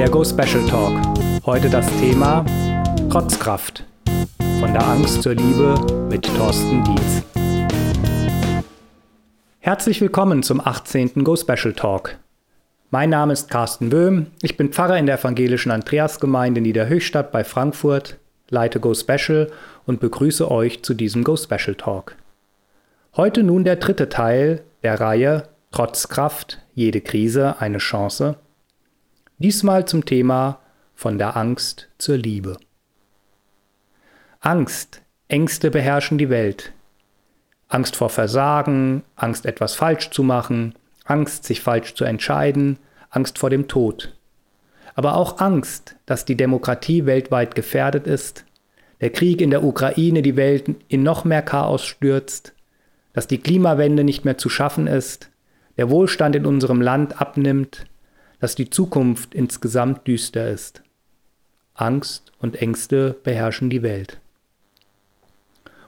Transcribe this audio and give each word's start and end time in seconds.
Der 0.00 0.08
Go 0.08 0.24
Special 0.24 0.66
Talk. 0.66 0.98
Heute 1.44 1.68
das 1.68 1.86
Thema 1.98 2.42
Trotzkraft. 3.10 3.84
Von 4.58 4.72
der 4.72 4.82
Angst 4.82 5.22
zur 5.22 5.34
Liebe 5.34 5.74
mit 6.08 6.24
Thorsten 6.38 6.82
Dietz. 6.84 7.22
Herzlich 9.58 10.00
willkommen 10.00 10.42
zum 10.42 10.66
18. 10.66 11.22
Go 11.22 11.36
Special 11.36 11.74
Talk. 11.74 12.16
Mein 12.90 13.10
Name 13.10 13.34
ist 13.34 13.50
Carsten 13.50 13.90
Böhm. 13.90 14.28
Ich 14.40 14.56
bin 14.56 14.72
Pfarrer 14.72 14.96
in 14.96 15.04
der 15.04 15.18
evangelischen 15.18 15.70
Andreasgemeinde 15.70 16.62
Niederhöchstadt 16.62 17.30
bei 17.30 17.44
Frankfurt, 17.44 18.16
leite 18.48 18.80
Go 18.80 18.94
Special 18.94 19.52
und 19.84 20.00
begrüße 20.00 20.50
euch 20.50 20.82
zu 20.82 20.94
diesem 20.94 21.24
Go 21.24 21.36
Special 21.36 21.74
Talk. 21.74 22.16
Heute 23.16 23.42
nun 23.42 23.64
der 23.64 23.76
dritte 23.76 24.08
Teil 24.08 24.62
der 24.82 24.98
Reihe 24.98 25.42
Trotzkraft, 25.72 26.56
jede 26.72 27.02
Krise 27.02 27.56
eine 27.60 27.76
Chance. 27.76 28.36
Diesmal 29.42 29.86
zum 29.86 30.04
Thema 30.04 30.58
von 30.94 31.16
der 31.16 31.34
Angst 31.34 31.88
zur 31.96 32.18
Liebe. 32.18 32.58
Angst, 34.40 35.00
Ängste 35.28 35.70
beherrschen 35.70 36.18
die 36.18 36.28
Welt. 36.28 36.74
Angst 37.66 37.96
vor 37.96 38.10
Versagen, 38.10 39.02
Angst 39.16 39.46
etwas 39.46 39.74
falsch 39.74 40.10
zu 40.10 40.22
machen, 40.22 40.74
Angst 41.06 41.44
sich 41.44 41.62
falsch 41.62 41.94
zu 41.94 42.04
entscheiden, 42.04 42.78
Angst 43.08 43.38
vor 43.38 43.48
dem 43.48 43.66
Tod. 43.66 44.14
Aber 44.94 45.16
auch 45.16 45.40
Angst, 45.40 45.96
dass 46.04 46.26
die 46.26 46.36
Demokratie 46.36 47.06
weltweit 47.06 47.54
gefährdet 47.54 48.06
ist, 48.06 48.44
der 49.00 49.08
Krieg 49.08 49.40
in 49.40 49.48
der 49.48 49.64
Ukraine 49.64 50.20
die 50.20 50.36
Welt 50.36 50.66
in 50.88 51.02
noch 51.02 51.24
mehr 51.24 51.40
Chaos 51.40 51.86
stürzt, 51.86 52.52
dass 53.14 53.26
die 53.26 53.38
Klimawende 53.38 54.04
nicht 54.04 54.26
mehr 54.26 54.36
zu 54.36 54.50
schaffen 54.50 54.86
ist, 54.86 55.30
der 55.78 55.88
Wohlstand 55.88 56.36
in 56.36 56.44
unserem 56.44 56.82
Land 56.82 57.22
abnimmt, 57.22 57.86
dass 58.40 58.54
die 58.54 58.70
Zukunft 58.70 59.34
insgesamt 59.34 60.06
düster 60.06 60.50
ist. 60.50 60.82
Angst 61.74 62.32
und 62.38 62.60
Ängste 62.60 63.16
beherrschen 63.22 63.70
die 63.70 63.82
Welt. 63.82 64.20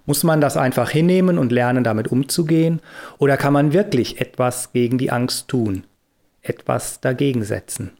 Muss 0.04 0.24
man 0.24 0.40
das 0.40 0.56
einfach 0.56 0.90
hinnehmen 0.90 1.38
und 1.38 1.52
lernen, 1.52 1.84
damit 1.84 2.08
umzugehen? 2.08 2.80
Oder 3.18 3.36
kann 3.36 3.52
man 3.52 3.72
wirklich 3.72 4.20
etwas 4.20 4.72
gegen 4.72 4.98
die 4.98 5.10
Angst 5.10 5.48
tun? 5.48 5.84
Etwas 6.42 7.00
dagegen 7.00 7.44
setzen? 7.44 7.92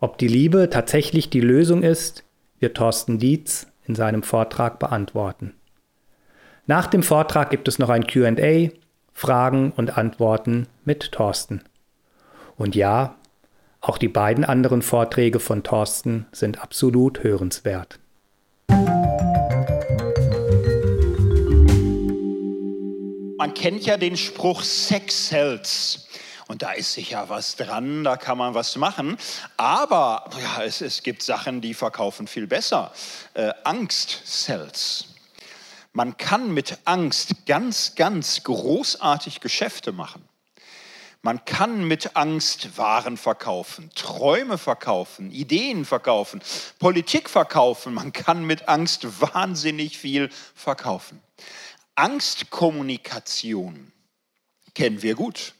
Ob 0.00 0.18
die 0.18 0.28
Liebe 0.28 0.70
tatsächlich 0.70 1.30
die 1.30 1.40
Lösung 1.40 1.82
ist, 1.82 2.24
wird 2.60 2.76
Thorsten 2.76 3.18
Dietz 3.18 3.66
in 3.86 3.94
seinem 3.94 4.22
Vortrag 4.22 4.78
beantworten. 4.78 5.54
Nach 6.66 6.86
dem 6.86 7.02
Vortrag 7.02 7.50
gibt 7.50 7.66
es 7.66 7.80
noch 7.80 7.88
ein 7.88 8.06
QA, 8.06 8.68
Fragen 9.12 9.72
und 9.72 9.98
Antworten 9.98 10.68
mit 10.84 11.10
Thorsten. 11.12 11.62
Und 12.62 12.76
ja, 12.76 13.16
auch 13.80 13.98
die 13.98 14.06
beiden 14.06 14.44
anderen 14.44 14.82
Vorträge 14.82 15.40
von 15.40 15.64
Thorsten 15.64 16.26
sind 16.30 16.62
absolut 16.62 17.24
hörenswert. 17.24 17.98
Man 23.36 23.52
kennt 23.54 23.84
ja 23.84 23.96
den 23.96 24.16
Spruch 24.16 24.62
Sex 24.62 25.26
sells. 25.26 26.06
Und 26.46 26.62
da 26.62 26.70
ist 26.70 26.92
sicher 26.92 27.24
was 27.26 27.56
dran, 27.56 28.04
da 28.04 28.16
kann 28.16 28.38
man 28.38 28.54
was 28.54 28.76
machen. 28.76 29.16
Aber 29.56 30.30
ja, 30.40 30.62
es, 30.62 30.82
es 30.82 31.02
gibt 31.02 31.24
Sachen, 31.24 31.62
die 31.62 31.74
verkaufen 31.74 32.28
viel 32.28 32.46
besser. 32.46 32.92
Äh, 33.34 33.50
Angst 33.64 34.22
sells. 34.24 35.06
Man 35.94 36.16
kann 36.16 36.54
mit 36.54 36.78
Angst 36.84 37.44
ganz, 37.44 37.96
ganz 37.96 38.44
großartig 38.44 39.40
Geschäfte 39.40 39.90
machen. 39.90 40.22
Man 41.24 41.44
kann 41.44 41.84
mit 41.84 42.16
Angst 42.16 42.76
Waren 42.76 43.16
verkaufen, 43.16 43.92
Träume 43.94 44.58
verkaufen, 44.58 45.30
Ideen 45.30 45.84
verkaufen, 45.84 46.42
Politik 46.80 47.30
verkaufen. 47.30 47.94
Man 47.94 48.12
kann 48.12 48.44
mit 48.44 48.68
Angst 48.68 49.20
wahnsinnig 49.20 49.98
viel 49.98 50.30
verkaufen. 50.56 51.22
Angstkommunikation 51.94 53.92
kennen 54.74 55.02
wir 55.02 55.14
gut. 55.14 55.54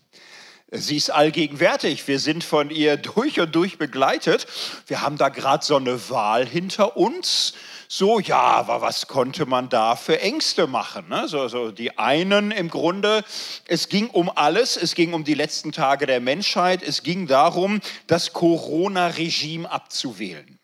Sie 0.72 0.96
ist 0.96 1.10
allgegenwärtig. 1.10 2.08
Wir 2.08 2.18
sind 2.18 2.42
von 2.42 2.70
ihr 2.70 2.96
durch 2.96 3.38
und 3.38 3.54
durch 3.54 3.78
begleitet. 3.78 4.46
Wir 4.88 5.02
haben 5.02 5.16
da 5.16 5.28
gerade 5.28 5.64
so 5.64 5.76
eine 5.76 6.08
Wahl 6.10 6.44
hinter 6.44 6.96
uns 6.96 7.52
so, 7.94 8.20
ja, 8.20 8.40
aber 8.40 8.80
was 8.80 9.06
konnte 9.06 9.44
man 9.44 9.68
da 9.68 9.96
für 9.96 10.18
Ängste 10.18 10.66
machen? 10.66 11.10
Ne? 11.10 11.28
So, 11.28 11.48
so 11.48 11.70
die 11.70 11.98
einen 11.98 12.50
im 12.50 12.70
Grunde, 12.70 13.22
es 13.66 13.90
ging 13.90 14.08
um 14.08 14.32
alles, 14.34 14.78
es 14.78 14.94
ging 14.94 15.12
um 15.12 15.24
die 15.24 15.34
letzten 15.34 15.72
Tage 15.72 16.06
der 16.06 16.20
Menschheit, 16.20 16.82
es 16.82 17.02
ging 17.02 17.26
darum, 17.26 17.82
das 18.06 18.32
Corona-Regime 18.32 19.70
abzuwählen. 19.70 20.58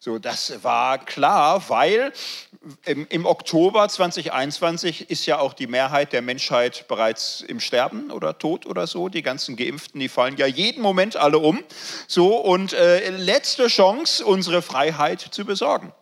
So, 0.00 0.18
das 0.18 0.64
war 0.64 0.96
klar, 1.04 1.68
weil 1.68 2.10
im, 2.86 3.06
im, 3.10 3.26
Oktober 3.26 3.86
2021 3.86 5.10
ist 5.10 5.26
ja 5.26 5.38
auch 5.38 5.52
die 5.52 5.66
Mehrheit 5.66 6.14
der 6.14 6.22
Menschheit 6.22 6.88
bereits 6.88 7.42
im 7.42 7.60
Sterben 7.60 8.10
oder 8.10 8.38
tot 8.38 8.64
oder 8.64 8.86
so. 8.86 9.10
Die 9.10 9.20
ganzen 9.20 9.56
Geimpften, 9.56 10.00
die 10.00 10.08
fallen 10.08 10.38
ja 10.38 10.46
jeden 10.46 10.80
Moment 10.80 11.16
alle 11.16 11.38
um. 11.38 11.62
So, 12.06 12.34
und 12.34 12.72
äh, 12.72 13.10
letzte 13.10 13.66
Chance, 13.66 14.24
unsere 14.24 14.62
Freiheit 14.62 15.20
zu 15.20 15.44
besorgen. 15.44 15.92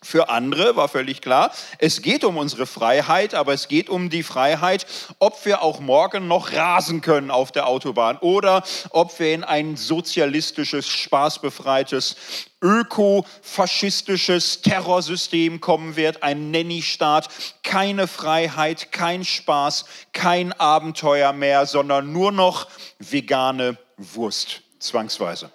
Für 0.00 0.28
andere 0.28 0.76
war 0.76 0.88
völlig 0.88 1.20
klar, 1.20 1.50
es 1.78 2.02
geht 2.02 2.22
um 2.22 2.36
unsere 2.36 2.66
Freiheit, 2.66 3.34
aber 3.34 3.52
es 3.52 3.66
geht 3.66 3.90
um 3.90 4.10
die 4.10 4.22
Freiheit, 4.22 4.86
ob 5.18 5.44
wir 5.44 5.62
auch 5.62 5.80
morgen 5.80 6.28
noch 6.28 6.52
rasen 6.52 7.00
können 7.00 7.32
auf 7.32 7.50
der 7.50 7.66
Autobahn 7.66 8.16
oder 8.18 8.62
ob 8.90 9.18
wir 9.18 9.34
in 9.34 9.42
ein 9.42 9.76
sozialistisches, 9.76 10.86
spaßbefreites, 10.86 12.14
ökofaschistisches 12.62 14.62
Terrorsystem 14.62 15.60
kommen 15.60 15.96
wird, 15.96 16.22
ein 16.22 16.52
Nenni-Staat, 16.52 17.28
keine 17.64 18.06
Freiheit, 18.06 18.92
kein 18.92 19.24
Spaß, 19.24 19.84
kein 20.12 20.52
Abenteuer 20.52 21.32
mehr, 21.32 21.66
sondern 21.66 22.12
nur 22.12 22.30
noch 22.30 22.68
vegane 23.00 23.76
Wurst, 23.96 24.62
zwangsweise. 24.78 25.50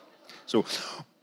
So. 0.46 0.66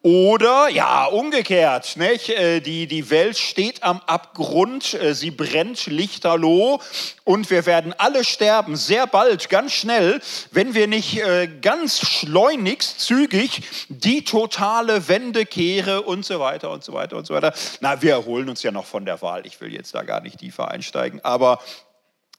Oder 0.02 0.70
ja, 0.70 1.04
umgekehrt, 1.04 1.98
nicht? 1.98 2.30
Äh, 2.30 2.60
die, 2.60 2.86
die 2.86 3.10
Welt 3.10 3.36
steht 3.36 3.82
am 3.82 4.00
Abgrund, 4.06 4.94
äh, 4.94 5.14
sie 5.14 5.30
brennt 5.30 5.84
lichterloh 5.84 6.80
und 7.24 7.50
wir 7.50 7.66
werden 7.66 7.94
alle 7.98 8.24
sterben, 8.24 8.76
sehr 8.76 9.06
bald, 9.06 9.50
ganz 9.50 9.72
schnell, 9.72 10.22
wenn 10.52 10.72
wir 10.72 10.86
nicht 10.86 11.18
äh, 11.18 11.48
ganz 11.60 12.00
schleunigst, 12.00 13.00
zügig 13.00 13.60
die 13.90 14.24
totale 14.24 15.06
Wendekehre 15.06 16.00
und 16.00 16.24
so 16.24 16.40
weiter 16.40 16.70
und 16.70 16.82
so 16.82 16.94
weiter 16.94 17.18
und 17.18 17.26
so 17.26 17.34
weiter. 17.34 17.52
Na, 17.80 18.00
wir 18.00 18.12
erholen 18.12 18.48
uns 18.48 18.62
ja 18.62 18.70
noch 18.70 18.86
von 18.86 19.04
der 19.04 19.20
Wahl, 19.20 19.44
ich 19.44 19.60
will 19.60 19.74
jetzt 19.74 19.94
da 19.94 20.02
gar 20.02 20.22
nicht 20.22 20.38
tiefer 20.38 20.70
einsteigen, 20.70 21.22
aber 21.22 21.60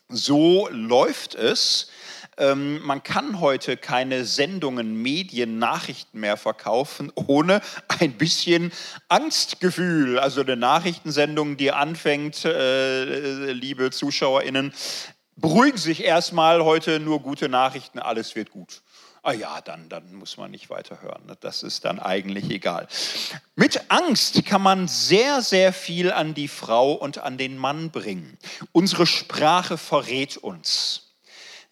so 0.09 0.67
läuft 0.72 1.35
es 1.35 1.89
ähm, 2.37 2.81
man 2.83 3.03
kann 3.03 3.39
heute 3.39 3.77
keine 3.77 4.25
Sendungen, 4.25 5.01
Medien, 5.01 5.59
Nachrichten 5.59 6.19
mehr 6.19 6.37
verkaufen, 6.37 7.11
ohne 7.15 7.61
ein 7.99 8.13
bisschen 8.13 8.71
Angstgefühl. 9.09 10.19
Also 10.19 10.41
eine 10.41 10.55
Nachrichtensendung, 10.55 11.57
die 11.57 11.71
anfängt, 11.71 12.45
äh, 12.45 13.51
liebe 13.51 13.91
ZuschauerInnen, 13.91 14.73
beruhigen 15.35 15.77
sich 15.77 16.03
erstmal 16.03 16.63
heute 16.63 16.99
nur 16.99 17.21
gute 17.21 17.49
Nachrichten, 17.49 17.99
alles 17.99 18.35
wird 18.35 18.51
gut. 18.51 18.81
Ah 19.23 19.33
ja, 19.33 19.61
dann, 19.61 19.87
dann 19.87 20.15
muss 20.15 20.37
man 20.37 20.49
nicht 20.49 20.71
weiter 20.71 21.03
hören. 21.03 21.37
Das 21.41 21.61
ist 21.61 21.85
dann 21.85 21.99
eigentlich 21.99 22.49
egal. 22.49 22.87
Mit 23.55 23.91
Angst 23.91 24.43
kann 24.45 24.63
man 24.63 24.87
sehr, 24.87 25.43
sehr 25.43 25.73
viel 25.73 26.11
an 26.11 26.33
die 26.33 26.47
Frau 26.47 26.93
und 26.93 27.19
an 27.19 27.37
den 27.37 27.55
Mann 27.55 27.91
bringen. 27.91 28.39
Unsere 28.71 29.05
Sprache 29.05 29.77
verrät 29.77 30.37
uns. 30.37 31.10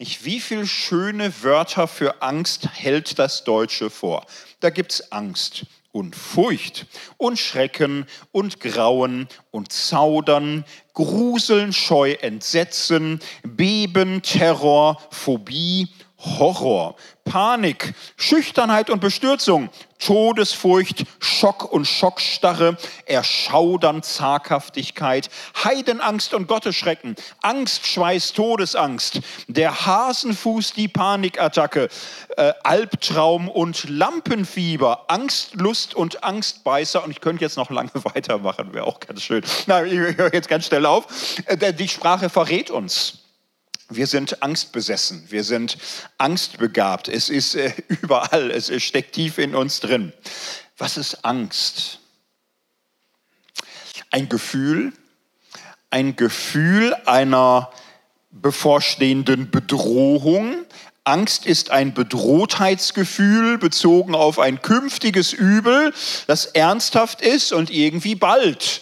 Ich, 0.01 0.23
wie 0.23 0.39
viele 0.39 0.65
schöne 0.65 1.43
Wörter 1.43 1.85
für 1.85 2.21
Angst 2.21 2.69
hält 2.73 3.19
das 3.19 3.43
Deutsche 3.43 3.89
vor? 3.89 4.25
Da 4.61 4.69
gibt 4.69 4.93
es 4.93 5.11
Angst 5.11 5.65
und 5.91 6.15
Furcht 6.15 6.85
und 7.17 7.37
Schrecken 7.37 8.05
und 8.31 8.61
Grauen 8.61 9.27
und 9.51 9.73
Zaudern, 9.73 10.63
Gruseln, 10.93 11.73
Scheu, 11.73 12.13
Entsetzen, 12.13 13.19
Beben, 13.43 14.21
Terror, 14.21 15.01
Phobie, 15.11 15.89
Horror, 16.17 16.95
Panik, 17.29 17.93
Schüchternheit 18.17 18.89
und 18.89 19.01
Bestürzung, 19.01 19.69
Todesfurcht, 19.99 21.03
Schock 21.19 21.71
und 21.71 21.85
Schockstarre, 21.85 22.75
Erschaudern, 23.05 24.01
Zaghaftigkeit, 24.01 25.29
Heidenangst 25.63 26.33
und 26.33 26.47
Gottesschrecken, 26.47 27.15
Angst, 27.43 27.85
Schweiß, 27.85 28.33
Todesangst, 28.33 29.19
der 29.47 29.85
Hasenfuß, 29.85 30.73
die 30.73 30.87
Panikattacke, 30.87 31.89
äh, 32.35 32.53
Albtraum 32.63 33.47
und 33.47 33.87
Lampenfieber, 33.87 35.05
Angstlust 35.07 35.93
und 35.93 36.23
Angstbeißer. 36.23 37.03
Und 37.03 37.11
ich 37.11 37.21
könnte 37.21 37.43
jetzt 37.43 37.57
noch 37.57 37.69
lange 37.69 37.91
weitermachen, 37.93 38.73
wäre 38.73 38.87
auch 38.87 38.99
ganz 38.99 39.21
schön. 39.21 39.43
Na, 39.67 39.83
ich 39.83 39.93
höre 39.93 40.33
jetzt 40.33 40.49
ganz 40.49 40.65
schnell 40.65 40.87
auf. 40.87 41.05
Äh, 41.45 41.73
die 41.73 41.87
Sprache 41.87 42.29
verrät 42.29 42.71
uns. 42.71 43.18
Wir 43.89 44.05
sind 44.05 44.43
angstbesessen, 44.43 45.25
wir 45.29 45.43
sind 45.43 45.77
angstbegabt. 46.19 47.07
Es 47.07 47.29
ist 47.29 47.55
äh, 47.55 47.73
überall, 47.87 48.51
es 48.51 48.71
steckt 48.83 49.13
tief 49.13 49.39
in 49.39 49.55
uns 49.55 49.79
drin. 49.79 50.13
Was 50.77 50.97
ist 50.97 51.25
Angst? 51.25 51.99
Ein 54.11 54.29
Gefühl, 54.29 54.93
ein 55.89 56.15
Gefühl 56.15 56.93
einer 57.05 57.71
bevorstehenden 58.31 59.49
Bedrohung, 59.49 60.65
Angst 61.03 61.45
ist 61.45 61.71
ein 61.71 61.93
Bedrohtheitsgefühl 61.93 63.57
bezogen 63.57 64.15
auf 64.15 64.39
ein 64.39 64.61
künftiges 64.61 65.33
Übel, 65.33 65.93
das 66.27 66.45
ernsthaft 66.45 67.21
ist 67.21 67.51
und 67.53 67.71
irgendwie 67.71 68.15
bald. 68.15 68.81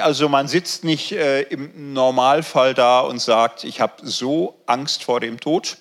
Also 0.00 0.28
man 0.28 0.48
sitzt 0.48 0.84
nicht 0.84 1.12
äh, 1.12 1.42
im 1.42 1.92
Normalfall 1.92 2.74
da 2.74 3.00
und 3.00 3.20
sagt, 3.20 3.64
ich 3.64 3.80
habe 3.80 3.94
so 4.02 4.60
Angst 4.66 5.04
vor 5.04 5.20
dem 5.20 5.40
Tod. 5.40 5.76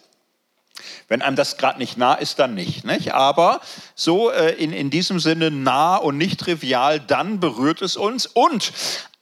Wenn 1.07 1.21
einem 1.21 1.35
das 1.35 1.57
gerade 1.57 1.79
nicht 1.79 1.97
nah 1.97 2.13
ist, 2.15 2.37
dann 2.37 2.53
nicht. 2.53 2.85
nicht? 2.85 3.13
Aber 3.13 3.61
so 3.95 4.29
äh, 4.29 4.51
in, 4.53 4.73
in 4.73 4.89
diesem 4.89 5.19
Sinne 5.19 5.51
nah 5.51 5.95
und 5.95 6.17
nicht 6.17 6.39
trivial, 6.39 6.99
dann 6.99 7.39
berührt 7.39 7.81
es 7.81 7.95
uns. 7.95 8.25
Und 8.27 8.73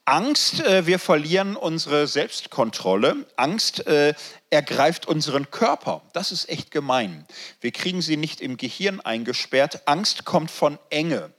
Angst, 0.08 0.60
äh, 0.60 0.86
wir 0.86 1.00
verlieren 1.00 1.56
unsere 1.56 2.06
Selbstkontrolle. 2.06 3.26
Angst 3.38 3.88
äh, 3.88 4.14
ergreift 4.52 5.08
unseren 5.08 5.50
Körper. 5.50 6.04
Das 6.14 6.32
ist 6.32 6.48
echt 6.48 6.70
gemein. 6.70 7.26
Wir 7.60 7.72
kriegen 7.72 8.04
sie 8.04 8.16
nicht 8.16 8.40
im 8.40 8.58
Gehirn 8.58 9.00
eingesperrt. 9.00 9.88
Angst 9.88 10.24
kommt 10.24 10.52
von 10.52 10.78
Enge. 10.92 11.34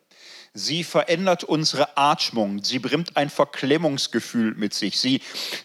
Sie 0.53 0.83
verändert 0.83 1.45
unsere 1.45 1.97
Atmung. 1.97 2.65
Sie 2.65 2.81
bringt 2.81 3.17
ein 3.17 3.31
Verklemmungsgefühl 3.31 4.57
mit 4.57 4.75
sich. 4.75 4.99
Sie 4.99 5.21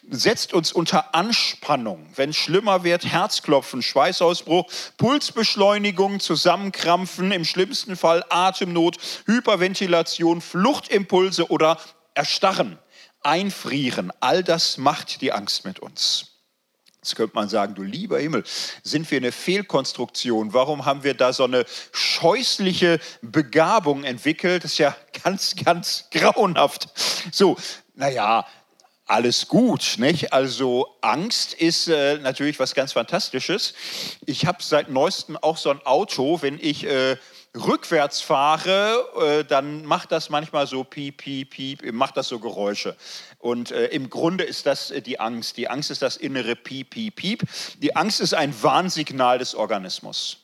setzt 0.07 0.53
uns 0.53 0.71
unter 0.71 1.15
Anspannung. 1.15 2.07
Wenn 2.15 2.29
es 2.31 2.37
schlimmer 2.37 2.83
wird, 2.83 3.03
Herzklopfen, 3.03 3.81
Schweißausbruch, 3.81 4.69
Pulsbeschleunigung, 4.97 6.19
Zusammenkrampfen, 6.19 7.31
im 7.31 7.45
schlimmsten 7.45 7.95
Fall 7.95 8.23
Atemnot, 8.29 8.97
Hyperventilation, 9.25 10.39
Fluchtimpulse 10.39 11.49
oder 11.49 11.79
Erstarren 12.13 12.77
einfrieren, 13.21 14.11
all 14.19 14.43
das 14.43 14.77
macht 14.77 15.21
die 15.21 15.31
Angst 15.31 15.65
mit 15.65 15.79
uns. 15.79 16.27
Jetzt 17.03 17.15
könnte 17.15 17.33
man 17.33 17.49
sagen, 17.49 17.73
du 17.73 17.81
lieber 17.81 18.19
Himmel, 18.19 18.43
sind 18.83 19.09
wir 19.09 19.17
eine 19.17 19.31
Fehlkonstruktion? 19.31 20.53
Warum 20.53 20.85
haben 20.85 21.03
wir 21.03 21.15
da 21.15 21.33
so 21.33 21.45
eine 21.45 21.65
scheußliche 21.91 22.99
Begabung 23.23 24.03
entwickelt? 24.03 24.63
Das 24.63 24.73
ist 24.73 24.77
ja 24.77 24.95
ganz, 25.23 25.55
ganz 25.55 26.05
grauenhaft. 26.11 26.89
So, 27.31 27.57
naja, 27.95 28.45
alles 29.07 29.47
gut, 29.47 29.95
nicht? 29.97 30.31
Also 30.31 30.95
Angst 31.01 31.55
ist 31.55 31.87
äh, 31.87 32.19
natürlich 32.19 32.59
was 32.59 32.75
ganz 32.75 32.93
Fantastisches. 32.93 33.73
Ich 34.27 34.45
habe 34.45 34.61
seit 34.61 34.89
neuestem 34.89 35.37
auch 35.37 35.57
so 35.57 35.71
ein 35.71 35.81
Auto, 35.85 36.43
wenn 36.43 36.59
ich 36.61 36.85
äh, 36.85 37.17
rückwärts 37.55 38.21
fahre, 38.21 39.05
äh, 39.19 39.43
dann 39.43 39.85
macht 39.85 40.11
das 40.11 40.29
manchmal 40.29 40.67
so 40.67 40.83
piep, 40.83 41.17
piep, 41.17 41.49
piep, 41.49 41.91
macht 41.93 42.17
das 42.17 42.27
so 42.27 42.39
Geräusche. 42.39 42.95
Und 43.39 43.71
äh, 43.71 43.87
im 43.87 44.09
Grunde 44.09 44.43
ist 44.43 44.65
das 44.65 44.91
äh, 44.91 45.01
die 45.01 45.19
Angst. 45.19 45.57
Die 45.57 45.69
Angst 45.69 45.91
ist 45.91 46.01
das 46.01 46.17
innere 46.17 46.55
piep, 46.55 46.91
piep, 46.91 47.15
piep. 47.15 47.43
Die 47.79 47.95
Angst 47.95 48.21
ist 48.21 48.33
ein 48.33 48.53
Warnsignal 48.63 49.37
des 49.37 49.55
Organismus. 49.55 50.37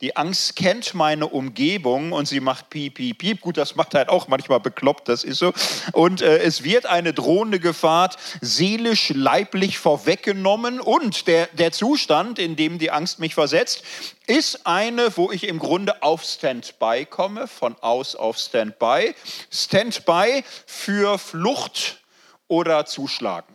Die 0.00 0.16
Angst 0.16 0.56
kennt 0.56 0.92
meine 0.94 1.28
Umgebung 1.28 2.10
und 2.10 2.26
sie 2.26 2.40
macht 2.40 2.68
piep, 2.68 2.94
piep, 2.94 3.18
piep. 3.18 3.40
Gut, 3.40 3.56
das 3.56 3.76
macht 3.76 3.94
halt 3.94 4.08
auch 4.08 4.26
manchmal 4.26 4.58
bekloppt, 4.58 5.08
das 5.08 5.22
ist 5.22 5.38
so. 5.38 5.52
Und 5.92 6.20
äh, 6.20 6.38
es 6.38 6.64
wird 6.64 6.86
eine 6.86 7.14
drohende 7.14 7.60
Gefahr 7.60 8.10
seelisch, 8.40 9.10
leiblich 9.10 9.78
vorweggenommen. 9.78 10.80
Und 10.80 11.28
der, 11.28 11.46
der 11.52 11.70
Zustand, 11.70 12.40
in 12.40 12.56
dem 12.56 12.80
die 12.80 12.90
Angst 12.90 13.20
mich 13.20 13.34
versetzt, 13.34 13.84
ist 14.26 14.66
eine, 14.66 15.16
wo 15.16 15.30
ich 15.30 15.46
im 15.46 15.60
Grunde 15.60 16.02
auf 16.02 16.24
Standby 16.24 17.06
komme, 17.08 17.46
von 17.46 17.76
aus 17.80 18.16
auf 18.16 18.36
Standby. 18.36 19.14
Standby 19.52 20.42
für 20.66 21.18
Flucht 21.18 22.00
oder 22.48 22.84
Zuschlagen. 22.84 23.53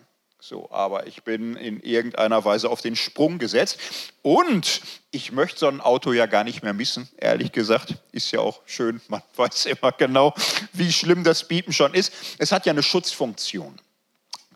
So, 0.50 0.68
aber 0.72 1.06
ich 1.06 1.22
bin 1.22 1.56
in 1.56 1.80
irgendeiner 1.82 2.44
Weise 2.44 2.72
auf 2.72 2.82
den 2.82 2.96
Sprung 2.96 3.38
gesetzt. 3.38 3.78
Und 4.24 4.82
ich 5.12 5.32
möchte 5.32 5.60
so 5.60 5.68
ein 5.68 5.80
Auto 5.80 6.12
ja 6.12 6.26
gar 6.26 6.44
nicht 6.44 6.64
mehr 6.64 6.74
missen, 6.74 7.08
ehrlich 7.18 7.52
gesagt. 7.52 7.94
Ist 8.12 8.32
ja 8.32 8.40
auch 8.40 8.62
schön, 8.66 9.00
man 9.10 9.22
weiß 9.36 9.68
immer 9.68 9.92
genau, 9.92 10.34
wie 10.74 10.92
schlimm 10.92 11.24
das 11.24 11.48
Piepen 11.48 11.72
schon 11.72 11.94
ist. 11.94 12.12
Es 12.40 12.52
hat 12.52 12.66
ja 12.66 12.72
eine 12.72 12.82
Schutzfunktion. 12.82 13.80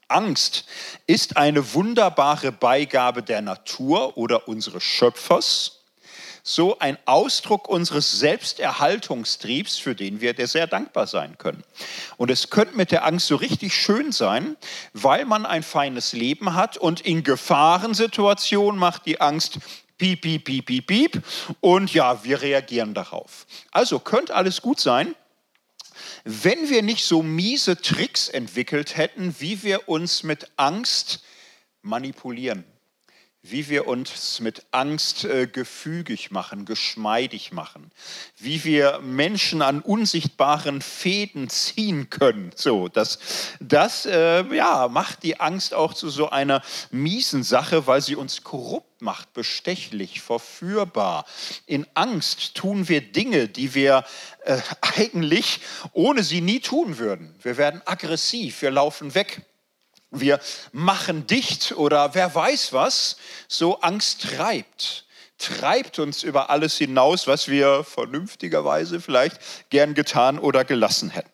Angst 0.07 0.65
ist 1.05 1.37
eine 1.37 1.75
wunderbare 1.75 2.51
Beigabe 2.51 3.21
der 3.21 3.43
Natur 3.43 4.17
oder 4.17 4.47
unseres 4.47 4.81
Schöpfers 4.81 5.82
so 6.45 6.77
ein 6.79 6.97
Ausdruck 7.05 7.69
unseres 7.69 8.19
Selbsterhaltungstriebs, 8.19 9.77
für 9.77 9.95
den 9.95 10.19
wir 10.19 10.35
sehr 10.45 10.67
dankbar 10.67 11.07
sein 11.07 11.37
können. 11.37 11.63
Und 12.17 12.29
es 12.29 12.49
könnte 12.49 12.75
mit 12.75 12.91
der 12.91 13.05
Angst 13.05 13.27
so 13.27 13.37
richtig 13.37 13.73
schön 13.73 14.11
sein, 14.11 14.57
weil 14.91 15.23
man 15.23 15.45
ein 15.45 15.63
feines 15.63 16.11
Leben 16.11 16.53
hat 16.53 16.77
und 16.77 16.99
in 16.99 17.23
Gefahrensituationen 17.23 18.77
macht 18.77 19.05
die 19.05 19.21
Angst 19.21 19.59
piep, 19.97 20.21
piep, 20.21 20.43
piep, 20.43 20.65
piep, 20.65 20.87
piep 20.87 21.23
und 21.61 21.93
ja, 21.93 22.25
wir 22.25 22.41
reagieren 22.41 22.93
darauf. 22.93 23.47
Also 23.71 23.99
könnte 23.99 24.35
alles 24.35 24.61
gut 24.61 24.81
sein, 24.81 25.15
wenn 26.25 26.69
wir 26.69 26.83
nicht 26.83 27.05
so 27.05 27.23
miese 27.23 27.77
Tricks 27.81 28.27
entwickelt 28.27 28.97
hätten, 28.97 29.33
wie 29.39 29.63
wir 29.63 29.87
uns 29.87 30.23
mit 30.23 30.49
Angst 30.57 31.23
manipulieren 31.81 32.65
wie 33.45 33.67
wir 33.67 33.87
uns 33.87 34.39
mit 34.39 34.65
Angst 34.71 35.25
äh, 35.25 35.47
gefügig 35.47 36.31
machen, 36.31 36.63
geschmeidig 36.63 37.51
machen, 37.51 37.91
wie 38.37 38.63
wir 38.63 38.99
Menschen 38.99 39.61
an 39.61 39.81
unsichtbaren 39.81 40.81
Fäden 40.81 41.49
ziehen 41.49 42.09
können. 42.09 42.51
So, 42.55 42.87
das, 42.87 43.19
das 43.59 44.05
äh, 44.05 44.45
ja, 44.55 44.87
macht 44.87 45.23
die 45.23 45.41
Angst 45.41 45.73
auch 45.73 45.93
zu 45.93 46.09
so 46.09 46.29
einer 46.29 46.61
miesen 46.89 47.43
Sache, 47.43 47.85
weil 47.85 48.01
sie 48.01 48.15
uns 48.15 48.45
korrupt 48.45 49.01
macht, 49.01 49.33
bestechlich, 49.33 50.21
verführbar. 50.21 51.25
In 51.65 51.85
Angst 51.95 52.55
tun 52.55 52.87
wir 52.87 53.01
Dinge, 53.01 53.49
die 53.49 53.75
wir 53.75 54.05
äh, 54.45 54.57
eigentlich 54.95 55.59
ohne 55.91 56.23
sie 56.23 56.39
nie 56.39 56.61
tun 56.61 56.97
würden. 56.97 57.35
Wir 57.43 57.57
werden 57.57 57.81
aggressiv, 57.85 58.61
wir 58.61 58.71
laufen 58.71 59.13
weg 59.15 59.41
wir 60.13 60.39
machen 60.71 61.27
dicht 61.27 61.73
oder 61.73 62.13
wer 62.15 62.33
weiß 62.33 62.73
was, 62.73 63.17
so 63.47 63.79
Angst 63.81 64.21
treibt, 64.21 65.05
treibt 65.37 65.99
uns 65.99 66.23
über 66.23 66.49
alles 66.49 66.77
hinaus, 66.77 67.27
was 67.27 67.47
wir 67.47 67.83
vernünftigerweise 67.83 69.01
vielleicht 69.01 69.39
gern 69.69 69.93
getan 69.93 70.39
oder 70.39 70.63
gelassen 70.63 71.09
hätten. 71.09 71.29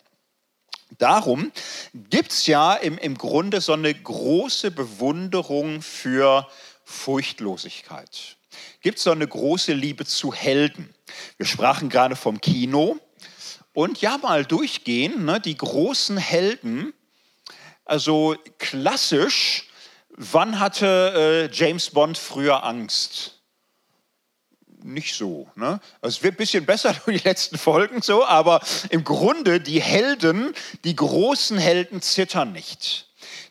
Darum 0.98 1.52
gibt 1.94 2.32
es 2.32 2.48
ja 2.48 2.74
im, 2.74 2.98
im 2.98 3.18
Grunde 3.18 3.62
so 3.62 3.74
eine 3.74 3.94
große 3.94 4.72
Bewunderung 4.72 5.82
für 5.82 6.48
Furchtlosigkeit. 6.84 8.38
Gibt 8.82 8.98
es 8.98 9.04
so 9.04 9.12
eine 9.12 9.28
große 9.28 9.74
Liebe 9.74 10.06
zu 10.06 10.34
Helden. 10.34 10.94
Wir 11.38 11.46
sprachen 11.46 11.90
gerade 11.90 12.16
vom 12.16 12.42
Kino. 12.42 12.98
Und 13.74 14.02
ja, 14.02 14.18
mal 14.18 14.46
durchgehen, 14.46 15.26
ne, 15.26 15.40
die 15.40 15.56
großen 15.56 16.18
Helden, 16.18 16.94
also 17.90 18.36
klassisch, 18.60 19.68
wann 20.10 20.60
hatte 20.60 21.50
äh, 21.52 21.54
James 21.54 21.90
Bond 21.90 22.18
früher 22.18 22.64
Angst? 22.64 23.42
Nicht 24.84 25.16
so. 25.16 25.50
Ne? 25.56 25.82
Es 26.02 26.24
wird 26.24 26.36
ein 26.36 26.38
bisschen 26.38 26.66
besser 26.66 26.94
durch 27.06 27.22
die 27.22 27.28
letzten 27.28 27.58
Folgen 27.58 28.02
so, 28.02 28.26
aber 28.26 28.62
im 28.90 29.04
Grunde 29.04 29.60
die 29.60 29.82
Helden, 29.82 30.54
die 30.84 30.96
großen 30.96 31.58
Helden 31.58 32.02
zittern 32.02 32.54
nicht. 32.54 33.09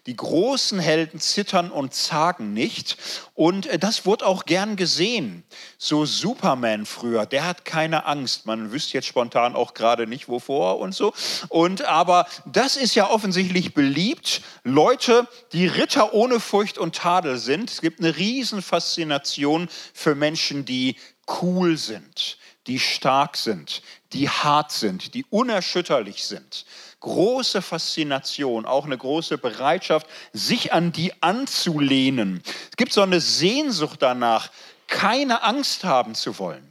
Die 0.08 0.16
großen 0.16 0.78
Helden 0.78 1.20
zittern 1.20 1.70
und 1.70 1.92
zagen 1.92 2.54
nicht. 2.54 2.96
Und 3.34 3.66
äh, 3.66 3.78
das 3.78 4.06
wurde 4.06 4.26
auch 4.26 4.46
gern 4.46 4.76
gesehen. 4.76 5.44
So 5.76 6.06
Superman 6.06 6.86
früher, 6.86 7.26
der 7.26 7.44
hat 7.46 7.66
keine 7.66 8.06
Angst. 8.06 8.46
Man 8.46 8.72
wüsste 8.72 8.94
jetzt 8.94 9.06
spontan 9.06 9.54
auch 9.54 9.74
gerade 9.74 10.06
nicht, 10.06 10.30
wovor 10.30 10.78
und 10.78 10.94
so. 10.94 11.12
Und 11.50 11.82
aber 11.82 12.26
das 12.46 12.78
ist 12.78 12.94
ja 12.94 13.10
offensichtlich 13.10 13.74
beliebt. 13.74 14.40
Leute, 14.64 15.28
die 15.52 15.66
Ritter 15.66 16.14
ohne 16.14 16.40
Furcht 16.40 16.78
und 16.78 16.94
Tadel 16.94 17.36
sind. 17.36 17.70
Es 17.70 17.82
gibt 17.82 18.00
eine 18.00 18.16
riesen 18.16 18.62
Faszination 18.62 19.68
für 19.92 20.14
Menschen, 20.14 20.64
die 20.64 20.96
cool 21.42 21.76
sind, 21.76 22.38
die 22.66 22.78
stark 22.78 23.36
sind, 23.36 23.82
die 24.14 24.30
hart 24.30 24.72
sind, 24.72 25.12
die 25.12 25.26
unerschütterlich 25.28 26.24
sind 26.24 26.64
große 27.00 27.62
Faszination, 27.62 28.66
auch 28.66 28.84
eine 28.84 28.98
große 28.98 29.38
Bereitschaft, 29.38 30.06
sich 30.32 30.72
an 30.72 30.92
die 30.92 31.12
anzulehnen. 31.22 32.42
Es 32.70 32.76
gibt 32.76 32.92
so 32.92 33.02
eine 33.02 33.20
Sehnsucht 33.20 34.02
danach, 34.02 34.50
keine 34.86 35.42
Angst 35.42 35.84
haben 35.84 36.14
zu 36.14 36.38
wollen, 36.38 36.66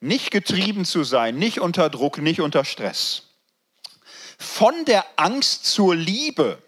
nicht 0.00 0.30
getrieben 0.30 0.84
zu 0.84 1.04
sein, 1.04 1.36
nicht 1.36 1.60
unter 1.60 1.90
Druck, 1.90 2.18
nicht 2.18 2.40
unter 2.40 2.64
Stress. 2.64 3.22
Von 4.38 4.84
der 4.84 5.04
Angst 5.16 5.66
zur 5.66 5.94
Liebe 5.94 6.62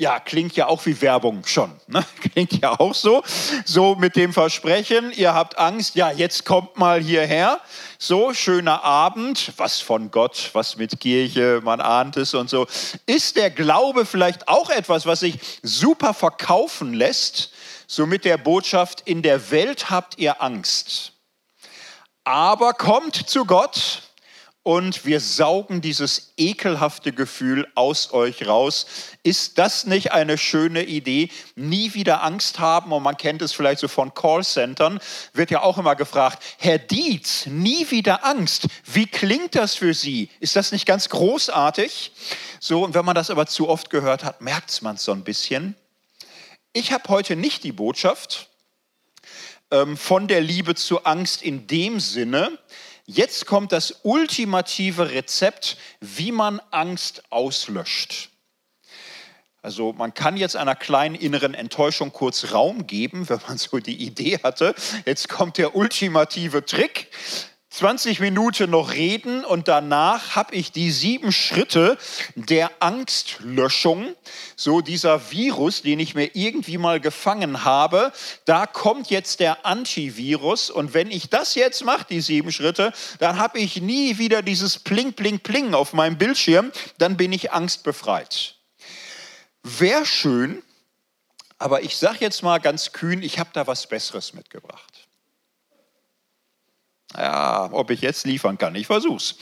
Ja, 0.00 0.20
klingt 0.20 0.54
ja 0.54 0.68
auch 0.68 0.86
wie 0.86 1.00
Werbung 1.00 1.44
schon. 1.44 1.72
Ne? 1.88 2.04
Klingt 2.32 2.52
ja 2.62 2.78
auch 2.78 2.94
so. 2.94 3.24
So 3.64 3.96
mit 3.96 4.14
dem 4.14 4.32
Versprechen, 4.32 5.10
ihr 5.10 5.34
habt 5.34 5.58
Angst, 5.58 5.96
ja, 5.96 6.12
jetzt 6.12 6.44
kommt 6.44 6.78
mal 6.78 7.02
hierher. 7.02 7.60
So, 7.98 8.32
schöner 8.32 8.84
Abend, 8.84 9.52
was 9.56 9.80
von 9.80 10.12
Gott, 10.12 10.50
was 10.52 10.76
mit 10.76 11.00
Kirche, 11.00 11.60
man 11.64 11.80
ahnt 11.80 12.16
es 12.16 12.32
und 12.34 12.48
so. 12.48 12.68
Ist 13.06 13.34
der 13.34 13.50
Glaube 13.50 14.06
vielleicht 14.06 14.46
auch 14.46 14.70
etwas, 14.70 15.04
was 15.04 15.18
sich 15.18 15.40
super 15.64 16.14
verkaufen 16.14 16.94
lässt? 16.94 17.50
So 17.88 18.06
mit 18.06 18.24
der 18.24 18.38
Botschaft, 18.38 19.00
in 19.04 19.22
der 19.22 19.50
Welt 19.50 19.90
habt 19.90 20.16
ihr 20.18 20.40
Angst. 20.40 21.10
Aber 22.22 22.72
kommt 22.72 23.16
zu 23.16 23.44
Gott, 23.44 24.02
und 24.68 25.06
wir 25.06 25.20
saugen 25.20 25.80
dieses 25.80 26.34
ekelhafte 26.36 27.12
Gefühl 27.12 27.66
aus 27.74 28.12
euch 28.12 28.46
raus. 28.46 28.84
Ist 29.22 29.56
das 29.56 29.86
nicht 29.86 30.12
eine 30.12 30.36
schöne 30.36 30.84
Idee? 30.84 31.30
Nie 31.56 31.94
wieder 31.94 32.22
Angst 32.22 32.58
haben 32.58 32.92
und 32.92 33.02
man 33.02 33.16
kennt 33.16 33.40
es 33.40 33.54
vielleicht 33.54 33.80
so 33.80 33.88
von 33.88 34.12
Callcentern, 34.12 35.00
wird 35.32 35.50
ja 35.50 35.62
auch 35.62 35.78
immer 35.78 35.96
gefragt, 35.96 36.42
Herr 36.58 36.76
Dietz, 36.76 37.46
nie 37.46 37.90
wieder 37.90 38.26
Angst. 38.26 38.66
Wie 38.84 39.06
klingt 39.06 39.54
das 39.54 39.74
für 39.74 39.94
Sie? 39.94 40.28
Ist 40.38 40.54
das 40.54 40.70
nicht 40.70 40.84
ganz 40.84 41.08
großartig? 41.08 42.12
So, 42.60 42.84
und 42.84 42.92
wenn 42.92 43.06
man 43.06 43.14
das 43.14 43.30
aber 43.30 43.46
zu 43.46 43.70
oft 43.70 43.88
gehört 43.88 44.22
hat, 44.22 44.42
merkt 44.42 44.82
man 44.82 44.96
es 44.96 45.04
so 45.04 45.12
ein 45.12 45.24
bisschen. 45.24 45.76
Ich 46.74 46.92
habe 46.92 47.08
heute 47.08 47.36
nicht 47.36 47.64
die 47.64 47.72
Botschaft 47.72 48.50
ähm, 49.70 49.96
von 49.96 50.28
der 50.28 50.42
Liebe 50.42 50.74
zur 50.74 51.06
Angst 51.06 51.40
in 51.40 51.66
dem 51.66 52.00
Sinne, 52.00 52.58
Jetzt 53.10 53.46
kommt 53.46 53.72
das 53.72 54.00
ultimative 54.02 55.10
Rezept, 55.10 55.78
wie 55.98 56.30
man 56.30 56.60
Angst 56.70 57.22
auslöscht. 57.30 58.28
Also 59.62 59.94
man 59.94 60.12
kann 60.12 60.36
jetzt 60.36 60.56
einer 60.56 60.74
kleinen 60.74 61.14
inneren 61.14 61.54
Enttäuschung 61.54 62.12
kurz 62.12 62.52
Raum 62.52 62.86
geben, 62.86 63.26
wenn 63.30 63.40
man 63.48 63.56
so 63.56 63.78
die 63.78 63.96
Idee 63.96 64.40
hatte. 64.42 64.74
Jetzt 65.06 65.30
kommt 65.30 65.56
der 65.56 65.74
ultimative 65.74 66.66
Trick. 66.66 67.10
20 67.70 68.20
Minuten 68.20 68.70
noch 68.70 68.94
reden 68.94 69.44
und 69.44 69.68
danach 69.68 70.34
habe 70.34 70.54
ich 70.54 70.72
die 70.72 70.90
sieben 70.90 71.32
Schritte 71.32 71.98
der 72.34 72.70
Angstlöschung. 72.80 74.14
So 74.56 74.80
dieser 74.80 75.30
Virus, 75.30 75.82
den 75.82 76.00
ich 76.00 76.14
mir 76.14 76.34
irgendwie 76.34 76.78
mal 76.78 76.98
gefangen 76.98 77.64
habe, 77.64 78.10
da 78.46 78.64
kommt 78.66 79.10
jetzt 79.10 79.40
der 79.40 79.66
Antivirus 79.66 80.70
und 80.70 80.94
wenn 80.94 81.10
ich 81.10 81.28
das 81.28 81.54
jetzt 81.54 81.84
mache, 81.84 82.06
die 82.08 82.22
sieben 82.22 82.52
Schritte, 82.52 82.92
dann 83.18 83.38
habe 83.38 83.58
ich 83.58 83.82
nie 83.82 84.16
wieder 84.16 84.40
dieses 84.40 84.78
Pling, 84.78 85.12
Pling, 85.12 85.38
Pling 85.40 85.74
auf 85.74 85.92
meinem 85.92 86.16
Bildschirm, 86.16 86.72
dann 86.96 87.18
bin 87.18 87.34
ich 87.34 87.52
angstbefreit. 87.52 88.54
Wäre 89.62 90.06
schön, 90.06 90.62
aber 91.58 91.82
ich 91.82 91.96
sage 91.98 92.18
jetzt 92.20 92.42
mal 92.42 92.58
ganz 92.58 92.92
kühn, 92.92 93.22
ich 93.22 93.38
habe 93.38 93.50
da 93.52 93.66
was 93.66 93.86
Besseres 93.86 94.32
mitgebracht. 94.32 94.97
Ja, 97.16 97.70
ob 97.72 97.90
ich 97.90 98.02
jetzt 98.02 98.26
liefern 98.26 98.58
kann, 98.58 98.74
ich 98.74 98.86
versuch's. 98.86 99.34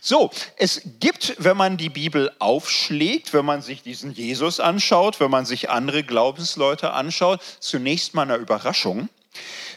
So, 0.00 0.30
es 0.56 0.80
gibt, 1.00 1.34
wenn 1.38 1.56
man 1.56 1.76
die 1.76 1.90
Bibel 1.90 2.32
aufschlägt, 2.38 3.34
wenn 3.34 3.44
man 3.44 3.60
sich 3.60 3.82
diesen 3.82 4.12
Jesus 4.12 4.58
anschaut, 4.58 5.20
wenn 5.20 5.30
man 5.30 5.44
sich 5.44 5.68
andere 5.68 6.02
Glaubensleute 6.02 6.92
anschaut, 6.92 7.42
zunächst 7.60 8.14
mal 8.14 8.22
eine 8.22 8.36
Überraschung. 8.36 9.10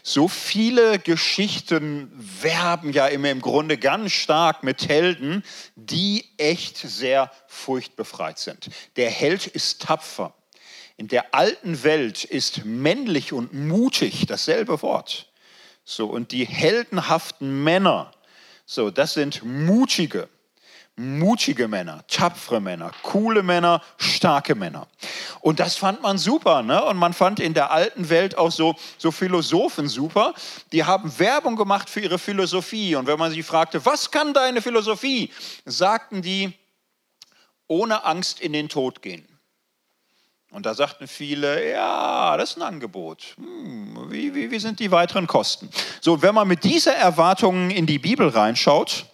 So 0.04 0.28
viele 0.28 1.00
Geschichten 1.00 2.12
werben 2.42 2.92
ja 2.94 3.08
immer 3.08 3.30
im 3.30 3.42
Grunde 3.42 3.78
ganz 3.78 4.14
stark 4.14 4.64
mit 4.64 4.88
Helden, 4.88 5.44
die 5.76 6.26
echt 6.38 6.78
sehr 6.78 7.32
furchtbefreit 7.48 8.40
sind. 8.40 8.70
Der 8.96 9.10
Held 9.10 9.48
ist 9.48 9.82
tapfer. 9.82 10.34
In 10.98 11.08
der 11.08 11.34
alten 11.34 11.84
Welt 11.84 12.24
ist 12.24 12.66
männlich 12.66 13.34
und 13.34 13.54
mutig 13.54 14.26
dasselbe 14.28 14.82
Wort. 14.82 15.28
So, 15.86 16.08
und 16.08 16.32
die 16.32 16.46
heldenhaften 16.46 17.64
Männer, 17.64 18.12
so, 18.66 18.90
das 18.90 19.14
sind 19.14 19.44
mutige, 19.44 20.30
mutige 20.96 21.68
Männer, 21.68 22.06
tapfere 22.08 22.62
Männer, 22.62 22.92
coole 23.02 23.44
Männer, 23.44 23.82
starke 23.98 24.56
Männer. 24.56 24.88
Und 25.42 25.60
das 25.60 25.76
fand 25.76 26.02
man 26.02 26.18
super. 26.18 26.62
Ne? 26.62 26.84
Und 26.86 26.98
man 26.98 27.14
fand 27.14 27.40
in 27.40 27.54
der 27.54 27.72
alten 27.72 28.10
Welt 28.10 28.38
auch 28.38 28.52
so, 28.52 28.76
so 28.98 29.12
Philosophen 29.12 29.88
super. 29.88 30.34
Die 30.72 30.84
haben 30.84 31.18
Werbung 31.20 31.56
gemacht 31.56 31.90
für 31.90 32.00
ihre 32.00 32.20
Philosophie. 32.20 32.96
Und 32.96 33.08
wenn 33.08 33.20
man 33.20 33.32
sie 33.32 33.44
fragte, 33.44 33.86
was 33.86 34.12
kann 34.12 34.34
deine 34.34 34.62
Philosophie, 34.62 35.32
sagten 35.66 36.22
die, 36.22 36.54
ohne 37.68 38.06
Angst 38.06 38.40
in 38.40 38.54
den 38.54 38.70
Tod 38.70 39.02
gehen. 39.02 39.28
Und 40.54 40.68
da 40.68 40.76
sagten 40.76 41.08
viele, 41.08 41.72
ja, 41.72 42.38
das 42.38 42.52
ist 42.52 42.58
ein 42.58 42.62
Angebot. 42.62 43.34
Hm, 43.38 44.12
wie, 44.12 44.36
wie, 44.36 44.52
wie 44.52 44.60
sind 44.60 44.80
die 44.80 44.92
weiteren 44.92 45.26
Kosten? 45.26 45.68
So, 46.00 46.22
wenn 46.22 46.36
man 46.36 46.48
mit 46.48 46.64
dieser 46.64 46.94
Erwartung 46.94 47.72
in 47.72 47.88
die 47.88 47.98
Bibel 47.98 48.28
reinschaut, 48.28 49.08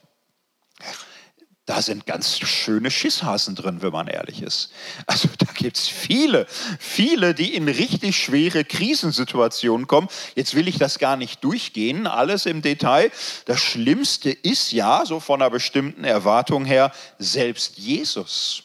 da 1.65 1.81
sind 1.81 2.05
ganz 2.05 2.39
schöne 2.39 2.91
Schisshasen 2.91 3.55
drin, 3.55 3.81
wenn 3.81 3.93
man 3.93 4.07
ehrlich 4.07 4.41
ist. 4.41 4.73
Also 5.05 5.29
da 5.37 5.45
gibt 5.53 5.77
es 5.77 5.87
viele, 5.87 6.45
viele, 6.77 7.33
die 7.33 7.55
in 7.55 7.69
richtig 7.69 8.17
schwere 8.17 8.65
Krisensituationen 8.65 9.87
kommen. 9.87 10.09
Jetzt 10.35 10.55
will 10.55 10.67
ich 10.67 10.77
das 10.77 10.99
gar 10.99 11.15
nicht 11.15 11.41
durchgehen, 11.45 12.05
alles 12.05 12.47
im 12.47 12.61
Detail. 12.61 13.11
Das 13.45 13.61
Schlimmste 13.61 14.29
ist 14.29 14.73
ja, 14.73 15.05
so 15.05 15.21
von 15.21 15.41
einer 15.41 15.51
bestimmten 15.51 16.03
Erwartung 16.03 16.65
her, 16.65 16.91
selbst 17.17 17.77
Jesus. 17.77 18.63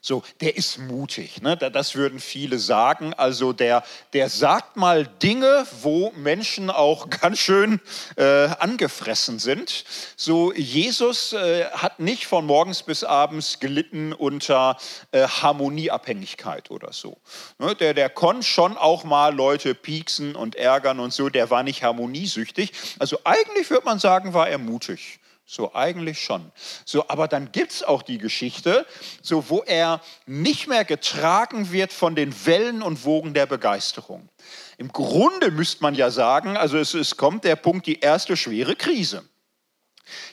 So, 0.00 0.22
der 0.40 0.56
ist 0.56 0.78
mutig, 0.78 1.42
ne? 1.42 1.56
das 1.56 1.94
würden 1.94 2.20
viele 2.20 2.58
sagen. 2.58 3.14
Also 3.14 3.52
der, 3.52 3.84
der 4.12 4.28
sagt 4.28 4.76
mal 4.76 5.06
Dinge, 5.06 5.66
wo 5.82 6.12
Menschen 6.16 6.70
auch 6.70 7.10
ganz 7.20 7.38
schön 7.38 7.80
äh, 8.16 8.48
angefressen 8.58 9.38
sind. 9.38 9.84
So, 10.16 10.52
Jesus 10.52 11.32
äh, 11.32 11.64
hat 11.66 12.00
nicht 12.00 12.26
von 12.26 12.46
morgens 12.46 12.82
bis 12.82 13.04
abends 13.04 13.60
gelitten 13.60 14.12
unter 14.12 14.76
äh, 15.12 15.26
Harmonieabhängigkeit 15.26 16.70
oder 16.70 16.92
so. 16.92 17.18
Ne? 17.58 17.74
Der, 17.74 17.94
der 17.94 18.08
konnte 18.08 18.46
schon 18.46 18.76
auch 18.76 19.04
mal 19.04 19.34
Leute 19.34 19.74
pieksen 19.74 20.36
und 20.36 20.54
ärgern 20.54 21.00
und 21.00 21.12
so. 21.12 21.28
Der 21.28 21.50
war 21.50 21.62
nicht 21.62 21.82
harmoniesüchtig. 21.82 22.72
Also 22.98 23.18
eigentlich 23.24 23.68
würde 23.70 23.84
man 23.84 23.98
sagen, 23.98 24.34
war 24.34 24.48
er 24.48 24.58
mutig. 24.58 25.20
So 25.50 25.74
eigentlich 25.74 26.20
schon. 26.20 26.52
So, 26.84 27.08
aber 27.08 27.26
dann 27.26 27.52
gibt 27.52 27.72
es 27.72 27.82
auch 27.82 28.02
die 28.02 28.18
Geschichte, 28.18 28.84
so 29.22 29.48
wo 29.48 29.62
er 29.62 30.02
nicht 30.26 30.66
mehr 30.66 30.84
getragen 30.84 31.72
wird 31.72 31.90
von 31.90 32.14
den 32.14 32.34
Wellen 32.44 32.82
und 32.82 33.06
Wogen 33.06 33.32
der 33.32 33.46
Begeisterung. 33.46 34.28
Im 34.76 34.92
Grunde 34.92 35.50
müsste 35.50 35.82
man 35.82 35.94
ja 35.94 36.10
sagen, 36.10 36.58
also 36.58 36.76
es, 36.76 36.92
es 36.92 37.16
kommt 37.16 37.44
der 37.44 37.56
Punkt, 37.56 37.86
die 37.86 38.00
erste 38.00 38.36
schwere 38.36 38.76
Krise 38.76 39.24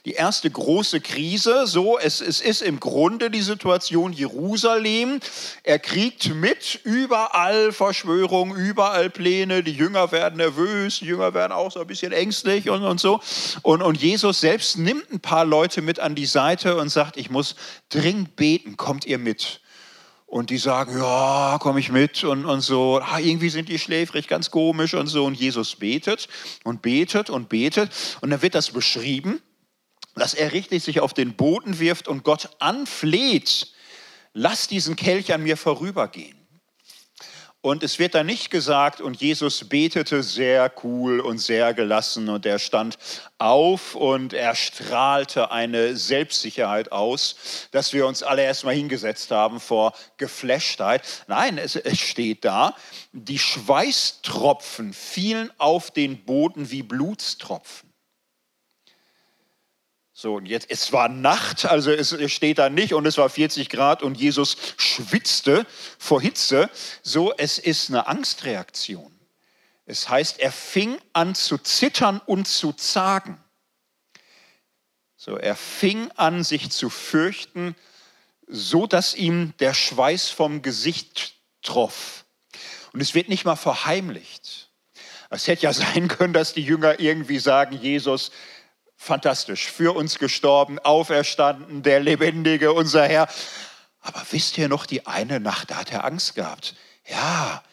die 0.05 0.13
erste 0.13 0.49
große 0.49 1.01
Krise. 1.01 1.67
So, 1.67 1.97
es, 1.97 2.21
es 2.21 2.41
ist 2.41 2.61
im 2.61 2.79
Grunde 2.79 3.29
die 3.29 3.41
Situation 3.41 4.13
Jerusalem. 4.13 5.19
Er 5.63 5.79
kriegt 5.79 6.33
mit 6.35 6.79
überall 6.83 7.71
Verschwörungen, 7.71 8.55
überall 8.55 9.09
Pläne. 9.09 9.63
Die 9.63 9.73
Jünger 9.73 10.11
werden 10.11 10.37
nervös, 10.37 10.99
die 10.99 11.05
Jünger 11.05 11.33
werden 11.33 11.51
auch 11.51 11.71
so 11.71 11.79
ein 11.79 11.87
bisschen 11.87 12.11
ängstlich 12.11 12.69
und, 12.69 12.83
und 12.83 12.99
so. 12.99 13.19
Und, 13.61 13.81
und 13.81 14.01
Jesus 14.01 14.39
selbst 14.39 14.77
nimmt 14.77 15.11
ein 15.11 15.19
paar 15.19 15.45
Leute 15.45 15.81
mit 15.81 15.99
an 15.99 16.15
die 16.15 16.25
Seite 16.25 16.77
und 16.77 16.89
sagt, 16.89 17.17
ich 17.17 17.29
muss 17.29 17.55
dringend 17.89 18.35
beten, 18.35 18.77
kommt 18.77 19.05
ihr 19.05 19.17
mit? 19.17 19.61
Und 20.27 20.49
die 20.49 20.57
sagen, 20.57 20.97
ja, 20.97 21.57
komme 21.61 21.79
ich 21.79 21.91
mit 21.91 22.23
und, 22.23 22.45
und 22.45 22.61
so. 22.61 22.99
Ah, 23.01 23.19
irgendwie 23.19 23.49
sind 23.49 23.69
die 23.69 23.79
schläfrig, 23.79 24.27
ganz 24.27 24.51
komisch 24.51 24.93
und 24.93 25.07
so. 25.07 25.23
Und 25.23 25.35
Jesus 25.35 25.75
betet 25.75 26.27
und 26.63 26.81
betet 26.81 27.29
und 27.29 27.47
betet. 27.47 27.89
Und 28.21 28.31
dann 28.31 28.41
wird 28.41 28.55
das 28.55 28.71
beschrieben 28.71 29.41
dass 30.15 30.33
er 30.33 30.53
richtig 30.53 30.83
sich 30.83 30.99
auf 30.99 31.13
den 31.13 31.35
Boden 31.35 31.79
wirft 31.79 32.07
und 32.07 32.23
Gott 32.23 32.49
anfleht, 32.59 33.67
lass 34.33 34.67
diesen 34.67 34.95
Kelch 34.95 35.33
an 35.33 35.43
mir 35.43 35.57
vorübergehen. 35.57 36.45
Und 37.65 37.81
es 37.81 37.97
wird 37.97 38.13
da 38.13 38.23
nicht 38.23 38.51
gesagt, 38.51 39.01
und 39.01 39.19
Jesus 39.19 39.67
betete 39.67 40.21
sehr 40.21 40.71
cool 40.83 41.19
und 41.19 41.39
sehr 41.39 41.73
gelassen 41.73 42.29
und 42.29 42.45
er 42.45 42.59
stand 42.59 42.99
auf 43.39 43.95
und 43.95 44.33
er 44.33 44.53
strahlte 44.53 45.49
eine 45.49 45.97
Selbstsicherheit 45.97 46.91
aus, 46.91 47.67
dass 47.71 47.91
wir 47.91 48.05
uns 48.05 48.21
alle 48.21 48.43
erstmal 48.43 48.75
hingesetzt 48.75 49.31
haben 49.31 49.59
vor 49.59 49.93
Geflashtheit. 50.17 51.01
Nein, 51.25 51.57
es, 51.57 51.75
es 51.75 51.99
steht 51.99 52.45
da, 52.45 52.75
die 53.13 53.39
Schweißtropfen 53.39 54.93
fielen 54.93 55.49
auf 55.57 55.89
den 55.89 56.23
Boden 56.23 56.69
wie 56.69 56.83
Blutstropfen. 56.83 57.94
So, 60.17 60.35
und 60.35 60.45
jetzt, 60.45 60.71
es 60.71 60.93
war 60.93 61.09
Nacht, 61.09 61.65
also 61.65 61.91
es 61.91 62.15
steht 62.31 62.57
da 62.57 62.69
nicht 62.69 62.93
und 62.93 63.05
es 63.05 63.17
war 63.17 63.29
40 63.29 63.67
Grad 63.67 64.01
und 64.01 64.15
Jesus 64.15 64.55
schwitzte 64.77 65.67
vor 65.99 66.21
Hitze. 66.21 66.69
So, 67.03 67.33
es 67.35 67.59
ist 67.59 67.89
eine 67.89 68.07
Angstreaktion. 68.07 69.13
Es 69.85 70.07
heißt, 70.07 70.39
er 70.39 70.53
fing 70.53 70.97
an 71.11 71.35
zu 71.35 71.57
zittern 71.57 72.21
und 72.25 72.47
zu 72.47 72.71
zagen. 72.71 73.43
So, 75.17 75.35
er 75.35 75.57
fing 75.57 76.09
an, 76.15 76.45
sich 76.45 76.71
zu 76.71 76.89
fürchten, 76.89 77.75
so 78.47 78.87
dass 78.87 79.15
ihm 79.15 79.53
der 79.59 79.73
Schweiß 79.73 80.29
vom 80.29 80.61
Gesicht 80.61 81.33
troff. 81.61 82.23
Und 82.93 83.01
es 83.01 83.15
wird 83.15 83.27
nicht 83.27 83.43
mal 83.43 83.57
verheimlicht. 83.57 84.69
Es 85.29 85.47
hätte 85.47 85.63
ja 85.63 85.73
sein 85.73 86.07
können, 86.07 86.31
dass 86.31 86.53
die 86.53 86.63
Jünger 86.63 87.01
irgendwie 87.01 87.39
sagen, 87.39 87.77
Jesus, 87.81 88.31
fantastisch, 89.05 89.71
für 89.71 89.95
uns 89.95 90.19
gestorben, 90.19 90.79
auferstanden, 90.79 91.83
der 91.83 91.99
Lebendige, 91.99 92.73
unser 92.73 93.07
Herr. 93.07 93.27
Aber 94.01 94.21
wisst 94.31 94.57
ihr 94.57 94.67
noch, 94.67 94.85
die 94.85 95.07
eine 95.07 95.39
Nacht, 95.39 95.71
da 95.71 95.77
hat 95.77 95.91
er 95.91 96.03
Angst 96.03 96.35
gehabt. 96.35 96.75
Ja, 97.07 97.63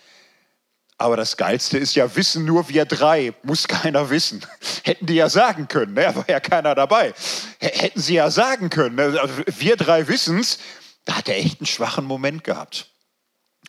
aber 0.98 1.16
das 1.16 1.36
Geilste 1.36 1.78
ist 1.78 1.96
ja, 1.96 2.14
wissen 2.14 2.44
nur 2.44 2.68
wir 2.68 2.84
drei, 2.84 3.34
muss 3.42 3.66
keiner 3.66 4.08
wissen. 4.10 4.46
Hätten 4.84 5.06
die 5.06 5.14
ja 5.14 5.28
sagen 5.28 5.66
können, 5.66 5.94
ne? 5.94 6.14
war 6.14 6.28
ja 6.28 6.38
keiner 6.38 6.74
dabei. 6.74 7.12
Hätten 7.58 8.00
sie 8.00 8.14
ja 8.14 8.30
sagen 8.30 8.70
können, 8.70 8.94
ne? 8.94 9.18
Also 9.20 9.34
wir 9.46 9.76
drei 9.76 10.06
wissen 10.06 10.38
es, 10.38 10.58
da 11.04 11.16
hat 11.16 11.28
er 11.28 11.36
echt 11.36 11.60
einen 11.60 11.66
schwachen 11.66 12.04
Moment 12.04 12.44
gehabt. 12.44 12.86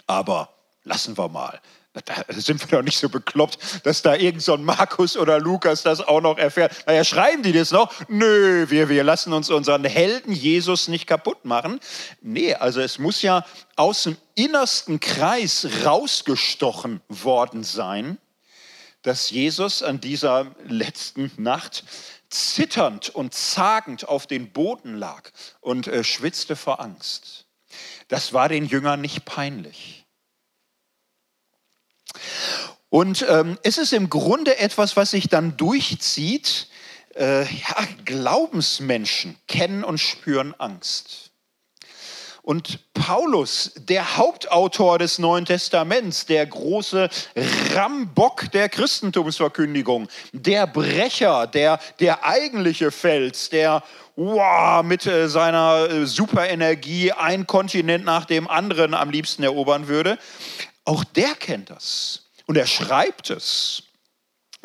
Aber 0.05 0.53
lassen 0.83 1.17
wir 1.17 1.27
mal. 1.29 1.59
Da 2.05 2.23
sind 2.29 2.59
wir 2.59 2.79
doch 2.79 2.83
nicht 2.83 2.97
so 2.97 3.07
bekloppt, 3.07 3.85
dass 3.85 4.01
da 4.01 4.15
irgend 4.15 4.41
so 4.41 4.55
ein 4.55 4.63
Markus 4.63 5.15
oder 5.15 5.39
Lukas 5.39 5.83
das 5.83 6.01
auch 6.01 6.21
noch 6.21 6.39
erfährt. 6.39 6.75
Naja, 6.87 7.03
schreiben 7.03 7.43
die 7.43 7.51
das 7.51 7.71
noch? 7.71 7.93
Nö, 8.07 8.65
wir, 8.69 8.89
wir 8.89 9.03
lassen 9.03 9.31
uns 9.31 9.51
unseren 9.51 9.85
Helden 9.85 10.33
Jesus 10.33 10.87
nicht 10.87 11.05
kaputt 11.05 11.45
machen. 11.45 11.79
Nee, 12.21 12.55
also 12.55 12.81
es 12.81 12.97
muss 12.97 13.21
ja 13.21 13.45
aus 13.75 14.03
dem 14.03 14.17
innersten 14.33 14.99
Kreis 14.99 15.67
rausgestochen 15.85 17.01
worden 17.09 17.63
sein, 17.63 18.17
dass 19.03 19.29
Jesus 19.29 19.83
an 19.83 20.01
dieser 20.01 20.47
letzten 20.65 21.31
Nacht 21.37 21.83
zitternd 22.29 23.09
und 23.09 23.35
zagend 23.35 24.09
auf 24.09 24.25
den 24.25 24.51
Boden 24.51 24.95
lag 24.95 25.29
und 25.61 25.87
äh, 25.87 26.03
schwitzte 26.03 26.55
vor 26.55 26.79
Angst. 26.79 27.45
Das 28.07 28.33
war 28.33 28.49
den 28.49 28.65
Jüngern 28.65 29.01
nicht 29.01 29.25
peinlich. 29.25 30.02
Und 32.89 33.25
ähm, 33.27 33.57
es 33.63 33.77
ist 33.77 33.93
im 33.93 34.09
Grunde 34.09 34.59
etwas, 34.59 34.95
was 34.95 35.11
sich 35.11 35.27
dann 35.27 35.57
durchzieht. 35.57 36.67
Äh, 37.15 37.43
ja, 37.43 37.87
Glaubensmenschen 38.05 39.37
kennen 39.47 39.83
und 39.83 39.99
spüren 39.99 40.53
Angst. 40.57 41.31
Und 42.43 42.91
Paulus, 42.93 43.71
der 43.77 44.17
Hauptautor 44.17 44.99
des 44.99 45.17
Neuen 45.17 45.45
Testaments, 45.45 46.25
der 46.25 46.45
große 46.45 47.09
Rambock 47.73 48.51
der 48.51 48.67
Christentumsverkündigung, 48.67 50.09
der 50.33 50.67
Brecher, 50.67 51.47
der, 51.47 51.79
der 52.01 52.25
eigentliche 52.25 52.91
Fels, 52.91 53.49
der 53.49 53.81
wow, 54.17 54.83
mit 54.83 55.05
äh, 55.05 55.29
seiner 55.29 55.89
äh, 55.89 56.05
Superenergie 56.05 57.13
ein 57.13 57.47
Kontinent 57.47 58.03
nach 58.03 58.25
dem 58.25 58.49
anderen 58.49 58.93
am 58.93 59.09
liebsten 59.09 59.43
erobern 59.43 59.87
würde, 59.87 60.17
auch 60.85 61.03
der 61.03 61.35
kennt 61.35 61.69
das. 61.69 62.29
Und 62.45 62.57
er 62.57 62.67
schreibt 62.67 63.29
es. 63.29 63.83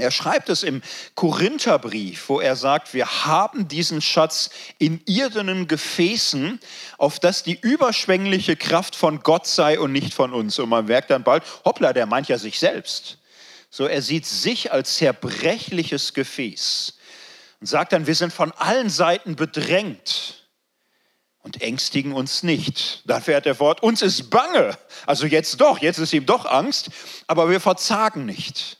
Er 0.00 0.12
schreibt 0.12 0.48
es 0.48 0.62
im 0.62 0.80
Korintherbrief, 1.16 2.28
wo 2.28 2.40
er 2.40 2.54
sagt, 2.54 2.94
wir 2.94 3.26
haben 3.26 3.66
diesen 3.66 4.00
Schatz 4.00 4.50
in 4.78 5.00
irdenen 5.06 5.66
Gefäßen, 5.66 6.60
auf 6.98 7.18
das 7.18 7.42
die 7.42 7.58
überschwängliche 7.60 8.54
Kraft 8.54 8.94
von 8.94 9.24
Gott 9.24 9.48
sei 9.48 9.80
und 9.80 9.90
nicht 9.90 10.14
von 10.14 10.32
uns. 10.32 10.60
Und 10.60 10.68
man 10.68 10.86
merkt 10.86 11.10
dann 11.10 11.24
bald, 11.24 11.42
hoppla, 11.64 11.92
der 11.92 12.06
meint 12.06 12.28
ja 12.28 12.38
sich 12.38 12.60
selbst. 12.60 13.18
So, 13.70 13.86
er 13.86 14.00
sieht 14.00 14.24
sich 14.24 14.70
als 14.70 14.94
zerbrechliches 14.94 16.14
Gefäß 16.14 16.96
und 17.60 17.66
sagt 17.66 17.92
dann, 17.92 18.06
wir 18.06 18.14
sind 18.14 18.32
von 18.32 18.52
allen 18.52 18.90
Seiten 18.90 19.34
bedrängt 19.34 20.37
und 21.48 21.62
ängstigen 21.62 22.12
uns 22.12 22.42
nicht. 22.42 23.02
Dann 23.06 23.22
fährt 23.22 23.46
er 23.46 23.54
fort, 23.54 23.82
uns 23.82 24.02
ist 24.02 24.28
bange. 24.28 24.76
Also 25.06 25.24
jetzt 25.24 25.62
doch, 25.62 25.78
jetzt 25.78 25.98
ist 25.98 26.12
ihm 26.12 26.26
doch 26.26 26.44
Angst, 26.44 26.90
aber 27.26 27.48
wir 27.48 27.58
verzagen 27.58 28.26
nicht. 28.26 28.76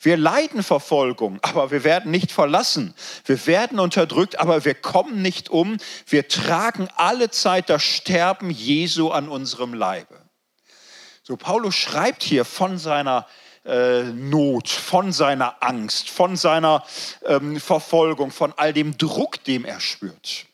Wir 0.00 0.16
leiden 0.16 0.62
Verfolgung, 0.62 1.40
aber 1.42 1.72
wir 1.72 1.82
werden 1.82 2.12
nicht 2.12 2.30
verlassen. 2.30 2.94
Wir 3.24 3.44
werden 3.46 3.80
unterdrückt, 3.80 4.38
aber 4.38 4.64
wir 4.64 4.74
kommen 4.74 5.22
nicht 5.22 5.48
um. 5.48 5.78
Wir 6.06 6.28
tragen 6.28 6.88
alle 6.94 7.30
Zeit 7.30 7.68
das 7.68 7.82
Sterben 7.82 8.50
Jesu 8.50 9.10
an 9.10 9.28
unserem 9.28 9.74
Leibe. 9.74 10.20
So, 11.24 11.36
Paulus 11.36 11.74
schreibt 11.74 12.22
hier 12.22 12.44
von 12.44 12.78
seiner 12.78 13.26
äh, 13.64 14.04
Not, 14.04 14.68
von 14.68 15.10
seiner 15.10 15.56
Angst, 15.64 16.10
von 16.10 16.36
seiner 16.36 16.84
ähm, 17.24 17.58
Verfolgung, 17.58 18.30
von 18.30 18.52
all 18.56 18.72
dem 18.72 18.96
Druck, 18.98 19.42
dem 19.42 19.64
er 19.64 19.80
spürt. 19.80 20.46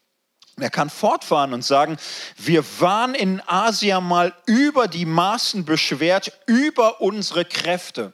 Er 0.62 0.70
kann 0.70 0.90
fortfahren 0.90 1.52
und 1.52 1.64
sagen, 1.64 1.96
wir 2.36 2.64
waren 2.80 3.14
in 3.14 3.42
Asia 3.46 4.00
mal 4.00 4.34
über 4.46 4.88
die 4.88 5.06
Maßen 5.06 5.64
beschwert, 5.64 6.32
über 6.46 7.00
unsere 7.00 7.44
Kräfte, 7.44 8.12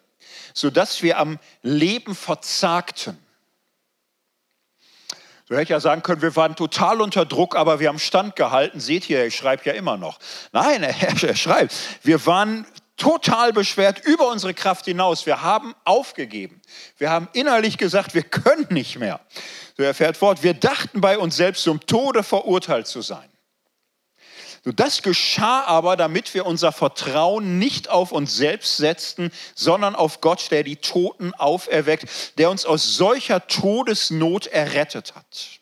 sodass 0.55 1.03
wir 1.03 1.19
am 1.19 1.39
Leben 1.63 2.15
verzagten. 2.15 3.19
So 5.49 5.55
hätte 5.55 5.63
ich 5.63 5.69
ja 5.69 5.81
sagen 5.81 6.03
können, 6.03 6.23
wir 6.23 6.35
waren 6.35 6.57
total 6.57 7.01
unter 7.01 7.25
Druck, 7.25 7.55
aber 7.55 7.79
wir 7.79 7.89
haben 7.89 8.01
Stand 8.01 8.35
gehalten. 8.35 8.81
Seht 8.81 9.09
ihr, 9.09 9.27
ich 9.27 9.37
schreibe 9.37 9.63
ja 9.65 9.75
immer 9.75 9.97
noch. 9.97 10.19
Nein, 10.51 10.83
er, 10.83 10.95
er 11.23 11.37
schreibt, 11.37 11.73
wir 12.03 12.27
waren 12.27 12.67
total 12.97 13.53
beschwert 13.53 14.05
über 14.05 14.29
unsere 14.29 14.55
Kraft 14.55 14.87
hinaus. 14.87 15.27
Wir 15.27 15.43
haben 15.43 15.75
aufgegeben. 15.85 16.61
Wir 16.99 17.11
haben 17.11 17.29
innerlich 17.33 17.79
gesagt, 17.79 18.15
wir 18.15 18.23
können 18.23 18.67
nicht 18.71 18.99
mehr. 18.99 19.21
So, 19.77 19.83
er 19.83 19.95
fährt 19.95 20.17
fort, 20.17 20.43
wir 20.43 20.55
dachten 20.55 21.01
bei 21.01 21.19
uns 21.19 21.37
selbst 21.37 21.63
zum 21.63 21.85
Tode 21.85 22.23
verurteilt 22.23 22.87
zu 22.87 23.03
sein. 23.03 23.29
So, 24.65 24.73
das 24.73 25.03
geschah 25.03 25.65
aber, 25.65 25.97
damit 25.97 26.33
wir 26.33 26.47
unser 26.47 26.73
Vertrauen 26.73 27.59
nicht 27.59 27.89
auf 27.89 28.11
uns 28.11 28.37
selbst 28.37 28.79
setzten, 28.79 29.31
sondern 29.55 29.95
auf 29.95 30.21
Gott, 30.21 30.51
der 30.51 30.65
die 30.65 30.77
Toten 30.77 31.35
auferweckt, 31.35 32.39
der 32.39 32.51
uns 32.51 32.65
aus 32.65 32.97
solcher 32.97 33.47
Todesnot 33.47 34.47
errettet 34.47 35.15
hat. 35.15 35.61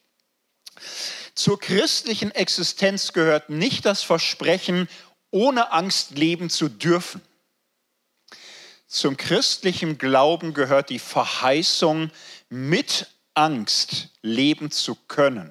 Zur 1.35 1.59
christlichen 1.59 2.31
Existenz 2.31 3.13
gehört 3.13 3.51
nicht 3.51 3.85
das 3.85 4.03
Versprechen, 4.03 4.89
ohne 5.33 5.73
Angst 5.73 6.13
leben 6.13 6.49
zu 6.49 6.69
dürfen. 6.69 7.21
Zum 8.87 9.17
christlichen 9.17 9.99
Glauben 9.99 10.55
gehört 10.55 10.89
die 10.89 11.01
Verheißung, 11.01 12.13
mit 12.49 13.09
Angst 13.35 14.09
leben 14.23 14.71
zu 14.71 14.95
können. 15.09 15.51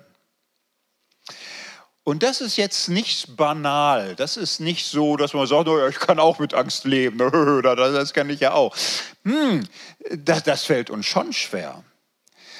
Und 2.06 2.22
das 2.22 2.41
ist 2.41 2.58
jetzt 2.58 2.89
nicht 2.89 3.38
banal. 3.38 4.15
Das 4.15 4.36
ist 4.36 4.60
nicht 4.60 4.86
so, 4.86 5.15
dass 5.15 5.34
man 5.34 5.48
sagt, 5.48 5.69
oh, 5.69 5.88
ich 5.88 6.00
kann 6.00 6.19
auch 6.19 6.38
mit 6.38 6.54
Angst 6.54 6.84
leben. 6.84 7.19
Das 7.63 8.13
kann 8.13 8.30
ich 8.30 8.41
ja 8.41 8.54
auch. 8.54 8.76
Hm, 9.24 9.65
das, 10.12 10.43
das 10.43 10.65
fällt 10.65 10.89
uns 10.89 11.06
schon 11.06 11.32
schwer. 11.32 11.84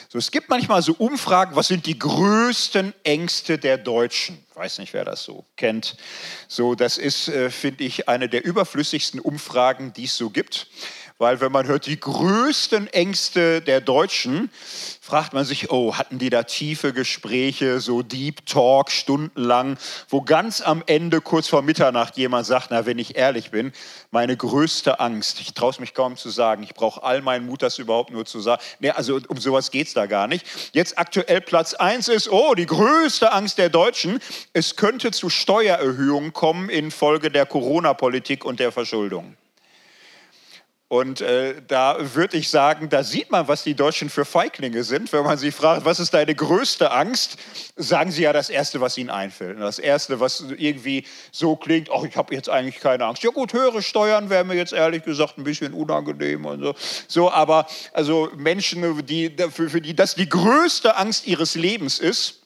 So, 0.08 0.20
es 0.20 0.32
gibt 0.32 0.48
manchmal 0.48 0.82
so 0.82 0.94
Umfragen, 0.94 1.56
was 1.56 1.68
sind 1.68 1.88
die 1.88 1.98
größten 1.98 2.94
Ängste 3.04 3.58
der 3.58 3.78
Deutschen? 3.78 4.38
Ich 4.52 4.56
weiß 4.56 4.78
nicht, 4.78 4.94
wer 4.94 5.04
das 5.04 5.24
so 5.24 5.44
kennt. 5.58 5.98
So, 6.48 6.76
das 6.76 6.98
ist, 6.98 7.28
äh, 7.28 7.50
finde 7.50 7.84
ich, 7.84 8.08
eine 8.08 8.30
der 8.30 8.46
überflüssigsten 8.46 9.20
Umfragen, 9.20 9.92
die 9.92 10.06
es 10.06 10.16
so 10.16 10.30
gibt 10.30 10.68
weil 11.24 11.40
wenn 11.40 11.54
man 11.54 11.68
hört, 11.68 11.86
die 11.86 11.98
größten 11.98 12.88
Ängste 12.88 13.62
der 13.62 13.80
Deutschen, 13.80 14.50
fragt 15.00 15.32
man 15.32 15.46
sich, 15.46 15.72
oh, 15.72 15.96
hatten 15.96 16.20
die 16.20 16.30
da 16.30 16.44
tiefe 16.44 16.92
Gespräche, 16.92 17.80
so 17.80 18.02
Deep 18.02 18.46
Talk, 18.46 18.92
stundenlang, 18.92 19.78
wo 20.10 20.22
ganz 20.22 20.60
am 20.60 20.84
Ende, 20.86 21.22
kurz 21.22 21.48
vor 21.48 21.62
Mitternacht, 21.62 22.18
jemand 22.18 22.46
sagt, 22.46 22.72
na, 22.72 22.86
wenn 22.86 23.00
ich 23.00 23.16
ehrlich 23.16 23.52
bin, 23.52 23.72
meine 24.12 24.36
größte 24.36 25.00
Angst, 25.00 25.40
ich 25.40 25.54
traue 25.54 25.70
es 25.70 25.80
mich 25.80 25.94
kaum 25.94 26.18
zu 26.18 26.30
sagen, 26.30 26.62
ich 26.62 26.74
brauche 26.74 27.04
all 27.04 27.22
meinen 27.22 27.46
Mut, 27.46 27.62
das 27.62 27.80
überhaupt 27.80 28.12
nur 28.12 28.26
zu 28.26 28.42
sagen. 28.42 28.62
Nee, 28.82 28.90
also 28.90 29.22
um 29.30 29.38
sowas 29.38 29.72
geht 29.72 29.88
es 29.88 29.94
da 29.94 30.08
gar 30.08 30.28
nicht. 30.28 30.46
Jetzt 30.74 30.98
aktuell 30.98 31.40
Platz 31.40 31.74
1 31.74 32.10
ist, 32.10 32.30
oh, 32.30 32.54
die 32.54 32.66
größte 32.66 33.32
Angst 33.32 33.58
der 33.60 33.70
Deutschen, 33.70 34.20
es 34.52 34.76
könnte 34.76 35.12
zu 35.12 35.30
Steuererhöhungen 35.30 36.34
kommen 36.34 36.68
infolge 36.68 37.32
der 37.32 37.46
Corona-Politik 37.46 38.44
und 38.44 38.60
der 38.60 38.74
Verschuldung. 38.74 39.38
Und 40.94 41.22
äh, 41.22 41.56
da 41.68 41.98
würde 42.14 42.38
ich 42.38 42.52
sagen, 42.52 42.88
da 42.88 43.04
sieht 43.04 43.32
man, 43.32 43.48
was 43.48 43.64
die 43.64 43.74
Deutschen 43.74 44.12
für 44.12 44.26
Feiglinge 44.26 44.84
sind. 44.84 45.12
Wenn 45.12 45.24
man 45.24 45.40
sie 45.40 45.50
fragt, 45.50 45.86
was 45.86 46.00
ist 46.00 46.14
deine 46.14 46.36
größte 46.36 46.92
Angst, 46.92 47.38
sagen 47.76 48.12
sie 48.12 48.22
ja 48.22 48.32
das 48.32 48.52
Erste, 48.52 48.80
was 48.80 48.96
ihnen 49.00 49.10
einfällt. 49.10 49.60
Das 49.60 49.80
Erste, 49.80 50.20
was 50.20 50.46
irgendwie 50.56 51.04
so 51.32 51.56
klingt, 51.56 51.90
ach, 51.92 52.04
ich 52.04 52.16
habe 52.16 52.36
jetzt 52.36 52.48
eigentlich 52.48 52.80
keine 52.80 53.06
Angst. 53.06 53.24
Ja 53.24 53.32
gut, 53.32 53.54
höhere 53.54 53.82
Steuern 53.82 54.30
wäre 54.30 54.44
mir 54.44 54.54
jetzt 54.54 54.72
ehrlich 54.72 55.02
gesagt 55.02 55.40
ein 55.40 55.44
bisschen 55.44 55.74
unangenehm 55.74 56.46
und 56.46 56.62
so. 56.62 56.76
So, 57.08 57.32
aber 57.32 57.66
also 57.94 58.30
Menschen, 58.36 59.04
die, 59.08 59.36
für, 59.52 59.72
für 59.72 59.82
die 59.82 59.96
das 59.96 60.14
die 60.14 60.30
größte 60.30 60.96
Angst 60.96 61.26
ihres 61.26 61.56
Lebens 61.56 61.98
ist, 61.98 62.43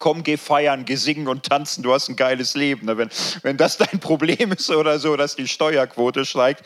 komm, 0.00 0.24
geh 0.24 0.36
feiern, 0.36 0.84
geh 0.84 0.96
singen 0.96 1.28
und 1.28 1.44
tanzen, 1.44 1.84
du 1.84 1.92
hast 1.92 2.08
ein 2.08 2.16
geiles 2.16 2.54
Leben. 2.54 2.86
Ne? 2.86 2.96
Wenn, 2.96 3.10
wenn 3.42 3.56
das 3.56 3.76
dein 3.76 4.00
Problem 4.00 4.50
ist 4.50 4.68
oder 4.70 4.98
so, 4.98 5.16
dass 5.16 5.36
die 5.36 5.46
Steuerquote 5.46 6.24
steigt, 6.24 6.64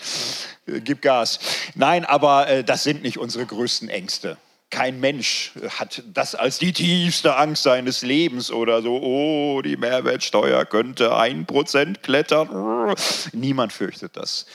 äh, 0.66 0.80
gib 0.80 1.02
Gas. 1.02 1.38
Nein, 1.74 2.06
aber 2.06 2.48
äh, 2.48 2.64
das 2.64 2.84
sind 2.84 3.02
nicht 3.02 3.18
unsere 3.18 3.44
größten 3.44 3.90
Ängste. 3.90 4.38
kein 4.70 4.98
Mensch 4.98 5.52
hat 5.68 6.02
das 6.06 6.34
als 6.34 6.58
die 6.58 6.72
tiefste 6.72 7.36
Angst 7.36 7.64
seines 7.64 8.02
Lebens 8.02 8.50
oder 8.50 8.82
so, 8.82 9.00
oh, 9.00 9.62
die 9.62 9.76
Mehrwertsteuer 9.76 10.64
könnte 10.64 11.14
ein 11.14 11.44
Prozent 11.44 12.02
klettern. 12.02 12.94
Niemand 13.32 13.72
fürchtet 13.72 14.16
das. 14.16 14.46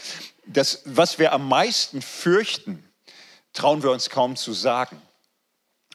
Das, 0.46 0.82
was 0.86 1.20
wir 1.20 1.32
am 1.32 1.48
meisten 1.48 2.02
fürchten, 2.02 2.84
trauen 3.54 3.84
wir 3.84 3.92
uns 3.92 4.10
kaum 4.10 4.36
zu 4.36 4.54
sagen. 4.54 5.02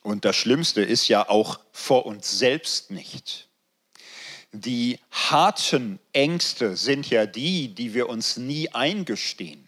Und 0.04 0.26
das 0.26 0.36
Schlimmste 0.36 0.82
ist 0.82 1.08
ja 1.08 1.30
auch 1.30 1.58
vor 1.72 2.04
uns 2.04 2.38
selbst 2.38 2.90
nicht. 2.90 3.48
Die 4.52 5.00
harten 5.10 5.98
Ängste 6.12 6.76
sind 6.76 7.08
ja 7.08 7.24
die, 7.24 7.74
die 7.74 7.94
wir 7.94 8.10
uns 8.10 8.36
nie 8.36 8.68
eingestehen. 8.68 9.66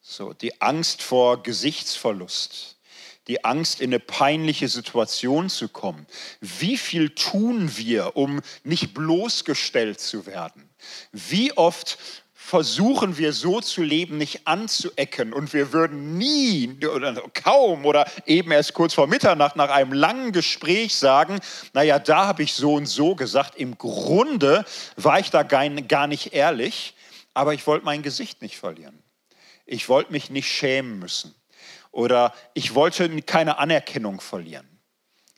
So, 0.00 0.34
die 0.34 0.62
Angst 0.62 1.02
vor 1.02 1.42
Gesichtsverlust, 1.42 2.76
die 3.26 3.44
Angst, 3.44 3.80
in 3.80 3.90
eine 3.90 3.98
peinliche 3.98 4.68
Situation 4.68 5.50
zu 5.50 5.68
kommen. 5.68 6.06
Wie 6.40 6.76
viel 6.76 7.10
tun 7.10 7.76
wir, 7.76 8.16
um 8.16 8.40
nicht 8.62 8.94
bloßgestellt 8.94 9.98
zu 9.98 10.26
werden? 10.26 10.70
Wie 11.10 11.52
oft 11.54 11.98
versuchen 12.48 13.18
wir 13.18 13.34
so 13.34 13.60
zu 13.60 13.82
leben, 13.82 14.16
nicht 14.16 14.46
anzuecken 14.46 15.34
und 15.34 15.52
wir 15.52 15.74
würden 15.74 16.16
nie 16.16 16.78
oder 16.86 17.12
kaum 17.34 17.84
oder 17.84 18.10
eben 18.24 18.52
erst 18.52 18.72
kurz 18.72 18.94
vor 18.94 19.06
Mitternacht 19.06 19.54
nach 19.54 19.68
einem 19.68 19.92
langen 19.92 20.32
Gespräch 20.32 20.96
sagen, 20.96 21.40
naja, 21.74 21.98
da 21.98 22.26
habe 22.26 22.42
ich 22.42 22.54
so 22.54 22.72
und 22.72 22.86
so 22.86 23.14
gesagt, 23.14 23.56
im 23.56 23.76
Grunde 23.76 24.64
war 24.96 25.20
ich 25.20 25.30
da 25.30 25.42
gar 25.42 26.06
nicht 26.06 26.32
ehrlich, 26.32 26.94
aber 27.34 27.52
ich 27.52 27.66
wollte 27.66 27.84
mein 27.84 28.00
Gesicht 28.02 28.40
nicht 28.40 28.56
verlieren. 28.56 29.02
Ich 29.66 29.90
wollte 29.90 30.12
mich 30.12 30.30
nicht 30.30 30.50
schämen 30.50 30.98
müssen 30.98 31.34
oder 31.90 32.32
ich 32.54 32.74
wollte 32.74 33.20
keine 33.20 33.58
Anerkennung 33.58 34.22
verlieren. 34.22 34.77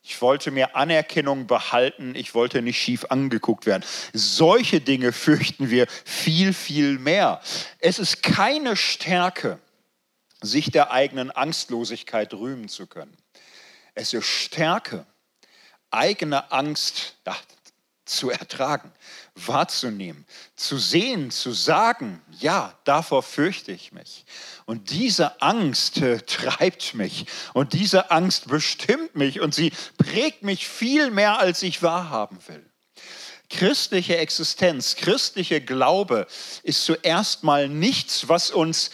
Ich 0.02 0.22
wollte 0.22 0.50
mir 0.50 0.76
Anerkennung 0.76 1.46
behalten, 1.46 2.14
ich 2.14 2.34
wollte 2.34 2.62
nicht 2.62 2.80
schief 2.80 3.06
angeguckt 3.10 3.66
werden. 3.66 3.84
Solche 4.12 4.80
Dinge 4.80 5.12
fürchten 5.14 5.70
wir 5.70 5.86
viel, 6.04 6.52
viel 6.52 6.98
mehr. 6.98 7.40
Es 7.78 7.98
ist 7.98 8.22
keine 8.22 8.76
Stärke, 8.76 9.58
sich 10.40 10.70
der 10.70 10.90
eigenen 10.90 11.30
Angstlosigkeit 11.30 12.32
rühmen 12.32 12.68
zu 12.68 12.86
können. 12.86 13.16
Es 13.94 14.14
ist 14.14 14.24
Stärke, 14.24 15.04
eigene 15.90 16.50
Angst 16.50 17.16
zu 18.04 18.30
ertragen, 18.30 18.92
wahrzunehmen, 19.48 20.26
zu 20.56 20.78
sehen, 20.78 21.30
zu 21.30 21.52
sagen, 21.52 22.22
ja, 22.38 22.78
davor 22.84 23.22
fürchte 23.22 23.72
ich 23.72 23.92
mich. 23.92 24.24
Und 24.66 24.90
diese 24.90 25.40
Angst 25.42 25.98
äh, 25.98 26.18
treibt 26.26 26.94
mich 26.94 27.26
und 27.52 27.72
diese 27.72 28.10
Angst 28.10 28.48
bestimmt 28.48 29.14
mich 29.14 29.40
und 29.40 29.54
sie 29.54 29.72
prägt 29.98 30.42
mich 30.42 30.68
viel 30.68 31.10
mehr, 31.10 31.38
als 31.38 31.62
ich 31.62 31.82
wahrhaben 31.82 32.38
will. 32.46 32.64
Christliche 33.48 34.16
Existenz, 34.16 34.94
christliche 34.96 35.60
Glaube 35.60 36.26
ist 36.62 36.84
zuerst 36.84 37.42
mal 37.42 37.68
nichts, 37.68 38.28
was 38.28 38.50
uns 38.50 38.90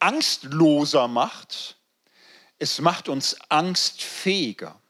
angstloser 0.00 1.06
macht. 1.06 1.76
Es 2.58 2.80
macht 2.80 3.08
uns 3.08 3.36
angstfähiger 3.48 4.82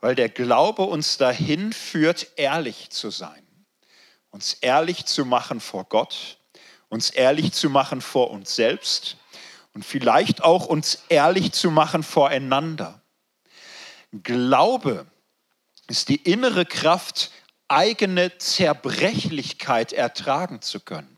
weil 0.00 0.14
der 0.14 0.28
Glaube 0.28 0.82
uns 0.82 1.16
dahin 1.16 1.72
führt, 1.72 2.28
ehrlich 2.36 2.90
zu 2.90 3.10
sein. 3.10 3.45
Uns 4.30 4.54
ehrlich 4.54 5.06
zu 5.06 5.24
machen 5.24 5.60
vor 5.60 5.84
Gott, 5.84 6.38
uns 6.88 7.10
ehrlich 7.10 7.52
zu 7.52 7.70
machen 7.70 8.00
vor 8.00 8.30
uns 8.30 8.54
selbst 8.54 9.16
und 9.72 9.84
vielleicht 9.84 10.42
auch 10.42 10.66
uns 10.66 11.04
ehrlich 11.08 11.52
zu 11.52 11.70
machen 11.70 12.02
voreinander. 12.02 13.02
Glaube 14.12 15.06
ist 15.88 16.08
die 16.08 16.16
innere 16.16 16.64
Kraft, 16.64 17.30
eigene 17.68 18.38
Zerbrechlichkeit 18.38 19.92
ertragen 19.92 20.62
zu 20.62 20.80
können. 20.80 21.16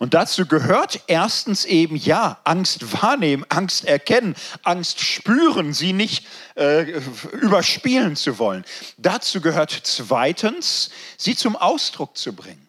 Und 0.00 0.14
dazu 0.14 0.46
gehört 0.46 1.02
erstens 1.08 1.66
eben, 1.66 1.94
ja, 1.94 2.40
Angst 2.44 3.02
wahrnehmen, 3.02 3.44
Angst 3.50 3.84
erkennen, 3.84 4.34
Angst 4.62 5.00
spüren, 5.00 5.74
sie 5.74 5.92
nicht 5.92 6.26
äh, 6.56 7.02
überspielen 7.32 8.16
zu 8.16 8.38
wollen. 8.38 8.64
Dazu 8.96 9.42
gehört 9.42 9.78
zweitens, 9.84 10.88
sie 11.18 11.36
zum 11.36 11.54
Ausdruck 11.54 12.16
zu 12.16 12.32
bringen. 12.32 12.66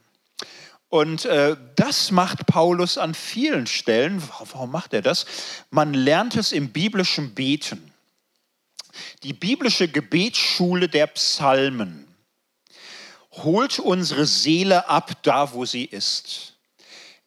Und 0.90 1.24
äh, 1.24 1.56
das 1.78 2.12
macht 2.12 2.48
Paulus 2.48 2.98
an 2.98 3.14
vielen 3.14 3.66
Stellen. 3.66 4.22
Warum 4.52 4.70
macht 4.70 4.94
er 4.94 5.02
das? 5.02 5.26
Man 5.70 5.94
lernt 5.94 6.36
es 6.36 6.52
im 6.52 6.74
biblischen 6.74 7.34
Beten. 7.34 7.94
Die 9.24 9.32
biblische 9.32 9.88
Gebetsschule 9.88 10.90
der 10.90 11.08
Psalmen 11.08 12.14
holt 13.32 13.80
unsere 13.80 14.26
Seele 14.26 14.90
ab, 14.90 15.14
da 15.24 15.54
wo 15.54 15.64
sie 15.64 15.86
ist 15.86 16.51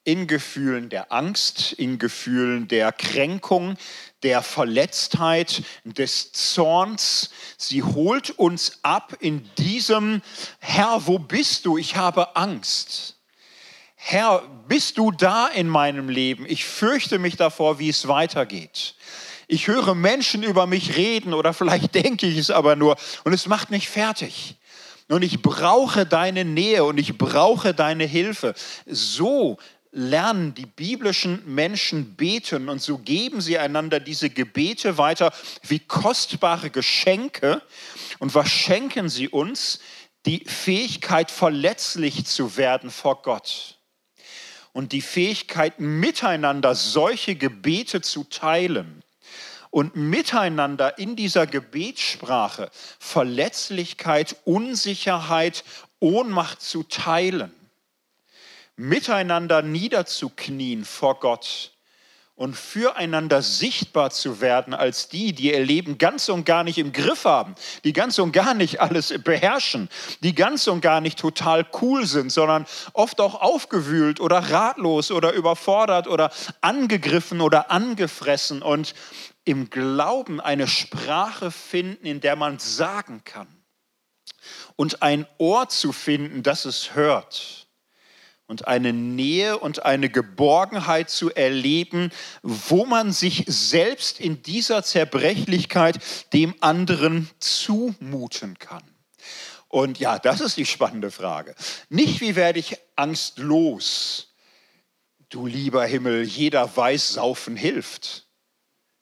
in 0.05 0.27
Gefühlen 0.27 0.91
der 0.91 1.13
Angst, 1.13 1.73
in 1.73 1.99
Gefühlen 1.99 2.69
der 2.69 2.93
Kränkung, 2.93 3.77
der 4.23 4.43
Verletztheit, 4.43 5.63
des 5.85 6.33
Zorns. 6.33 7.31
Sie 7.57 7.83
holt 7.83 8.31
uns 8.31 8.81
ab 8.83 9.17
in 9.21 9.49
diesem, 9.57 10.23
Herr, 10.61 11.07
wo 11.07 11.19
bist 11.19 11.65
du? 11.67 11.79
Ich 11.79 11.97
habe 11.97 12.37
Angst. 12.37 13.17
Herr, 13.97 14.43
bist 14.69 14.99
du 14.99 15.11
da 15.11 15.49
in 15.49 15.67
meinem 15.67 16.11
Leben? 16.11 16.45
Ich 16.47 16.67
fürchte 16.67 17.19
mich 17.19 17.37
davor, 17.37 17.79
wie 17.79 17.89
es 17.89 18.07
weitergeht. 18.07 18.97
Ich 19.47 19.67
höre 19.67 19.95
Menschen 19.95 20.43
über 20.43 20.67
mich 20.67 20.97
reden 20.97 21.33
oder 21.33 21.55
vielleicht 21.55 21.95
denke 22.05 22.27
ich 22.27 22.37
es 22.37 22.51
aber 22.51 22.77
nur 22.77 22.97
und 23.25 23.33
es 23.33 23.47
macht 23.47 23.71
mich 23.71 23.89
fertig. 23.89 24.57
Und 25.09 25.23
ich 25.23 25.43
brauche 25.43 26.07
deine 26.07 26.47
Nähe 26.47 26.85
und 26.85 26.99
ich 26.99 27.19
brauche 27.19 27.75
deine 27.75 28.05
Hilfe. 28.05 28.55
So 28.87 29.59
lernen 29.95 30.55
die 30.55 30.67
biblischen 30.67 31.43
Menschen 31.47 32.17
beten 32.17 32.69
und 32.69 32.83
so 32.83 32.99
geben 32.99 33.41
sie 33.41 33.59
einander 33.59 34.01
diese 34.01 34.29
Gebete 34.29 34.99
weiter 34.99 35.33
wie 35.63 35.79
kostbare 35.79 36.71
Geschenke. 36.71 37.63
Und 38.19 38.35
was 38.35 38.51
schenken 38.51 39.09
sie 39.09 39.29
uns? 39.29 39.79
Die 40.27 40.45
Fähigkeit, 40.45 41.31
verletzlich 41.31 42.27
zu 42.27 42.57
werden 42.57 42.91
vor 42.91 43.23
Gott. 43.23 43.79
Und 44.73 44.93
die 44.93 45.03
Fähigkeit, 45.03 45.79
miteinander 45.79 46.75
solche 46.75 47.37
Gebete 47.37 48.01
zu 48.01 48.25
teilen 48.25 49.03
und 49.71 49.95
miteinander 49.95 50.99
in 50.99 51.15
dieser 51.15 51.47
Gebetssprache 51.47 52.71
Verletzlichkeit, 52.99 54.37
Unsicherheit, 54.45 55.63
Ohnmacht 56.01 56.61
zu 56.61 56.83
teilen 56.83 57.53
miteinander 58.77 59.63
niederzuknien 59.63 60.85
vor 60.85 61.21
Gott 61.21 61.75
und 62.37 62.57
füreinander 62.57 63.43
sichtbar 63.43 64.11
zu 64.11 64.41
werden 64.41 64.75
als 64.75 65.09
die, 65.09 65.33
die 65.33 65.53
ihr 65.53 65.65
Leben 65.65 65.99
ganz 65.99 66.29
und 66.29 66.45
gar 66.45 66.65
nicht 66.65 66.79
im 66.79 66.93
Griff 66.93 67.25
haben, 67.25 67.55
die 67.85 67.93
ganz 67.93 68.19
und 68.19 68.33
gar 68.33 68.55
nicht 68.55 68.81
alles 68.81 69.15
beherrschen, 69.23 69.89
die 70.21 70.35
ganz 70.35 70.67
und 70.67 70.81
gar 70.81 71.01
nicht 71.01 71.19
total 71.19 71.65
cool 71.81 72.07
sind, 72.07 72.33
sondern 72.33 72.67
oft 72.93 73.21
auch 73.21 73.41
aufgewühlt 73.41 74.19
oder 74.19 74.51
ratlos 74.51 75.13
oder 75.13 75.33
überfordert 75.33 76.09
oder 76.09 76.33
angegriffen 76.61 77.41
oder 77.41 77.71
angefressen 77.71 78.63
und 78.63 78.95
im 79.45 79.71
Glauben 79.71 80.41
eine 80.41 80.67
Sprache 80.67 81.53
finden, 81.53 82.07
in 82.07 82.21
der 82.21 82.35
man 82.35 82.59
sagen 82.59 83.23
kann 83.25 83.47
und 84.75 85.03
ein 85.03 85.27
Ohr 85.39 85.69
zu 85.69 85.93
finden, 85.93 86.43
das 86.43 86.65
es 86.65 86.97
hört 86.97 87.64
und 88.47 88.69
eine 88.69 88.93
Nähe 88.93 89.59
und 89.59 89.85
eine 89.85 90.11
Geborgenheit 90.11 91.11
zu 91.11 91.33
erleben, 91.33 92.11
wo 92.43 92.85
man 92.85 93.13
sich 93.13 93.45
selbst 93.47 94.21
in 94.21 94.43
dieser 94.43 94.83
Zerbrechlichkeit 94.83 95.99
dem 96.33 96.55
anderen 96.61 97.31
zumuten 97.39 98.59
kann. 98.59 98.83
Und 99.69 99.99
ja, 99.99 100.19
das 100.19 100.41
ist 100.41 100.57
die 100.57 100.67
spannende 100.67 101.11
Frage. 101.11 101.55
Nicht, 101.89 102.21
wie 102.21 102.37
werde 102.37 102.61
ich 102.61 102.77
angstlos? 102.97 104.35
Du 105.31 105.47
lieber 105.47 105.85
Himmel, 105.85 106.23
jeder 106.23 106.77
weiß, 106.77 107.15
Saufen 107.15 107.57
hilft. 107.57 108.25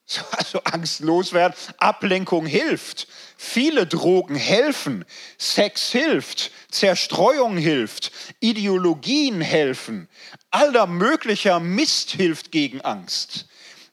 Also 0.32 0.62
angstlos 0.64 1.32
werden. 1.32 1.54
Ablenkung 1.78 2.44
hilft. 2.44 3.08
Viele 3.44 3.88
Drogen 3.88 4.36
helfen. 4.36 5.04
Sex 5.36 5.90
hilft. 5.90 6.52
Zerstreuung 6.70 7.56
hilft. 7.56 8.12
Ideologien 8.38 9.40
helfen. 9.40 10.08
Aller 10.52 10.86
möglicher 10.86 11.58
Mist 11.58 12.12
hilft 12.12 12.52
gegen 12.52 12.82
Angst. 12.82 13.46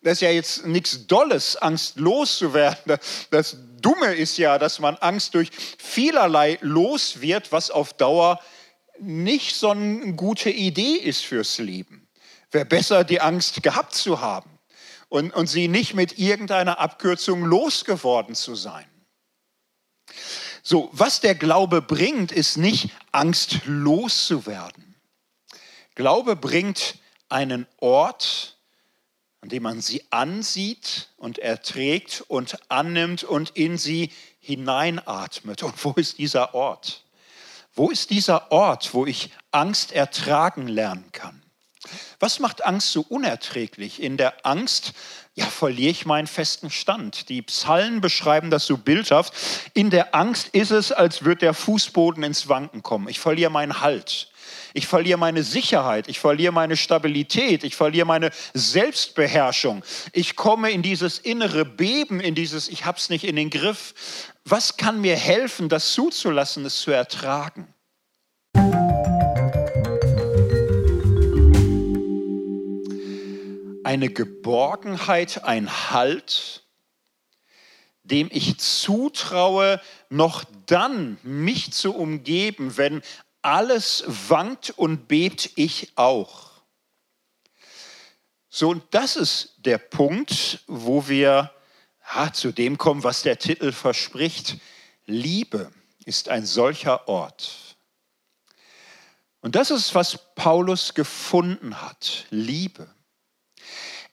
Das 0.03 0.13
ist 0.13 0.21
ja 0.21 0.29
jetzt 0.29 0.67
nichts 0.67 1.07
Dolles, 1.07 1.55
angstlos 1.55 2.37
zu 2.37 2.53
werden. 2.53 2.99
Das 3.31 3.57
Dumme 3.81 4.13
ist 4.13 4.37
ja, 4.37 4.59
dass 4.59 4.77
man 4.77 4.95
Angst 4.97 5.33
durch 5.33 5.49
vielerlei 5.79 6.59
los 6.61 7.19
wird, 7.19 7.51
was 7.51 7.71
auf 7.71 7.93
Dauer 7.93 8.39
nicht 8.99 9.55
so 9.55 9.71
eine 9.71 10.13
gute 10.13 10.51
Idee 10.51 10.93
ist 10.93 11.25
fürs 11.25 11.57
Leben. 11.57 12.07
Wäre 12.51 12.65
besser, 12.65 13.03
die 13.03 13.19
Angst 13.19 13.63
gehabt 13.63 13.95
zu 13.95 14.21
haben 14.21 14.59
und, 15.09 15.33
und 15.33 15.47
sie 15.47 15.67
nicht 15.67 15.95
mit 15.95 16.19
irgendeiner 16.19 16.77
Abkürzung 16.77 17.43
losgeworden 17.43 18.35
zu 18.35 18.53
sein. 18.53 18.88
So, 20.63 20.89
was 20.91 21.21
der 21.21 21.35
Glaube 21.35 21.81
bringt, 21.81 22.31
ist 22.31 22.57
nicht 22.57 22.89
Angst 23.11 23.61
loszuwerden. 23.65 24.95
Glaube 25.95 26.35
bringt 26.35 26.95
einen 27.29 27.67
Ort, 27.77 28.57
an 29.41 29.49
dem 29.49 29.63
man 29.63 29.81
sie 29.81 30.03
ansieht 30.11 31.09
und 31.17 31.39
erträgt 31.39 32.23
und 32.27 32.57
annimmt 32.69 33.23
und 33.23 33.51
in 33.51 33.77
sie 33.77 34.11
hineinatmet. 34.39 35.63
Und 35.63 35.85
wo 35.85 35.91
ist 35.93 36.17
dieser 36.17 36.53
Ort? 36.53 37.03
Wo 37.73 37.89
ist 37.89 38.09
dieser 38.09 38.51
Ort, 38.51 38.93
wo 38.93 39.05
ich 39.05 39.31
Angst 39.51 39.91
ertragen 39.91 40.67
lernen 40.67 41.11
kann? 41.11 41.41
Was 42.19 42.39
macht 42.39 42.65
Angst 42.65 42.91
so 42.91 43.01
unerträglich? 43.01 44.01
In 44.01 44.17
der 44.17 44.45
Angst, 44.45 44.93
ja, 45.35 45.45
verliere 45.45 45.91
ich 45.91 46.05
meinen 46.05 46.27
festen 46.27 46.69
Stand. 46.69 47.29
Die 47.29 47.41
Psalmen 47.41 48.01
beschreiben 48.01 48.49
das 48.49 48.65
so 48.65 48.77
bildhaft. 48.77 49.33
In 49.73 49.89
der 49.89 50.13
Angst 50.13 50.49
ist 50.49 50.71
es, 50.71 50.91
als 50.91 51.23
würde 51.23 51.39
der 51.39 51.53
Fußboden 51.53 52.23
ins 52.23 52.49
Wanken 52.49 52.83
kommen. 52.83 53.07
Ich 53.07 53.19
verliere 53.19 53.49
meinen 53.49 53.79
Halt. 53.79 54.29
Ich 54.73 54.87
verliere 54.87 55.17
meine 55.17 55.43
Sicherheit, 55.43 56.07
ich 56.07 56.19
verliere 56.19 56.53
meine 56.53 56.77
Stabilität, 56.77 57.63
ich 57.63 57.75
verliere 57.75 58.05
meine 58.05 58.29
Selbstbeherrschung. 58.53 59.83
Ich 60.13 60.35
komme 60.35 60.71
in 60.71 60.81
dieses 60.81 61.17
innere 61.17 61.65
Beben, 61.65 62.19
in 62.19 62.35
dieses 62.35 62.67
Ich 62.67 62.85
hab's 62.85 63.09
nicht 63.09 63.23
in 63.23 63.35
den 63.35 63.49
Griff. 63.49 63.93
Was 64.45 64.77
kann 64.77 65.01
mir 65.01 65.15
helfen, 65.15 65.69
das 65.69 65.93
zuzulassen, 65.93 66.65
es 66.65 66.81
zu 66.81 66.91
ertragen? 66.91 67.73
Eine 73.89 74.09
Geborgenheit, 74.09 75.45
ein 75.45 75.89
Halt, 75.89 76.61
dem 78.03 78.29
ich 78.31 78.59
zutraue, 78.59 79.81
noch 80.09 80.43
dann 80.67 81.17
mich 81.23 81.73
zu 81.73 81.95
umgeben, 81.95 82.77
wenn 82.77 83.01
alles 83.41 84.03
wankt 84.05 84.69
und 84.69 85.07
bebt, 85.07 85.49
ich 85.55 85.93
auch. 85.95 86.51
So, 88.47 88.69
und 88.69 88.83
das 88.91 89.15
ist 89.15 89.55
der 89.57 89.79
Punkt, 89.79 90.59
wo 90.67 91.07
wir 91.07 91.51
ja, 92.13 92.31
zu 92.31 92.51
dem 92.51 92.77
kommen, 92.77 93.03
was 93.03 93.23
der 93.23 93.39
Titel 93.39 93.71
verspricht. 93.71 94.57
Liebe 95.07 95.71
ist 96.05 96.29
ein 96.29 96.45
solcher 96.45 97.07
Ort. 97.07 97.75
Und 99.41 99.55
das 99.55 99.71
ist, 99.71 99.95
was 99.95 100.35
Paulus 100.35 100.93
gefunden 100.93 101.81
hat. 101.81 102.27
Liebe. 102.29 102.87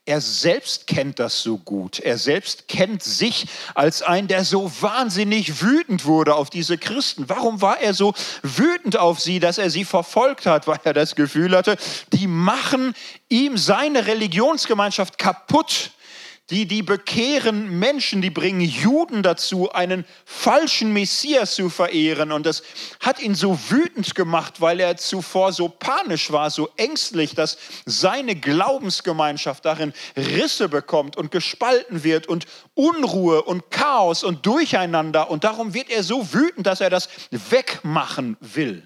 Er 0.09 0.21
selbst 0.21 0.87
kennt 0.87 1.19
das 1.19 1.42
so 1.42 1.59
gut. 1.59 1.99
Er 1.99 2.16
selbst 2.16 2.69
kennt 2.69 3.03
sich 3.03 3.47
als 3.75 4.03
ein, 4.03 4.29
der 4.29 4.45
so 4.45 4.71
wahnsinnig 4.81 5.61
wütend 5.61 6.05
wurde 6.05 6.37
auf 6.37 6.49
diese 6.49 6.79
Christen. 6.79 7.29
Warum 7.29 7.61
war 7.61 7.81
er 7.81 7.92
so 7.92 8.14
wütend 8.45 8.97
auf 8.97 9.19
sie, 9.19 9.40
dass 9.40 9.59
er 9.59 9.69
sie 9.69 9.85
verfolgt 9.85 10.47
hat? 10.47 10.69
Weil 10.69 10.79
er 10.85 10.92
das 10.92 11.16
Gefühl 11.16 11.57
hatte, 11.57 11.77
die 12.12 12.29
machen 12.29 12.95
ihm 13.29 13.57
seine 13.57 14.07
Religionsgemeinschaft 14.07 15.19
kaputt 15.19 15.90
die, 16.51 16.67
die 16.67 16.83
bekehren 16.83 17.81
Menschen, 17.81 18.23
die 18.23 18.31
bringen 18.31 18.61
Juden 18.61 19.25
dazu, 19.25 19.73
einen 19.73 20.05
falschen 20.25 20.93
Messias 20.93 21.57
zu 21.57 21.71
verehren. 21.71 22.31
Und 22.31 22.47
das 22.47 22.63
hat 23.01 23.21
ihn 23.21 23.35
so 23.35 23.59
wütend 23.69 24.15
gemacht, 24.15 24.61
weil 24.61 24.79
er 24.79 24.97
zuvor 24.97 25.53
so 25.53 25.69
panisch 25.69 26.31
war, 26.31 26.51
so 26.51 26.69
ängstlich, 26.77 27.35
dass 27.35 27.59
seine 27.85 28.37
Glaubensgemeinschaft 28.37 29.65
darin 29.65 29.93
Risse 30.17 30.69
bekommt 30.69 31.17
und 31.17 31.33
gespalten 31.33 32.05
wird 32.05 32.29
und 32.29 32.47
Unruhe 32.75 33.43
und 33.43 33.73
Chaos 33.73 34.23
und 34.23 34.47
Durcheinander. 34.47 35.31
Und 35.31 35.43
darum 35.43 35.75
wird 35.75 35.91
er 35.91 36.05
so 36.05 36.33
wütend, 36.33 36.69
dass 36.69 36.81
er 36.81 36.91
das 36.91 37.09
wegmachen 37.33 38.37
will. 38.41 38.85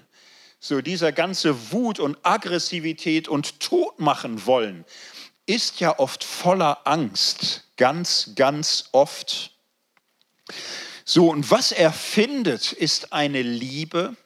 So 0.60 0.80
dieser 0.80 1.12
ganze 1.12 1.72
Wut 1.72 2.00
und 2.00 2.16
Aggressivität 2.22 3.28
und 3.28 3.60
Todmachen 3.60 4.46
wollen 4.46 4.86
ist 5.46 5.80
ja 5.80 5.98
oft 5.98 6.24
voller 6.24 6.86
Angst, 6.86 7.64
ganz, 7.76 8.32
ganz 8.36 8.88
oft. 8.92 9.52
So, 11.04 11.30
und 11.30 11.50
was 11.50 11.72
er 11.72 11.92
findet, 11.92 12.72
ist 12.72 13.12
eine 13.12 13.42
Liebe, 13.42 14.16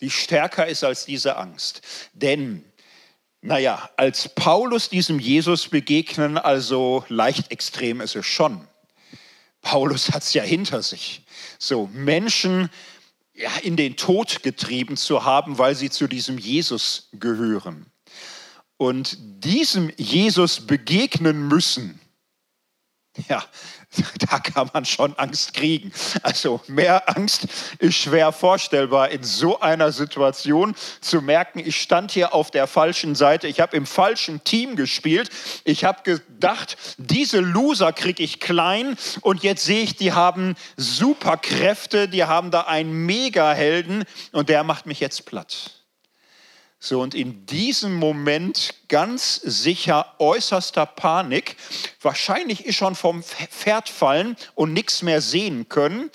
die 0.00 0.10
stärker 0.10 0.66
ist 0.66 0.84
als 0.84 1.04
diese 1.04 1.36
Angst. 1.36 1.82
Denn, 2.12 2.64
naja, 3.42 3.90
als 3.96 4.34
Paulus 4.34 4.88
diesem 4.88 5.18
Jesus 5.18 5.68
begegnen, 5.68 6.38
also 6.38 7.04
leicht 7.08 7.50
extrem 7.50 8.00
ist 8.00 8.16
es 8.16 8.26
schon. 8.26 8.66
Paulus 9.60 10.12
hat 10.12 10.22
es 10.22 10.32
ja 10.32 10.42
hinter 10.42 10.82
sich. 10.82 11.22
So, 11.58 11.90
Menschen 11.92 12.70
ja, 13.34 13.54
in 13.62 13.76
den 13.76 13.96
Tod 13.96 14.42
getrieben 14.42 14.96
zu 14.96 15.24
haben, 15.24 15.58
weil 15.58 15.74
sie 15.74 15.90
zu 15.90 16.06
diesem 16.06 16.38
Jesus 16.38 17.08
gehören 17.12 17.90
und 18.76 19.16
diesem 19.44 19.90
Jesus 19.96 20.66
begegnen 20.66 21.48
müssen, 21.48 22.00
ja, 23.28 23.42
da 24.30 24.38
kann 24.38 24.70
man 24.72 24.84
schon 24.84 25.14
Angst 25.18 25.54
kriegen. 25.54 25.92
Also 26.22 26.60
mehr 26.66 27.08
Angst 27.16 27.46
ist 27.78 27.94
schwer 27.94 28.32
vorstellbar 28.32 29.10
in 29.10 29.22
so 29.22 29.60
einer 29.60 29.92
Situation 29.92 30.74
zu 31.00 31.22
merken, 31.22 31.58
ich 31.58 31.80
stand 31.80 32.10
hier 32.10 32.34
auf 32.34 32.50
der 32.50 32.66
falschen 32.66 33.14
Seite, 33.14 33.48
ich 33.48 33.60
habe 33.60 33.76
im 33.76 33.86
falschen 33.86 34.44
Team 34.44 34.76
gespielt, 34.76 35.30
ich 35.64 35.84
habe 35.84 36.02
gedacht, 36.02 36.76
diese 36.98 37.40
Loser 37.40 37.92
kriege 37.92 38.22
ich 38.22 38.40
klein 38.40 38.96
und 39.22 39.42
jetzt 39.42 39.64
sehe 39.64 39.82
ich, 39.82 39.96
die 39.96 40.12
haben 40.12 40.56
Superkräfte, 40.76 42.08
die 42.08 42.24
haben 42.24 42.50
da 42.50 42.62
einen 42.62 43.06
Megahelden 43.06 44.04
und 44.32 44.48
der 44.48 44.64
macht 44.64 44.86
mich 44.86 45.00
jetzt 45.00 45.24
platt. 45.26 45.75
So, 46.86 47.00
und 47.00 47.16
in 47.16 47.46
diesem 47.46 47.96
Moment 47.96 48.72
ganz 48.86 49.40
sicher 49.42 50.14
äußerster 50.20 50.86
Panik, 50.86 51.56
wahrscheinlich 52.00 52.64
ist 52.64 52.76
schon 52.76 52.94
vom 52.94 53.24
Pferd 53.24 53.88
fallen 53.88 54.36
und 54.54 54.72
nichts 54.72 55.02
mehr 55.02 55.20
sehen 55.20 55.68
können, 55.68 56.12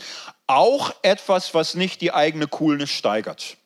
auch 0.47 0.95
etwas, 1.01 1.53
was 1.53 1.75
nicht 1.75 1.99
die 1.99 2.13
eigene 2.13 2.47
Coolness 2.47 2.89
steigert. 2.89 3.57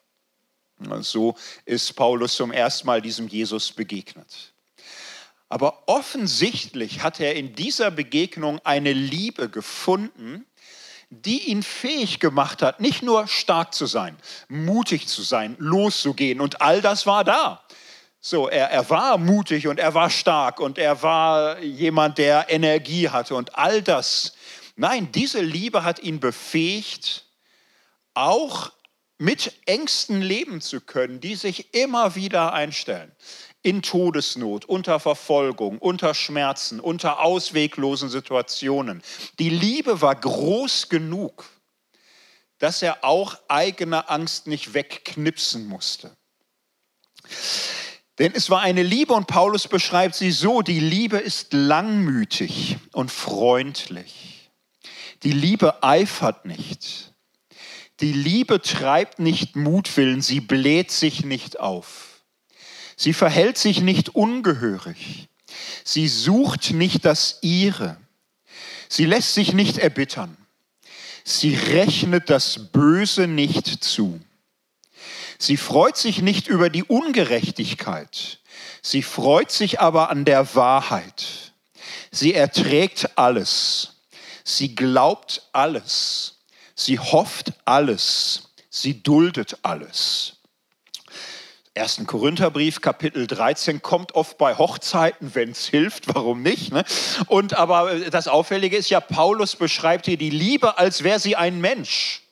So 0.98 1.36
ist 1.64 1.94
Paulus 1.94 2.34
zum 2.34 2.50
ersten 2.50 2.88
Mal 2.88 3.00
diesem 3.00 3.28
Jesus 3.28 3.70
begegnet. 3.70 4.52
Aber 5.48 5.84
offensichtlich 5.86 7.04
hat 7.04 7.20
er 7.20 7.36
in 7.36 7.54
dieser 7.54 7.92
Begegnung 7.92 8.58
eine 8.64 8.92
Liebe 8.92 9.48
gefunden, 9.48 10.44
die 11.10 11.50
ihn 11.50 11.62
fähig 11.62 12.18
gemacht 12.20 12.62
hat, 12.62 12.80
nicht 12.80 13.02
nur 13.02 13.28
stark 13.28 13.74
zu 13.74 13.86
sein, 13.86 14.16
mutig 14.48 15.06
zu 15.06 15.22
sein, 15.22 15.56
loszugehen. 15.58 16.40
Und 16.40 16.60
all 16.60 16.80
das 16.80 17.06
war 17.06 17.24
da. 17.24 17.62
So, 18.20 18.48
er, 18.48 18.70
er 18.70 18.90
war 18.90 19.18
mutig 19.18 19.68
und 19.68 19.78
er 19.78 19.94
war 19.94 20.10
stark 20.10 20.58
und 20.58 20.78
er 20.78 21.02
war 21.02 21.60
jemand, 21.60 22.18
der 22.18 22.46
Energie 22.50 23.08
hatte 23.08 23.36
und 23.36 23.56
all 23.56 23.82
das. 23.82 24.34
Nein, 24.74 25.12
diese 25.12 25.40
Liebe 25.40 25.84
hat 25.84 26.00
ihn 26.00 26.18
befähigt, 26.18 27.24
auch 28.14 28.72
mit 29.18 29.52
Ängsten 29.66 30.20
leben 30.20 30.60
zu 30.60 30.80
können, 30.80 31.20
die 31.20 31.36
sich 31.36 31.72
immer 31.74 32.16
wieder 32.16 32.52
einstellen 32.52 33.12
in 33.66 33.82
Todesnot, 33.82 34.64
unter 34.64 35.00
Verfolgung, 35.00 35.78
unter 35.78 36.14
Schmerzen, 36.14 36.78
unter 36.78 37.18
ausweglosen 37.18 38.08
Situationen. 38.08 39.02
Die 39.40 39.50
Liebe 39.50 40.00
war 40.00 40.14
groß 40.14 40.88
genug, 40.88 41.44
dass 42.58 42.80
er 42.80 43.02
auch 43.02 43.36
eigene 43.48 44.08
Angst 44.08 44.46
nicht 44.46 44.72
wegknipsen 44.72 45.66
musste. 45.66 46.16
Denn 48.20 48.32
es 48.36 48.50
war 48.50 48.60
eine 48.60 48.84
Liebe 48.84 49.14
und 49.14 49.26
Paulus 49.26 49.66
beschreibt 49.66 50.14
sie 50.14 50.30
so, 50.30 50.62
die 50.62 50.78
Liebe 50.78 51.18
ist 51.18 51.52
langmütig 51.52 52.76
und 52.92 53.10
freundlich. 53.10 54.48
Die 55.24 55.32
Liebe 55.32 55.82
eifert 55.82 56.44
nicht. 56.44 57.12
Die 57.98 58.12
Liebe 58.12 58.62
treibt 58.62 59.18
nicht 59.18 59.56
Mutwillen, 59.56 60.22
sie 60.22 60.40
bläht 60.40 60.92
sich 60.92 61.24
nicht 61.24 61.58
auf. 61.58 62.15
Sie 62.96 63.12
verhält 63.12 63.58
sich 63.58 63.82
nicht 63.82 64.14
ungehörig. 64.14 65.28
Sie 65.84 66.08
sucht 66.08 66.72
nicht 66.72 67.04
das 67.04 67.38
ihre. 67.42 67.96
Sie 68.88 69.04
lässt 69.04 69.34
sich 69.34 69.52
nicht 69.52 69.78
erbittern. 69.78 70.36
Sie 71.24 71.54
rechnet 71.54 72.30
das 72.30 72.70
Böse 72.72 73.26
nicht 73.26 73.84
zu. 73.84 74.20
Sie 75.38 75.56
freut 75.56 75.96
sich 75.96 76.22
nicht 76.22 76.48
über 76.48 76.70
die 76.70 76.84
Ungerechtigkeit. 76.84 78.38
Sie 78.80 79.02
freut 79.02 79.50
sich 79.50 79.80
aber 79.80 80.10
an 80.10 80.24
der 80.24 80.54
Wahrheit. 80.54 81.52
Sie 82.10 82.32
erträgt 82.32 83.18
alles. 83.18 83.96
Sie 84.44 84.74
glaubt 84.74 85.42
alles. 85.52 86.36
Sie 86.74 86.98
hofft 86.98 87.52
alles. 87.64 88.50
Sie 88.70 89.02
duldet 89.02 89.58
alles. 89.62 90.35
1. 91.76 92.06
Korintherbrief, 92.06 92.80
Kapitel 92.80 93.26
13, 93.26 93.82
kommt 93.82 94.14
oft 94.14 94.38
bei 94.38 94.56
Hochzeiten, 94.56 95.34
wenn 95.34 95.50
es 95.50 95.66
hilft, 95.66 96.14
warum 96.14 96.42
nicht? 96.42 96.72
Ne? 96.72 96.84
Und 97.26 97.54
aber 97.54 97.94
das 98.10 98.28
Auffällige 98.28 98.76
ist 98.76 98.88
ja, 98.88 99.00
Paulus 99.00 99.56
beschreibt 99.56 100.06
hier 100.06 100.16
die 100.16 100.30
Liebe, 100.30 100.78
als 100.78 101.04
wäre 101.04 101.20
sie 101.20 101.36
ein 101.36 101.60
Mensch. 101.60 102.22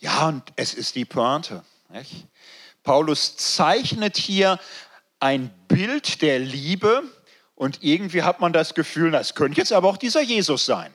Ja, 0.00 0.28
und 0.28 0.42
es 0.56 0.74
ist 0.74 0.96
die 0.96 1.04
Pointe. 1.04 1.62
Nicht? 1.88 2.26
Paulus 2.82 3.36
zeichnet 3.36 4.16
hier 4.16 4.58
ein 5.20 5.50
Bild 5.68 6.20
der 6.22 6.40
Liebe 6.40 7.02
und 7.54 7.82
irgendwie 7.82 8.22
hat 8.22 8.40
man 8.40 8.52
das 8.52 8.74
Gefühl, 8.74 9.12
das 9.12 9.34
könnte 9.34 9.58
jetzt 9.58 9.72
aber 9.72 9.88
auch 9.88 9.96
dieser 9.96 10.22
Jesus 10.22 10.66
sein. 10.66 10.92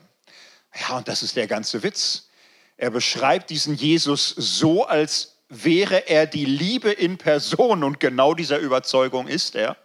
Ja, 0.81 0.97
und 0.97 1.07
das 1.07 1.23
ist 1.23 1.37
der 1.37 1.47
ganze 1.47 1.81
Witz. 1.83 2.29
Er 2.75 2.89
beschreibt 2.89 3.49
diesen 3.49 3.75
Jesus 3.75 4.29
so, 4.29 4.85
als 4.85 5.32
wäre 5.53 6.07
er 6.07 6.25
die 6.25 6.45
Liebe 6.45 6.91
in 6.91 7.17
Person 7.17 7.83
und 7.83 7.99
genau 7.99 8.33
dieser 8.33 8.57
Überzeugung 8.59 9.27
ist 9.27 9.55
er. 9.55 9.77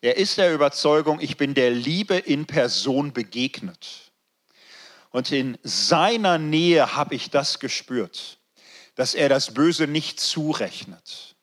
Er 0.00 0.16
ist 0.16 0.38
der 0.38 0.52
Überzeugung, 0.52 1.20
ich 1.20 1.36
bin 1.36 1.54
der 1.54 1.70
Liebe 1.70 2.16
in 2.16 2.46
Person 2.46 3.12
begegnet. 3.12 4.12
Und 5.10 5.32
in 5.32 5.56
seiner 5.62 6.38
Nähe 6.38 6.94
habe 6.94 7.14
ich 7.14 7.30
das 7.30 7.58
gespürt, 7.58 8.38
dass 8.96 9.14
er 9.14 9.28
das 9.28 9.54
Böse 9.54 9.86
nicht 9.86 10.20
zurechnet, 10.20 11.36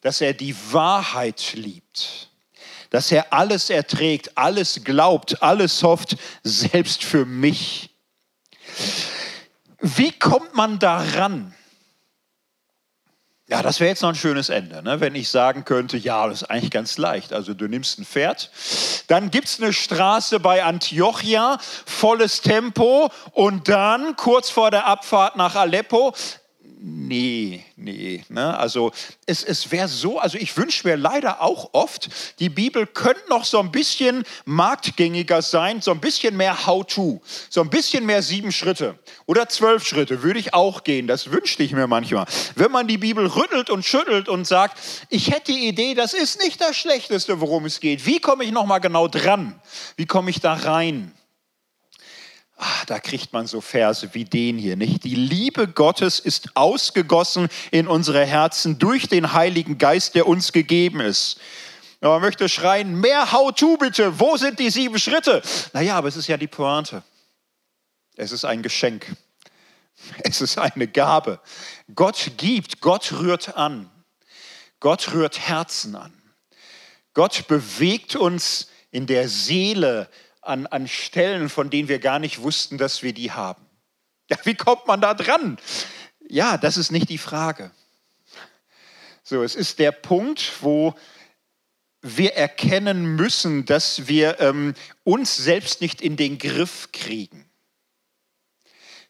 dass 0.00 0.20
er 0.20 0.32
die 0.32 0.56
Wahrheit 0.72 1.52
liebt, 1.54 2.30
dass 2.90 3.12
er 3.12 3.32
alles 3.32 3.68
erträgt, 3.68 4.38
alles 4.38 4.82
glaubt, 4.84 5.42
alles 5.42 5.82
hofft, 5.82 6.16
selbst 6.42 7.04
für 7.04 7.26
mich. 7.26 7.90
Wie 9.80 10.12
kommt 10.12 10.54
man 10.54 10.78
daran? 10.78 11.54
Ja, 13.48 13.62
das 13.62 13.78
wäre 13.78 13.90
jetzt 13.90 14.02
noch 14.02 14.08
ein 14.08 14.16
schönes 14.16 14.48
Ende, 14.48 14.82
ne? 14.82 15.00
wenn 15.00 15.14
ich 15.14 15.28
sagen 15.28 15.64
könnte, 15.64 15.96
ja, 15.96 16.26
das 16.26 16.42
ist 16.42 16.50
eigentlich 16.50 16.72
ganz 16.72 16.98
leicht. 16.98 17.32
Also 17.32 17.54
du 17.54 17.68
nimmst 17.68 18.00
ein 18.00 18.04
Pferd, 18.04 18.50
dann 19.06 19.30
gibt 19.30 19.46
es 19.46 19.60
eine 19.62 19.72
Straße 19.72 20.40
bei 20.40 20.64
Antiochia, 20.64 21.58
volles 21.84 22.40
Tempo 22.40 23.08
und 23.30 23.68
dann 23.68 24.16
kurz 24.16 24.50
vor 24.50 24.72
der 24.72 24.86
Abfahrt 24.86 25.36
nach 25.36 25.54
Aleppo 25.54 26.12
nee, 26.78 27.64
nee. 27.76 28.24
Ne? 28.28 28.56
Also 28.56 28.92
es, 29.26 29.42
es 29.42 29.70
wäre 29.70 29.88
so, 29.88 30.18
also 30.18 30.38
ich 30.38 30.56
wünsche 30.56 30.86
mir 30.86 30.96
leider 30.96 31.42
auch 31.42 31.70
oft, 31.72 32.08
die 32.38 32.48
Bibel 32.48 32.86
könnte 32.86 33.22
noch 33.28 33.44
so 33.44 33.58
ein 33.58 33.72
bisschen 33.72 34.24
marktgängiger 34.44 35.42
sein, 35.42 35.80
so 35.80 35.90
ein 35.90 36.00
bisschen 36.00 36.36
mehr 36.36 36.66
How-to, 36.66 37.20
so 37.48 37.60
ein 37.60 37.70
bisschen 37.70 38.04
mehr 38.06 38.22
sieben 38.22 38.52
Schritte 38.52 38.98
oder 39.26 39.48
zwölf 39.48 39.86
Schritte 39.86 40.22
würde 40.22 40.38
ich 40.38 40.54
auch 40.54 40.84
gehen. 40.84 41.06
Das 41.06 41.30
wünschte 41.30 41.62
ich 41.62 41.72
mir 41.72 41.86
manchmal. 41.86 42.26
Wenn 42.54 42.70
man 42.70 42.86
die 42.86 42.98
Bibel 42.98 43.26
rüttelt 43.26 43.70
und 43.70 43.84
schüttelt 43.84 44.28
und 44.28 44.46
sagt, 44.46 44.78
ich 45.08 45.30
hätte 45.30 45.52
die 45.52 45.68
Idee, 45.68 45.94
das 45.94 46.14
ist 46.14 46.42
nicht 46.42 46.60
das 46.60 46.76
Schlechteste, 46.76 47.40
worum 47.40 47.64
es 47.64 47.80
geht. 47.80 48.06
Wie 48.06 48.20
komme 48.20 48.44
ich 48.44 48.52
noch 48.52 48.66
mal 48.66 48.78
genau 48.78 49.08
dran? 49.08 49.60
Wie 49.96 50.06
komme 50.06 50.30
ich 50.30 50.40
da 50.40 50.54
rein? 50.54 51.15
Ach, 52.56 52.86
da 52.86 52.98
kriegt 52.98 53.34
man 53.34 53.46
so 53.46 53.60
Verse 53.60 54.14
wie 54.14 54.24
den 54.24 54.56
hier, 54.56 54.76
nicht? 54.76 55.04
Die 55.04 55.14
Liebe 55.14 55.68
Gottes 55.68 56.18
ist 56.18 56.56
ausgegossen 56.56 57.48
in 57.70 57.86
unsere 57.86 58.24
Herzen 58.24 58.78
durch 58.78 59.08
den 59.08 59.34
Heiligen 59.34 59.76
Geist, 59.76 60.14
der 60.14 60.26
uns 60.26 60.52
gegeben 60.52 61.00
ist. 61.00 61.38
Ja, 62.00 62.08
man 62.08 62.22
möchte 62.22 62.48
schreien, 62.48 62.98
mehr 62.98 63.32
How-to 63.32 63.76
bitte, 63.76 64.18
wo 64.18 64.36
sind 64.38 64.58
die 64.58 64.70
sieben 64.70 64.98
Schritte? 64.98 65.42
Naja, 65.74 65.96
aber 65.96 66.08
es 66.08 66.16
ist 66.16 66.28
ja 66.28 66.38
die 66.38 66.46
Pointe. 66.46 67.02
Es 68.16 68.32
ist 68.32 68.44
ein 68.44 68.62
Geschenk. 68.62 69.14
Es 70.22 70.40
ist 70.40 70.58
eine 70.58 70.86
Gabe. 70.86 71.40
Gott 71.94 72.32
gibt, 72.36 72.80
Gott 72.80 73.12
rührt 73.12 73.56
an. 73.56 73.90
Gott 74.80 75.12
rührt 75.12 75.40
Herzen 75.40 75.94
an. 75.94 76.12
Gott 77.14 77.48
bewegt 77.48 78.14
uns 78.14 78.68
in 78.90 79.06
der 79.06 79.28
Seele 79.28 80.08
an, 80.46 80.66
an 80.66 80.88
Stellen, 80.88 81.48
von 81.48 81.70
denen 81.70 81.88
wir 81.88 81.98
gar 81.98 82.18
nicht 82.18 82.42
wussten, 82.42 82.78
dass 82.78 83.02
wir 83.02 83.12
die 83.12 83.32
haben. 83.32 83.64
Ja, 84.28 84.38
wie 84.42 84.56
kommt 84.56 84.88
man 84.88 85.00
da 85.00 85.14
dran? 85.14 85.56
Ja, 86.28 86.58
das 86.58 86.76
ist 86.76 86.90
nicht 86.90 87.08
die 87.10 87.18
Frage. 87.18 87.70
So, 89.22 89.44
es 89.44 89.54
ist 89.54 89.78
der 89.78 89.92
Punkt, 89.92 90.52
wo 90.62 90.96
wir 92.02 92.34
erkennen 92.34 93.14
müssen, 93.14 93.66
dass 93.66 94.08
wir 94.08 94.40
ähm, 94.40 94.74
uns 95.04 95.36
selbst 95.36 95.80
nicht 95.80 96.00
in 96.00 96.16
den 96.16 96.38
Griff 96.38 96.90
kriegen. 96.92 97.45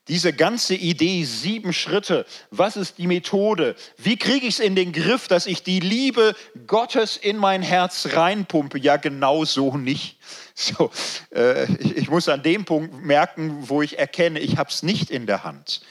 Diese 0.08 0.32
ganze 0.32 0.76
Idee, 0.76 1.24
sieben 1.24 1.72
Schritte, 1.72 2.26
was 2.52 2.76
ist 2.76 2.98
die 2.98 3.08
Methode? 3.08 3.74
Wie 3.96 4.16
kriege 4.16 4.46
ich 4.46 4.54
es 4.54 4.60
in 4.60 4.76
den 4.76 4.92
Griff, 4.92 5.26
dass 5.26 5.46
ich 5.46 5.64
die 5.64 5.80
Liebe 5.80 6.36
Gottes 6.68 7.16
in 7.16 7.36
mein 7.36 7.60
Herz 7.60 8.06
reinpumpe? 8.12 8.78
Ja, 8.78 8.98
genau 8.98 9.44
so 9.44 9.76
nicht. 9.76 10.18
So, 10.58 10.90
äh, 11.34 11.70
ich, 11.74 11.96
ich, 11.98 12.08
muss 12.08 12.30
an 12.30 12.42
dem 12.42 12.64
Punkt 12.64 13.04
merken, 13.04 13.68
wo 13.68 13.82
ich 13.82 13.98
erkenne, 13.98 14.40
ich 14.40 14.56
habe 14.56 14.70
es 14.70 14.82
nicht 14.82 15.10
in 15.10 15.26
der 15.26 15.44
Hand. 15.44 15.82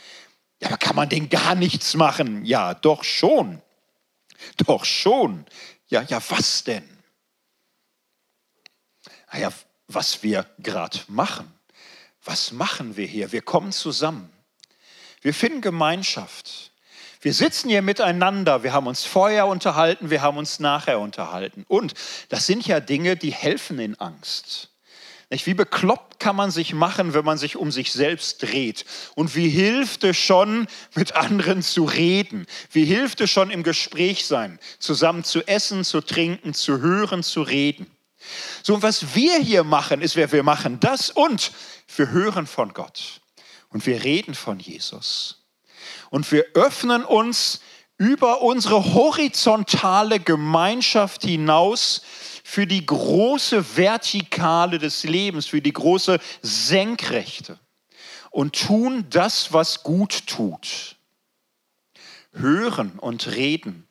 Ja, 0.60 0.70
aber 0.70 0.78
kann 0.78 0.96
man 0.96 1.08
denn 1.08 1.30
gar 1.30 1.54
nichts 1.54 1.94
machen? 1.94 2.44
Ja, 2.46 2.74
doch 2.74 3.04
schon. 3.04 3.62
Doch 4.66 4.84
schon. 4.84 5.46
Ja, 5.86 6.02
ja, 6.02 6.20
was 6.30 6.64
denn? 6.64 6.84
Naja, 9.32 9.52
was 9.88 10.24
wir 10.24 10.48
gerade 10.58 10.98
machen 11.10 11.55
was 12.26 12.52
machen 12.52 12.98
wir 12.98 13.06
hier? 13.06 13.32
Wir 13.32 13.42
kommen 13.42 13.72
zusammen. 13.72 14.30
Wir 15.22 15.34
finden 15.34 15.62
Gemeinschaft. 15.62 16.72
Wir 17.22 17.34
sitzen 17.34 17.70
hier 17.70 17.82
miteinander, 17.82 18.62
wir 18.62 18.74
haben 18.74 18.86
uns 18.86 19.04
vorher 19.04 19.48
unterhalten, 19.48 20.12
wir 20.12 20.22
haben 20.22 20.38
uns 20.38 20.60
nachher 20.60 21.00
unterhalten. 21.00 21.66
Und 21.68 21.96
das 22.30 22.46
sind 22.46 22.68
ja 22.68 22.80
Dinge, 22.80 23.16
die 23.16 23.32
helfen 23.32 23.80
in 23.80 23.96
Angst. 23.96 24.70
Wie 25.30 25.56
bekloppt 25.56 26.20
kann 26.20 26.36
man 26.36 26.52
sich 26.52 26.74
machen, 26.74 27.14
wenn 27.14 27.26
man 27.26 27.38
sich 27.38 27.58
um 27.58 27.72
sich 27.72 27.92
selbst 27.92 28.44
dreht? 28.44 28.86
Und 29.16 29.36
wie 29.36 29.50
hilft 29.50 30.04
es 30.04 30.18
schon, 30.18 30.68
mit 30.94 31.16
anderen 31.16 31.62
zu 31.64 31.86
reden? 31.86 32.46
Wie 32.72 32.86
hilft 32.86 33.22
es 33.22 33.32
schon 33.32 33.50
im 33.50 33.64
Gespräch 33.64 34.28
sein, 34.28 34.60
zusammen 34.80 35.24
zu 35.24 35.46
essen, 35.48 35.84
zu 35.84 36.02
trinken, 36.02 36.54
zu 36.54 36.80
hören, 36.80 37.24
zu 37.24 37.42
reden? 37.42 37.88
So, 38.64 38.76
und 38.76 38.84
was 38.84 39.16
wir 39.16 39.38
hier 39.38 39.64
machen, 39.64 40.02
ist, 40.02 40.16
wir 40.16 40.44
machen 40.44 40.80
das 40.80 41.10
und 41.10 41.52
wir 41.96 42.10
hören 42.10 42.48
von 42.48 42.74
Gott 42.74 43.22
und 43.70 43.86
wir 43.86 44.04
reden 44.04 44.36
von 44.36 44.60
Jesus. 44.60 45.46
Und 46.10 46.32
wir 46.32 46.46
öffnen 46.54 47.04
uns 47.04 47.62
über 47.98 48.42
unsere 48.42 48.94
horizontale 48.94 50.20
Gemeinschaft 50.20 51.24
hinaus 51.24 52.02
für 52.44 52.68
die 52.68 52.86
große 52.86 53.78
Vertikale 53.78 54.78
des 54.78 55.04
Lebens, 55.04 55.46
für 55.46 55.62
die 55.62 55.74
große 55.74 56.20
Senkrechte 56.42 57.60
und 58.32 58.68
tun 58.68 59.06
das, 59.10 59.54
was 59.54 59.84
gut 59.84 60.28
tut. 60.28 60.98
Hören 62.34 63.00
und 63.00 63.28
reden, 63.28 63.85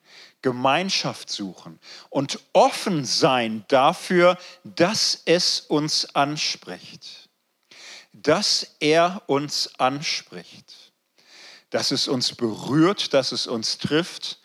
Gemeinschaft 0.44 1.30
suchen 1.30 1.80
und 2.10 2.38
offen 2.52 3.06
sein 3.06 3.64
dafür, 3.68 4.36
dass 4.62 5.22
es 5.24 5.60
uns 5.60 6.14
anspricht. 6.14 7.30
Dass 8.12 8.76
er 8.78 9.22
uns 9.26 9.80
anspricht, 9.80 10.92
dass 11.70 11.92
es 11.92 12.08
uns 12.08 12.34
berührt, 12.34 13.14
dass 13.14 13.32
es 13.32 13.46
uns 13.46 13.78
trifft 13.78 14.38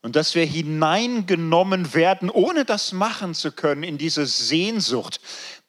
und 0.00 0.16
dass 0.16 0.34
wir 0.34 0.46
hineingenommen 0.46 1.92
werden, 1.92 2.30
ohne 2.30 2.64
das 2.64 2.92
machen 2.92 3.34
zu 3.34 3.52
können, 3.52 3.82
in 3.82 3.98
diese 3.98 4.24
Sehnsucht, 4.24 5.20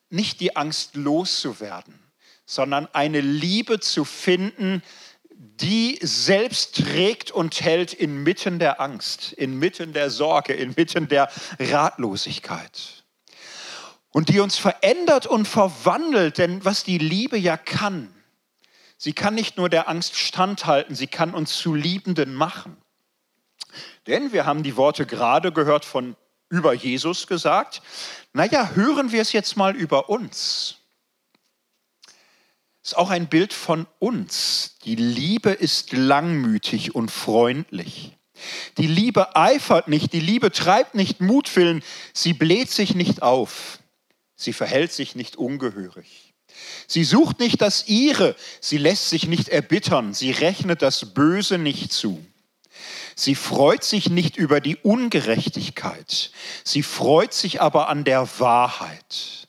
nicht 0.10 0.40
die 0.40 0.56
Angst 0.56 0.96
loszuwerden, 0.96 2.00
sondern 2.46 2.88
eine 2.94 3.20
Liebe 3.20 3.82
zu 3.82 4.06
finden, 4.06 4.82
die 5.38 6.00
selbst 6.02 6.76
trägt 6.76 7.32
und 7.32 7.62
hält 7.62 7.94
inmitten 7.94 8.60
der 8.60 8.82
Angst, 8.82 9.34
inmitten 9.34 9.94
der 9.94 10.10
Sorge, 10.10 10.54
inmitten 10.54 11.08
der 11.08 11.30
Ratlosigkeit 11.60 13.06
und 14.16 14.30
die 14.30 14.40
uns 14.40 14.58
verändert 14.58 15.28
und 15.28 15.46
verwandelt, 15.46 16.38
denn 16.38 16.64
was 16.64 16.86
die 16.86 17.00
Liebe 17.00 17.38
ja 17.38 17.58
kann, 17.58 18.16
sie 18.96 19.12
kann 19.12 19.36
nicht 19.36 19.58
nur 19.58 19.68
der 19.68 19.90
Angst 19.90 20.16
standhalten, 20.16 20.96
sie 20.96 21.08
kann 21.08 21.34
uns 21.34 21.58
zu 21.58 21.76
Liebenden 21.76 22.34
machen. 22.34 22.78
Denn 24.08 24.32
wir 24.32 24.46
haben 24.46 24.64
die 24.64 24.78
Worte 24.78 25.06
gerade 25.06 25.52
gehört 25.52 25.84
von 25.84 26.16
über 26.48 26.74
Jesus 26.74 27.28
gesagt. 27.28 27.82
Naja, 28.32 28.72
hören 28.74 29.12
wir 29.12 29.22
es 29.22 29.34
jetzt 29.34 29.58
mal 29.58 29.76
über 29.76 30.08
uns. 30.08 30.78
Ist 32.86 32.98
auch 32.98 33.10
ein 33.10 33.26
Bild 33.26 33.52
von 33.52 33.88
uns. 33.98 34.76
Die 34.86 34.94
Liebe 34.94 35.50
ist 35.50 35.92
langmütig 35.92 36.94
und 36.94 37.10
freundlich. 37.10 38.12
Die 38.78 38.86
Liebe 38.86 39.36
eifert 39.36 39.88
nicht, 39.88 40.14
die 40.14 40.20
Liebe 40.20 40.52
treibt 40.52 40.94
nicht 40.94 41.20
Mutwillen, 41.20 41.82
sie 42.14 42.34
bläht 42.34 42.70
sich 42.70 42.94
nicht 42.94 43.24
auf. 43.24 43.80
Sie 44.36 44.54
verhält 44.54 44.94
sich 44.94 45.16
nicht 45.16 45.36
ungehörig. 45.36 46.36
Sie 46.86 47.04
sucht 47.04 47.40
nicht 47.40 47.60
das 47.60 47.88
Ihre, 47.88 48.36
sie 48.62 48.78
lässt 48.78 49.10
sich 49.10 49.26
nicht 49.26 49.50
erbittern, 49.50 50.14
sie 50.14 50.30
rechnet 50.30 50.84
das 50.84 51.12
Böse 51.16 51.58
nicht 51.58 51.92
zu. 51.92 52.24
Sie 53.16 53.34
freut 53.34 53.84
sich 53.84 54.12
nicht 54.12 54.38
über 54.38 54.62
die 54.62 54.76
Ungerechtigkeit, 54.76 56.30
sie 56.64 56.84
freut 56.84 57.34
sich 57.34 57.62
aber 57.62 57.90
an 57.90 58.04
der 58.04 58.30
Wahrheit. 58.40 59.45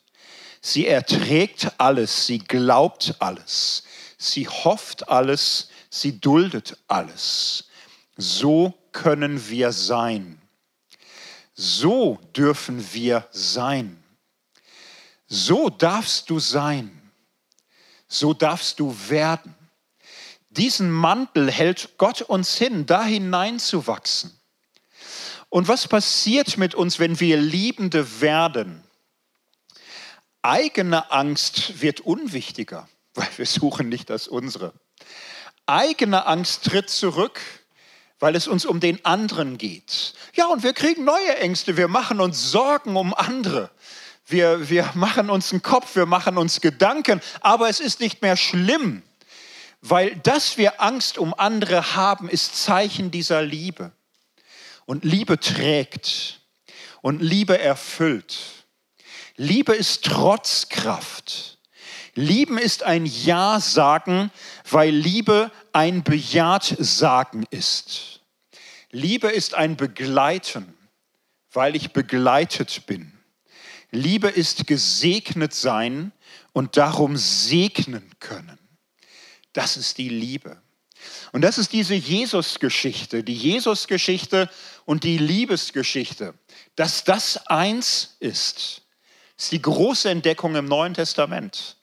Sie 0.67 0.85
erträgt 0.85 1.71
alles, 1.77 2.25
sie 2.25 2.39
glaubt 2.39 3.15
alles, 3.19 3.83
sie 4.17 4.49
hofft 4.49 5.07
alles, 5.07 5.69
sie 5.89 6.19
duldet 6.19 6.77
alles. 6.89 7.69
So 8.17 8.73
können 8.91 9.47
wir 9.47 9.71
sein. 9.71 10.41
So 11.53 12.19
dürfen 12.35 12.85
wir 12.91 13.29
sein. 13.31 14.03
So 15.27 15.69
darfst 15.69 16.29
du 16.29 16.37
sein. 16.37 17.13
So 18.09 18.33
darfst 18.33 18.81
du 18.81 18.93
werden. 19.07 19.55
Diesen 20.49 20.91
Mantel 20.91 21.49
hält 21.49 21.97
Gott 21.97 22.21
uns 22.23 22.57
hin, 22.57 22.85
da 22.85 23.05
hineinzuwachsen. 23.05 24.37
Und 25.47 25.69
was 25.69 25.87
passiert 25.87 26.57
mit 26.57 26.75
uns, 26.75 26.99
wenn 26.99 27.21
wir 27.21 27.37
Liebende 27.37 28.19
werden? 28.19 28.83
Eigene 30.47 31.11
Angst 31.11 31.81
wird 31.81 31.99
unwichtiger, 31.99 32.87
weil 33.15 33.27
wir 33.35 33.45
suchen 33.45 33.89
nicht 33.89 34.09
das 34.09 34.29
unsere. 34.29 34.71
Eigene 35.65 36.25
Angst 36.25 36.63
tritt 36.63 36.89
zurück, 36.89 37.41
weil 38.19 38.33
es 38.33 38.47
uns 38.47 38.65
um 38.65 38.79
den 38.79 39.03
anderen 39.03 39.57
geht. 39.57 40.13
Ja, 40.35 40.45
und 40.47 40.63
wir 40.63 40.71
kriegen 40.71 41.03
neue 41.03 41.37
Ängste, 41.39 41.75
wir 41.75 41.89
machen 41.89 42.21
uns 42.21 42.49
Sorgen 42.49 42.95
um 42.95 43.13
andere. 43.13 43.71
Wir, 44.25 44.69
wir 44.69 44.89
machen 44.93 45.29
uns 45.29 45.51
einen 45.51 45.61
Kopf, 45.61 45.97
wir 45.97 46.05
machen 46.05 46.37
uns 46.37 46.61
Gedanken, 46.61 47.21
aber 47.41 47.67
es 47.67 47.81
ist 47.81 47.99
nicht 47.99 48.21
mehr 48.21 48.37
schlimm, 48.37 49.03
weil 49.81 50.15
dass 50.15 50.57
wir 50.57 50.81
Angst 50.81 51.17
um 51.17 51.33
andere 51.37 51.95
haben, 51.95 52.29
ist 52.29 52.55
Zeichen 52.63 53.11
dieser 53.11 53.41
Liebe. 53.41 53.91
Und 54.85 55.03
Liebe 55.03 55.41
trägt 55.41 56.39
und 57.01 57.21
Liebe 57.21 57.59
erfüllt. 57.59 58.56
Liebe 59.37 59.75
ist 59.75 60.03
Trotzkraft. 60.03 61.59
Lieben 62.15 62.57
ist 62.57 62.81
ein 62.81 63.05
Ja 63.05 63.59
sagen, 63.59 64.31
weil 64.69 64.91
Liebe 64.91 65.51
ein 65.71 66.03
Bejaht 66.03 66.75
sagen 66.79 67.45
ist. 67.51 68.21
Liebe 68.89 69.27
ist 69.29 69.53
ein 69.53 69.77
Begleiten, 69.77 70.75
weil 71.51 71.75
ich 71.75 71.93
begleitet 71.93 72.87
bin. 72.87 73.13
Liebe 73.91 74.27
ist 74.27 74.65
gesegnet 74.65 75.53
sein 75.53 76.11
und 76.51 76.75
darum 76.75 77.15
segnen 77.15 78.09
können. 78.19 78.57
Das 79.53 79.77
ist 79.77 79.99
die 79.99 80.09
Liebe. 80.09 80.59
Und 81.31 81.41
das 81.41 81.59
ist 81.59 81.73
diese 81.73 81.93
Jesus-Geschichte, 81.93 83.23
die 83.23 83.35
Jesus-Geschichte 83.35 84.49
und 84.85 85.03
die 85.03 85.19
Liebesgeschichte. 85.19 86.33
Dass 86.75 87.03
das 87.03 87.45
eins 87.45 88.17
ist, 88.19 88.81
ist 89.37 89.51
die 89.51 89.61
große 89.61 90.09
Entdeckung 90.09 90.55
im 90.55 90.65
Neuen 90.65 90.95
Testament 90.95 91.77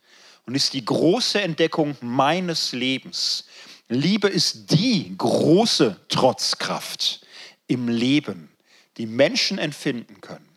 und 0.44 0.54
ist 0.54 0.72
die 0.72 0.84
große 0.84 1.40
Entdeckung 1.40 1.96
meines 2.00 2.72
Lebens. 2.72 3.46
Liebe 3.88 4.28
ist 4.28 4.72
die 4.72 5.14
große 5.16 5.96
Trotzkraft 6.08 7.24
im 7.66 7.88
Leben, 7.88 8.50
die 8.96 9.06
Menschen 9.06 9.58
empfinden 9.58 10.20
können. 10.20 10.48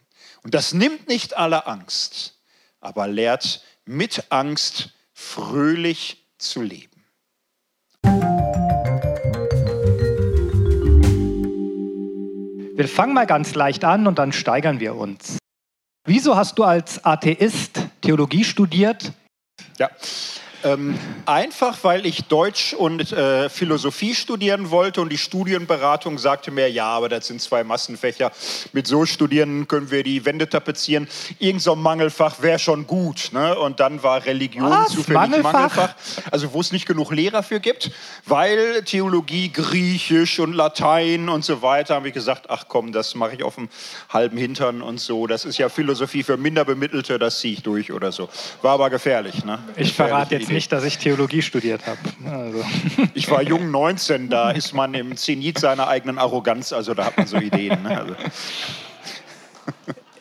Und 0.44 0.56
das 0.56 0.74
nimmt 0.74 1.08
nicht 1.08 1.38
alle 1.38 1.68
Angst, 1.68 2.40
aber 2.80 3.08
lehrt 3.08 3.62
mit 3.86 4.32
Angst 4.32 4.90
fröhlich 5.14 6.26
zu 6.38 6.62
leben. 6.62 7.06
Wir 12.76 12.88
fangen 12.88 13.14
mal 13.14 13.26
ganz 13.26 13.56
leicht 13.56 13.84
an 13.84 14.08
und 14.08 14.20
dann 14.20 14.32
steigern 14.32 14.80
wir 14.80 14.96
uns. 14.96 15.38
Wieso 16.08 16.38
hast 16.38 16.58
du 16.58 16.64
als 16.64 17.04
Atheist 17.04 17.82
Theologie 18.00 18.46
studiert? 18.46 19.12
Ja, 19.78 19.90
ähm, 20.74 21.00
einfach, 21.26 21.78
weil 21.84 22.06
ich 22.06 22.26
Deutsch 22.26 22.74
und 22.74 23.12
äh, 23.12 23.50
Philosophie 23.50 24.16
studieren 24.16 24.70
wollte 24.70 25.02
und 25.02 25.10
die 25.10 25.18
Studienberatung 25.18 26.18
sagte 26.18 26.52
mir, 26.52 26.70
ja, 26.70 26.88
aber 26.88 27.10
das 27.10 27.28
sind 27.28 27.42
zwei 27.42 27.64
Massenfächer. 27.64 28.32
Mit 28.74 28.88
so 28.88 29.06
Studierenden 29.06 29.68
können 29.68 29.92
wir 29.92 30.04
die 30.04 30.26
Wände 30.26 30.50
tapezieren. 30.50 31.08
Irgend 31.40 31.62
so 31.62 31.74
ein 31.74 31.82
Mangelfach 31.82 32.42
wäre 32.42 32.60
schon 32.60 32.88
gut. 32.88 33.30
Ne? 33.32 33.58
Und 33.58 33.80
dann 33.80 34.04
war 34.04 34.26
Religion 34.26 34.70
Was? 34.70 34.90
zufällig 34.90 35.22
Mangelfach? 35.22 35.54
Mangelfach. 35.54 35.96
Also 36.32 36.54
wo 36.54 36.62
es 36.62 36.72
nicht 36.72 36.86
genug 36.86 37.12
Lehrer 37.12 37.44
für 37.44 37.60
gibt, 37.60 37.92
weil 38.26 38.84
Theologie, 38.84 39.52
Griechisch 39.52 40.40
und 40.40 40.54
Latein 40.54 41.30
und 41.30 41.46
so 41.46 41.62
weiter, 41.62 41.96
habe 41.96 42.10
ich 42.10 42.14
gesagt, 42.14 42.50
ach 42.50 42.66
komm, 42.68 42.92
das 42.92 43.16
mache 43.16 43.36
ich 43.36 43.44
auf 43.44 43.56
dem 43.56 43.70
halben 44.10 44.38
Hintern 44.38 44.82
und 44.82 45.00
so. 45.00 45.28
Das 45.28 45.46
ist 45.46 45.58
ja 45.58 45.70
Philosophie 45.70 46.24
für 46.24 46.38
Minderbemittelte, 46.38 47.20
das 47.20 47.40
ziehe 47.40 47.54
ich 47.54 47.64
durch 47.64 47.92
oder 47.92 48.12
so. 48.12 48.30
War 48.62 48.74
aber 48.74 48.90
gefährlich. 48.90 49.46
Ne? 49.46 49.60
Ich 49.76 49.94
verrate 49.94 50.36
jetzt 50.36 50.50
nicht, 50.50 50.57
dass 50.68 50.84
ich 50.84 50.98
Theologie 50.98 51.42
studiert 51.42 51.84
habe. 51.86 52.00
Also. 52.26 52.64
Ich 53.14 53.30
war 53.30 53.42
jung 53.42 53.72
19, 53.72 54.30
da 54.30 54.52
ist 54.52 54.74
man 54.74 54.94
im 54.94 55.16
Zenit 55.16 55.60
seiner 55.60 55.88
eigenen 55.88 56.18
Arroganz, 56.18 56.74
also 56.74 56.94
da 56.94 57.06
hat 57.06 57.18
man 57.18 57.28
so 57.28 57.38
Ideen. 57.38 57.84
Ne? 57.84 57.98
Also. 57.98 58.16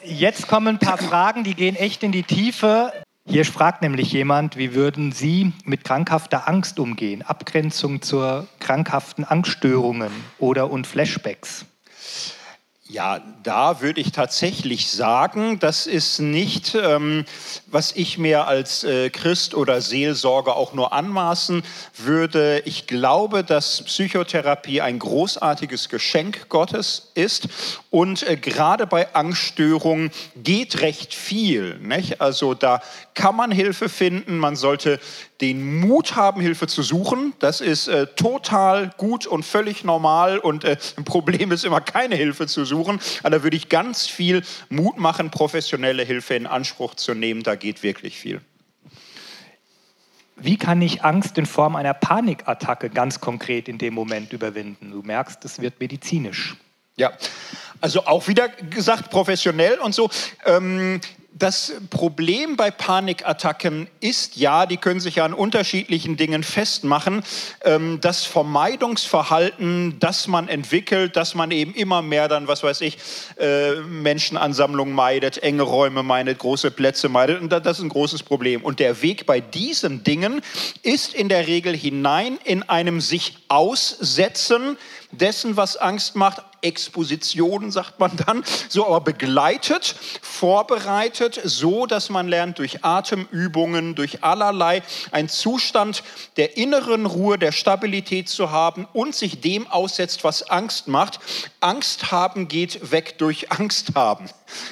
Jetzt 0.02 0.46
kommen 0.46 0.68
ein 0.68 0.78
paar 0.78 0.98
Fragen, 0.98 1.42
die 1.42 1.54
gehen 1.54 1.76
echt 1.76 2.02
in 2.02 2.12
die 2.12 2.22
Tiefe. 2.22 2.92
Hier 3.28 3.44
fragt 3.44 3.82
nämlich 3.82 4.12
jemand, 4.12 4.56
wie 4.56 4.74
würden 4.74 5.10
Sie 5.10 5.52
mit 5.64 5.82
krankhafter 5.82 6.48
Angst 6.48 6.78
umgehen? 6.78 7.22
Abgrenzung 7.22 8.00
zur 8.00 8.46
krankhaften 8.60 9.24
Angststörungen 9.24 10.12
oder 10.38 10.70
und 10.70 10.86
Flashbacks. 10.86 11.66
Ja, 12.88 13.20
da 13.42 13.80
würde 13.80 14.00
ich 14.00 14.12
tatsächlich 14.12 14.92
sagen, 14.92 15.58
das 15.58 15.88
ist 15.88 16.20
nicht, 16.20 16.76
ähm, 16.76 17.24
was 17.66 17.90
ich 17.90 18.16
mir 18.16 18.46
als 18.46 18.84
äh, 18.84 19.10
Christ 19.10 19.56
oder 19.56 19.80
Seelsorger 19.80 20.54
auch 20.54 20.72
nur 20.72 20.92
anmaßen 20.92 21.64
würde. 21.96 22.62
Ich 22.64 22.86
glaube, 22.86 23.42
dass 23.42 23.82
Psychotherapie 23.82 24.82
ein 24.82 25.00
großartiges 25.00 25.88
Geschenk 25.88 26.48
Gottes 26.48 27.10
ist 27.14 27.48
und 27.90 28.22
äh, 28.22 28.36
gerade 28.36 28.86
bei 28.86 29.12
Angststörungen 29.16 30.12
geht 30.36 30.80
recht 30.80 31.12
viel. 31.12 31.80
Nicht? 31.80 32.20
Also 32.20 32.54
da 32.54 32.80
kann 33.16 33.34
man 33.34 33.50
Hilfe 33.50 33.88
finden. 33.88 34.38
Man 34.38 34.54
sollte 34.54 35.00
den 35.40 35.80
Mut 35.80 36.14
haben, 36.14 36.40
Hilfe 36.40 36.68
zu 36.68 36.82
suchen. 36.82 37.32
Das 37.40 37.60
ist 37.60 37.88
äh, 37.88 38.06
total 38.14 38.90
gut 38.96 39.26
und 39.26 39.44
völlig 39.44 39.82
normal. 39.82 40.38
Und 40.38 40.62
äh, 40.62 40.76
ein 40.96 41.04
Problem 41.04 41.50
ist 41.50 41.64
immer, 41.64 41.80
keine 41.80 42.14
Hilfe 42.14 42.46
zu 42.46 42.64
suchen. 42.64 43.00
Aber 43.24 43.30
da 43.30 43.42
würde 43.42 43.56
ich 43.56 43.68
ganz 43.68 44.06
viel 44.06 44.42
Mut 44.68 44.98
machen, 44.98 45.32
professionelle 45.32 46.04
Hilfe 46.04 46.34
in 46.34 46.46
Anspruch 46.46 46.94
zu 46.94 47.14
nehmen. 47.14 47.42
Da 47.42 47.56
geht 47.56 47.82
wirklich 47.82 48.16
viel. 48.16 48.40
Wie 50.36 50.58
kann 50.58 50.82
ich 50.82 51.02
Angst 51.02 51.38
in 51.38 51.46
Form 51.46 51.76
einer 51.76 51.94
Panikattacke 51.94 52.90
ganz 52.90 53.20
konkret 53.20 53.68
in 53.68 53.78
dem 53.78 53.94
Moment 53.94 54.34
überwinden? 54.34 54.90
Du 54.90 55.00
merkst, 55.00 55.42
es 55.46 55.60
wird 55.62 55.80
medizinisch. 55.80 56.54
Ja, 56.98 57.12
also 57.80 58.06
auch 58.06 58.28
wieder 58.28 58.48
gesagt, 58.48 59.10
professionell 59.10 59.78
und 59.78 59.94
so. 59.94 60.10
Ähm, 60.44 61.00
das 61.38 61.74
Problem 61.90 62.56
bei 62.56 62.70
Panikattacken 62.70 63.88
ist 64.00 64.36
ja, 64.36 64.64
die 64.64 64.78
können 64.78 65.00
sich 65.00 65.16
ja 65.16 65.26
an 65.26 65.34
unterschiedlichen 65.34 66.16
Dingen 66.16 66.42
festmachen, 66.42 67.22
ähm, 67.62 67.98
das 68.00 68.24
Vermeidungsverhalten, 68.24 69.98
das 70.00 70.28
man 70.28 70.48
entwickelt, 70.48 71.14
dass 71.16 71.34
man 71.34 71.50
eben 71.50 71.74
immer 71.74 72.00
mehr 72.00 72.28
dann, 72.28 72.48
was 72.48 72.62
weiß 72.62 72.80
ich, 72.80 72.96
äh, 73.38 73.74
Menschenansammlungen 73.82 74.94
meidet, 74.94 75.42
enge 75.42 75.62
Räume 75.62 76.02
meidet, 76.02 76.38
große 76.38 76.70
Plätze 76.70 77.10
meidet. 77.10 77.40
Und 77.42 77.50
das 77.50 77.78
ist 77.78 77.84
ein 77.84 77.90
großes 77.90 78.22
Problem. 78.22 78.62
Und 78.62 78.80
der 78.80 79.02
Weg 79.02 79.26
bei 79.26 79.40
diesen 79.40 80.04
Dingen 80.04 80.40
ist 80.82 81.12
in 81.12 81.28
der 81.28 81.46
Regel 81.46 81.76
hinein 81.76 82.38
in 82.44 82.62
einem 82.62 83.02
sich 83.02 83.36
aussetzen 83.48 84.78
dessen, 85.18 85.56
was 85.56 85.76
Angst 85.76 86.16
macht, 86.16 86.42
Exposition 86.62 87.70
sagt 87.70 88.00
man 88.00 88.16
dann, 88.26 88.44
so 88.68 88.86
aber 88.86 89.00
begleitet, 89.00 89.94
vorbereitet, 90.20 91.40
so 91.44 91.86
dass 91.86 92.10
man 92.10 92.28
lernt 92.28 92.58
durch 92.58 92.84
Atemübungen, 92.84 93.94
durch 93.94 94.24
allerlei 94.24 94.82
einen 95.12 95.28
Zustand 95.28 96.02
der 96.36 96.56
inneren 96.56 97.06
Ruhe, 97.06 97.38
der 97.38 97.52
Stabilität 97.52 98.28
zu 98.28 98.50
haben 98.50 98.86
und 98.92 99.14
sich 99.14 99.40
dem 99.40 99.66
aussetzt, 99.66 100.24
was 100.24 100.50
Angst 100.50 100.88
macht. 100.88 101.20
Angst 101.60 102.10
haben 102.10 102.48
geht 102.48 102.90
weg 102.90 103.18
durch 103.18 103.52
Angst 103.52 103.94
haben. 103.94 104.28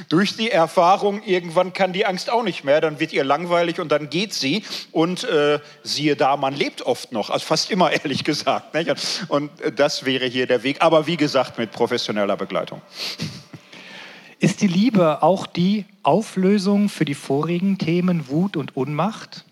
Durch 0.09 0.37
die 0.37 0.51
Erfahrung, 0.51 1.23
irgendwann 1.25 1.73
kann 1.73 1.93
die 1.93 2.07
Angst 2.07 2.31
auch 2.31 2.43
nicht 2.43 2.65
mehr, 2.65 2.81
dann 2.81 3.01
wird 3.01 3.13
ihr 3.13 3.25
langweilig 3.25 3.81
und 3.81 3.91
dann 3.91 4.11
geht 4.11 4.35
sie. 4.35 4.63
Und 4.93 5.25
äh, 5.25 5.61
siehe 5.83 6.17
da, 6.17 6.37
man 6.37 6.55
lebt 6.55 6.83
oft 6.83 7.13
noch, 7.13 7.31
also 7.31 7.45
fast 7.45 7.71
immer 7.71 7.93
ehrlich 8.05 8.25
gesagt. 8.25 8.75
Nicht? 8.75 8.95
Und 9.29 9.51
das 9.77 10.05
wäre 10.05 10.27
hier 10.27 10.47
der 10.47 10.63
Weg. 10.63 10.81
Aber 10.81 11.07
wie 11.07 11.17
gesagt, 11.17 11.59
mit 11.59 11.73
professioneller 11.73 12.37
Begleitung. 12.37 12.81
Ist 14.39 14.61
die 14.61 14.67
Liebe 14.67 15.23
auch 15.23 15.47
die 15.47 15.87
Auflösung 16.03 16.89
für 16.89 17.05
die 17.05 17.15
vorigen 17.15 17.79
Themen 17.79 18.29
Wut 18.29 18.57
und 18.57 18.77
Unmacht? 18.77 19.45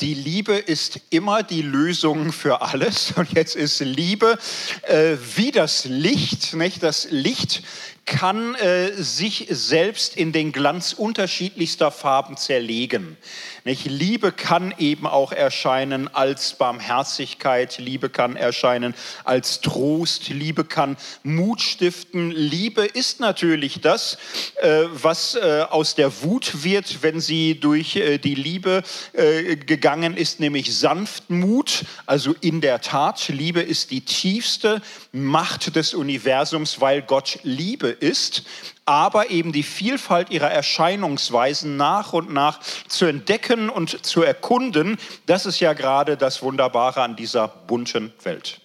die 0.00 0.14
Liebe 0.14 0.54
ist 0.54 1.00
immer 1.10 1.42
die 1.42 1.62
Lösung 1.62 2.32
für 2.32 2.62
alles. 2.62 3.12
Und 3.16 3.32
jetzt 3.32 3.56
ist 3.56 3.80
Liebe 3.80 4.38
äh, 4.82 5.16
wie 5.36 5.50
das 5.50 5.84
Licht. 5.84 6.54
Nicht? 6.54 6.82
Das 6.82 7.08
Licht 7.10 7.62
kann 8.04 8.54
äh, 8.56 8.92
sich 8.92 9.46
selbst 9.50 10.16
in 10.16 10.32
den 10.32 10.52
Glanz 10.52 10.92
unterschiedlichster 10.92 11.90
Farben 11.90 12.36
zerlegen. 12.36 13.16
Nicht? 13.64 13.86
Liebe 13.86 14.30
kann 14.30 14.74
eben 14.78 15.06
auch 15.06 15.32
erscheinen 15.32 16.12
als 16.12 16.54
Barmherzigkeit, 16.54 17.78
Liebe 17.78 18.10
kann 18.10 18.36
erscheinen 18.36 18.94
als 19.24 19.62
Trost, 19.62 20.28
Liebe 20.28 20.64
kann 20.64 20.98
Mut 21.22 21.62
stiften. 21.62 22.30
Liebe 22.30 22.84
ist 22.84 23.20
natürlich 23.20 23.80
das, 23.80 24.18
äh, 24.60 24.84
was 24.92 25.34
äh, 25.36 25.64
aus 25.70 25.94
der 25.94 26.22
Wut 26.22 26.62
wird, 26.62 27.02
wenn 27.02 27.20
sie 27.20 27.58
durch 27.58 27.96
äh, 27.96 28.18
die 28.18 28.34
Liebe 28.34 28.82
äh, 29.14 29.56
gegangen 29.56 30.14
ist, 30.14 30.40
nämlich 30.40 30.76
Sanftmut. 30.76 31.84
Also 32.04 32.34
in 32.42 32.60
der 32.60 32.82
Tat, 32.82 33.28
Liebe 33.28 33.62
ist 33.62 33.90
die 33.90 34.02
tiefste 34.02 34.82
Macht 35.12 35.74
des 35.74 35.94
Universums, 35.94 36.80
weil 36.82 37.00
Gott 37.00 37.38
Liebe 37.44 37.93
ist 37.94 38.44
aber 38.86 39.30
eben 39.30 39.52
die 39.52 39.62
Vielfalt 39.62 40.30
ihrer 40.30 40.50
Erscheinungsweisen 40.50 41.76
nach 41.76 42.12
und 42.12 42.32
nach 42.32 42.60
zu 42.88 43.06
entdecken 43.06 43.70
und 43.70 44.04
zu 44.04 44.22
erkunden, 44.22 44.98
das 45.26 45.46
ist 45.46 45.60
ja 45.60 45.72
gerade 45.72 46.16
das 46.16 46.42
Wunderbare 46.42 47.02
an 47.02 47.16
dieser 47.16 47.48
bunten 47.48 48.12
Welt. 48.22 48.60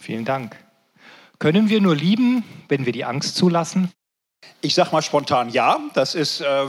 Vielen 0.00 0.24
Dank. 0.24 0.56
Können 1.38 1.68
wir 1.68 1.80
nur 1.80 1.94
lieben, 1.94 2.44
wenn 2.68 2.86
wir 2.86 2.92
die 2.92 3.04
Angst 3.04 3.36
zulassen? 3.36 3.92
Ich 4.62 4.74
sage 4.74 4.90
mal 4.92 5.02
spontan 5.02 5.48
ja, 5.48 5.78
das 5.94 6.14
ist 6.14 6.40
äh, 6.40 6.66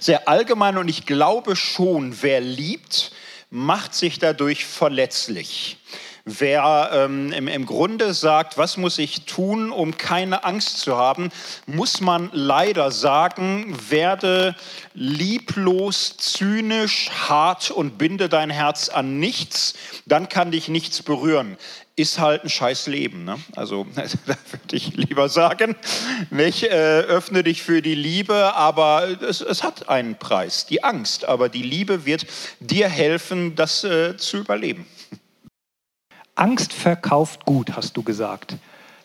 sehr 0.00 0.28
allgemein 0.28 0.78
und 0.78 0.88
ich 0.88 1.04
glaube 1.04 1.56
schon, 1.56 2.22
wer 2.22 2.40
liebt, 2.40 3.12
macht 3.50 3.94
sich 3.94 4.18
dadurch 4.18 4.64
verletzlich. 4.64 5.78
Wer 6.24 6.90
ähm, 6.92 7.32
im, 7.32 7.48
im 7.48 7.66
Grunde 7.66 8.12
sagt, 8.14 8.58
was 8.58 8.76
muss 8.76 8.98
ich 8.98 9.22
tun, 9.22 9.72
um 9.72 9.96
keine 9.96 10.44
Angst 10.44 10.80
zu 10.80 10.96
haben, 10.96 11.30
muss 11.66 12.00
man 12.00 12.30
leider 12.32 12.90
sagen, 12.90 13.76
werde 13.88 14.54
lieblos, 14.94 16.16
zynisch, 16.18 17.10
hart 17.28 17.70
und 17.70 17.98
binde 17.98 18.28
dein 18.28 18.50
Herz 18.50 18.88
an 18.88 19.18
nichts, 19.18 19.74
dann 20.06 20.28
kann 20.28 20.50
dich 20.50 20.68
nichts 20.68 21.02
berühren 21.02 21.56
ist 22.00 22.18
halt 22.18 22.44
ein 22.44 22.48
scheiß 22.48 22.86
Leben. 22.86 23.24
Ne? 23.24 23.36
Also 23.54 23.86
da 23.94 24.34
würde 24.50 24.76
ich 24.76 24.96
lieber 24.96 25.28
sagen, 25.28 25.76
nicht, 26.30 26.64
äh, 26.64 27.00
öffne 27.00 27.42
dich 27.42 27.62
für 27.62 27.82
die 27.82 27.94
Liebe, 27.94 28.54
aber 28.54 29.16
es, 29.20 29.42
es, 29.42 29.62
hat 29.62 29.88
einen 29.88 30.16
Preis, 30.16 30.66
die 30.66 30.82
Angst. 30.82 31.26
Aber 31.26 31.48
die 31.48 31.62
Liebe 31.62 32.06
wird 32.06 32.26
dir 32.58 32.88
helfen, 32.88 33.54
das 33.54 33.84
äh, 33.84 34.16
zu 34.16 34.38
überleben. 34.38 34.86
Angst 36.40 36.72
verkauft 36.72 37.44
gut, 37.44 37.76
hast 37.76 37.98
du 37.98 38.02
gesagt. 38.02 38.56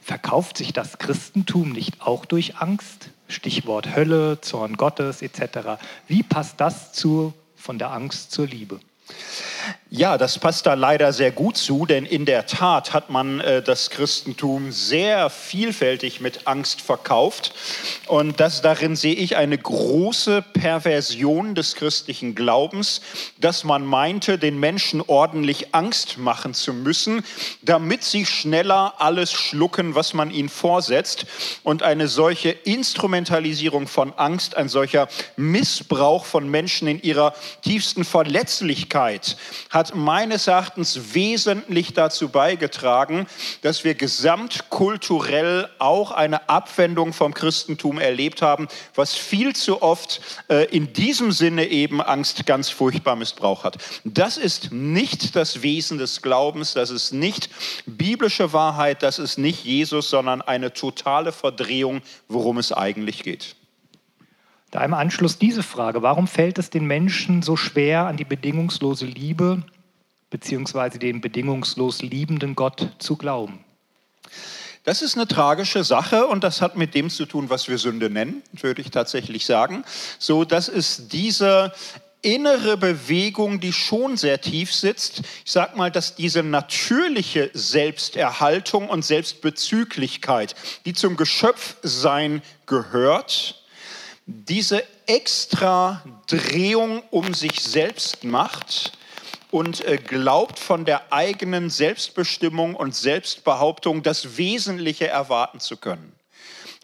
Verkauft 0.02 0.56
sich 0.56 0.72
das 0.72 1.00
Christentum 1.00 1.74
nicht 1.74 2.02
auch 2.02 2.24
durch 2.24 2.56
Angst? 2.60 3.10
Stichwort 3.28 3.94
Hölle, 3.94 4.40
Zorn 4.40 4.78
Gottes 4.78 5.22
etc. 5.22 5.82
Wie 6.08 6.24
passt 6.24 6.62
das 6.62 6.94
zu, 6.94 7.34
von 7.58 7.78
der 7.78 7.92
Angst 7.92 8.32
zur 8.32 8.48
Liebe? 8.48 8.80
Ja, 9.98 10.18
das 10.18 10.40
passt 10.40 10.66
da 10.66 10.74
leider 10.74 11.14
sehr 11.14 11.32
gut 11.32 11.56
zu, 11.56 11.86
denn 11.86 12.06
in 12.06 12.26
der 12.26 12.48
Tat 12.48 12.92
hat 12.92 13.10
man 13.10 13.40
äh, 13.40 13.62
das 13.62 13.90
Christentum 13.90 14.74
sehr 14.74 15.30
vielfältig 15.30 16.20
mit 16.20 16.48
Angst 16.48 16.82
verkauft. 16.82 17.54
Und 18.08 18.42
das, 18.42 18.62
darin 18.62 18.98
sehe 18.98 19.14
ich 19.16 19.38
eine 19.38 19.58
große 19.58 20.42
Perversion 20.42 21.56
des 21.56 21.76
christlichen 21.76 22.36
Glaubens, 22.36 23.00
dass 23.40 23.64
man 23.64 23.86
meinte, 23.86 24.38
den 24.38 24.60
Menschen 24.60 25.00
ordentlich 25.00 25.74
Angst 25.74 26.18
machen 26.18 26.54
zu 26.54 26.74
müssen, 26.74 27.24
damit 27.62 28.04
sie 28.04 28.26
schneller 28.26 28.96
alles 28.98 29.32
schlucken, 29.32 29.96
was 29.96 30.14
man 30.14 30.30
ihnen 30.30 30.50
vorsetzt. 30.50 31.26
Und 31.64 31.84
eine 31.84 32.10
solche 32.10 32.50
Instrumentalisierung 32.50 33.88
von 33.88 34.12
Angst, 34.18 34.58
ein 34.58 34.68
solcher 34.68 35.08
Missbrauch 35.38 36.26
von 36.26 36.50
Menschen 36.50 36.90
in 36.90 37.02
ihrer 37.02 37.34
tiefsten 37.62 38.04
Verletzlichkeit, 38.04 39.38
hat 39.70 39.85
meines 39.94 40.48
Erachtens 40.48 41.14
wesentlich 41.14 41.94
dazu 41.94 42.30
beigetragen, 42.30 43.28
dass 43.62 43.84
wir 43.84 43.94
gesamtkulturell 43.94 45.70
auch 45.78 46.12
eine 46.12 46.50
Abwendung 46.50 47.14
vom 47.14 47.34
Christentum 47.34 48.00
erlebt 48.00 48.42
haben, 48.42 48.68
was 48.96 49.14
viel 49.14 49.56
zu 49.56 49.82
oft 49.82 50.22
äh, 50.50 50.66
in 50.76 50.94
diesem 50.94 51.32
Sinne 51.32 51.68
eben 51.68 52.02
Angst 52.02 52.46
ganz 52.46 52.70
furchtbar 52.70 53.16
missbraucht 53.16 53.66
hat. 53.66 53.78
Das 54.04 54.38
ist 54.38 54.72
nicht 54.72 55.36
das 55.36 55.62
Wesen 55.62 55.98
des 55.98 56.22
Glaubens, 56.22 56.74
das 56.74 56.90
ist 56.90 57.12
nicht 57.12 57.50
biblische 57.86 58.54
Wahrheit, 58.54 59.04
das 59.04 59.20
ist 59.20 59.38
nicht 59.38 59.66
Jesus, 59.66 60.10
sondern 60.10 60.42
eine 60.42 60.74
totale 60.74 61.32
Verdrehung, 61.32 62.02
worum 62.28 62.58
es 62.58 62.72
eigentlich 62.72 63.24
geht. 63.24 63.56
Da 64.76 64.84
im 64.84 64.94
Anschluss 64.94 65.38
diese 65.38 65.64
Frage, 65.64 66.02
warum 66.02 66.28
fällt 66.28 66.58
es 66.58 66.70
den 66.70 66.86
Menschen 66.86 67.42
so 67.42 67.56
schwer, 67.56 68.08
an 68.08 68.18
die 68.18 68.26
bedingungslose 68.26 69.06
Liebe 69.06 69.64
bzw. 70.40 70.98
den 70.98 71.22
bedingungslos 71.22 72.02
liebenden 72.02 72.56
Gott 72.56 72.90
zu 73.00 73.16
glauben? 73.16 73.64
Das 74.84 75.02
ist 75.02 75.16
eine 75.16 75.28
tragische 75.28 75.84
Sache 75.84 76.28
und 76.28 76.44
das 76.44 76.62
hat 76.62 76.76
mit 76.76 76.94
dem 76.94 77.10
zu 77.10 77.26
tun, 77.26 77.50
was 77.50 77.68
wir 77.68 77.78
Sünde 77.78 78.10
nennen, 78.10 78.44
würde 78.54 78.82
ich 78.82 78.92
tatsächlich 78.92 79.46
sagen. 79.46 79.84
So, 80.20 80.46
das 80.46 80.68
ist 80.68 81.14
diese 81.14 81.74
innere 82.22 82.78
Bewegung, 82.78 83.60
die 83.60 83.74
schon 83.74 84.18
sehr 84.18 84.42
tief 84.42 84.74
sitzt. 84.74 85.22
Ich 85.46 85.52
sage 85.52 85.78
mal, 85.78 85.90
dass 85.90 86.16
diese 86.16 86.44
natürliche 86.44 87.50
Selbsterhaltung 87.54 88.90
und 88.90 89.06
Selbstbezüglichkeit, 89.06 90.56
die 90.86 90.94
zum 90.94 91.18
Geschöpfsein 91.18 92.42
gehört, 92.66 93.64
diese 94.26 94.84
extra 95.08 96.04
Drehung 96.28 97.04
um 97.10 97.34
sich 97.34 97.62
selbst 97.62 98.24
macht 98.24 98.92
und 99.56 99.86
äh, 99.86 99.96
glaubt 99.96 100.60
von 100.60 100.84
der 100.84 101.14
eigenen 101.14 101.70
Selbstbestimmung 101.70 102.76
und 102.76 102.94
Selbstbehauptung 102.94 104.04
das 104.04 104.36
Wesentliche 104.36 105.08
erwarten 105.08 105.62
zu 105.62 105.78
können. 105.78 106.12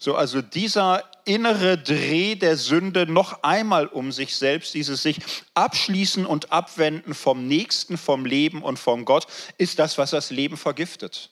So, 0.00 0.14
also 0.14 0.40
dieser 0.40 1.04
innere 1.26 1.76
Dreh 1.76 2.34
der 2.34 2.56
Sünde 2.56 3.06
noch 3.06 3.42
einmal 3.42 3.88
um 3.88 4.10
sich 4.10 4.36
selbst, 4.36 4.72
dieses 4.72 5.02
sich 5.02 5.18
abschließen 5.52 6.24
und 6.24 6.50
abwenden 6.50 7.12
vom 7.12 7.46
Nächsten, 7.46 7.98
vom 7.98 8.24
Leben 8.24 8.62
und 8.62 8.78
von 8.78 9.04
Gott, 9.04 9.26
ist 9.58 9.78
das, 9.78 9.98
was 9.98 10.12
das 10.12 10.30
Leben 10.30 10.56
vergiftet. 10.56 11.28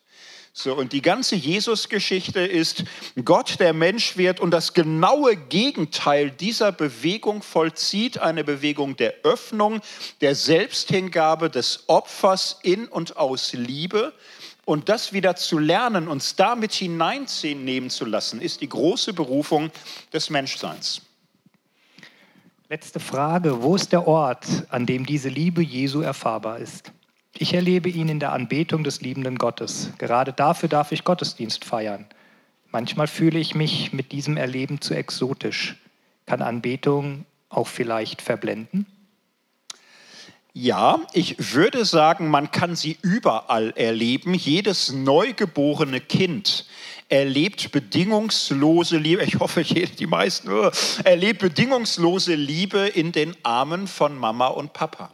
So, 0.52 0.74
und 0.74 0.92
die 0.92 1.00
ganze 1.00 1.36
Jesus-Geschichte 1.36 2.40
ist 2.40 2.82
Gott, 3.24 3.60
der 3.60 3.72
Mensch 3.72 4.16
wird 4.16 4.40
und 4.40 4.50
das 4.50 4.74
genaue 4.74 5.36
Gegenteil 5.36 6.32
dieser 6.32 6.72
Bewegung 6.72 7.42
vollzieht, 7.42 8.18
eine 8.18 8.42
Bewegung 8.42 8.96
der 8.96 9.14
Öffnung, 9.22 9.80
der 10.20 10.34
Selbsthingabe, 10.34 11.50
des 11.50 11.84
Opfers 11.86 12.58
in 12.62 12.86
und 12.88 13.16
aus 13.16 13.52
Liebe. 13.52 14.12
Und 14.64 14.88
das 14.88 15.12
wieder 15.12 15.36
zu 15.36 15.58
lernen, 15.58 16.08
uns 16.08 16.34
damit 16.34 16.72
hineinnehmen 16.72 17.88
zu 17.88 18.04
lassen, 18.04 18.40
ist 18.40 18.60
die 18.60 18.68
große 18.68 19.12
Berufung 19.12 19.70
des 20.12 20.30
Menschseins. 20.30 21.00
Letzte 22.68 23.00
Frage, 23.00 23.62
wo 23.62 23.76
ist 23.76 23.92
der 23.92 24.06
Ort, 24.06 24.46
an 24.68 24.84
dem 24.84 25.06
diese 25.06 25.28
Liebe 25.28 25.62
Jesu 25.62 26.02
erfahrbar 26.02 26.58
ist? 26.58 26.92
Ich 27.32 27.54
erlebe 27.54 27.88
ihn 27.88 28.08
in 28.08 28.20
der 28.20 28.32
Anbetung 28.32 28.84
des 28.84 29.00
liebenden 29.00 29.38
Gottes. 29.38 29.90
Gerade 29.98 30.32
dafür 30.32 30.68
darf 30.68 30.92
ich 30.92 31.04
Gottesdienst 31.04 31.64
feiern. 31.64 32.06
Manchmal 32.72 33.06
fühle 33.06 33.38
ich 33.38 33.54
mich 33.54 33.92
mit 33.92 34.12
diesem 34.12 34.36
Erleben 34.36 34.80
zu 34.80 34.94
exotisch. 34.94 35.76
Kann 36.26 36.42
Anbetung 36.42 37.24
auch 37.48 37.66
vielleicht 37.66 38.22
verblenden? 38.22 38.86
Ja, 40.52 41.00
ich 41.12 41.54
würde 41.54 41.84
sagen, 41.84 42.28
man 42.28 42.50
kann 42.50 42.74
sie 42.74 42.98
überall 43.02 43.72
erleben. 43.76 44.34
Jedes 44.34 44.92
neugeborene 44.92 46.00
Kind 46.00 46.66
erlebt 47.08 47.70
bedingungslose 47.70 48.98
Liebe. 48.98 49.22
Ich 49.22 49.38
hoffe, 49.38 49.62
die 49.62 50.06
meisten 50.06 50.50
uh, 50.50 50.70
erlebt 51.04 51.40
bedingungslose 51.40 52.34
Liebe 52.34 52.80
in 52.80 53.12
den 53.12 53.36
Armen 53.44 53.86
von 53.86 54.18
Mama 54.18 54.48
und 54.48 54.72
Papa. 54.72 55.12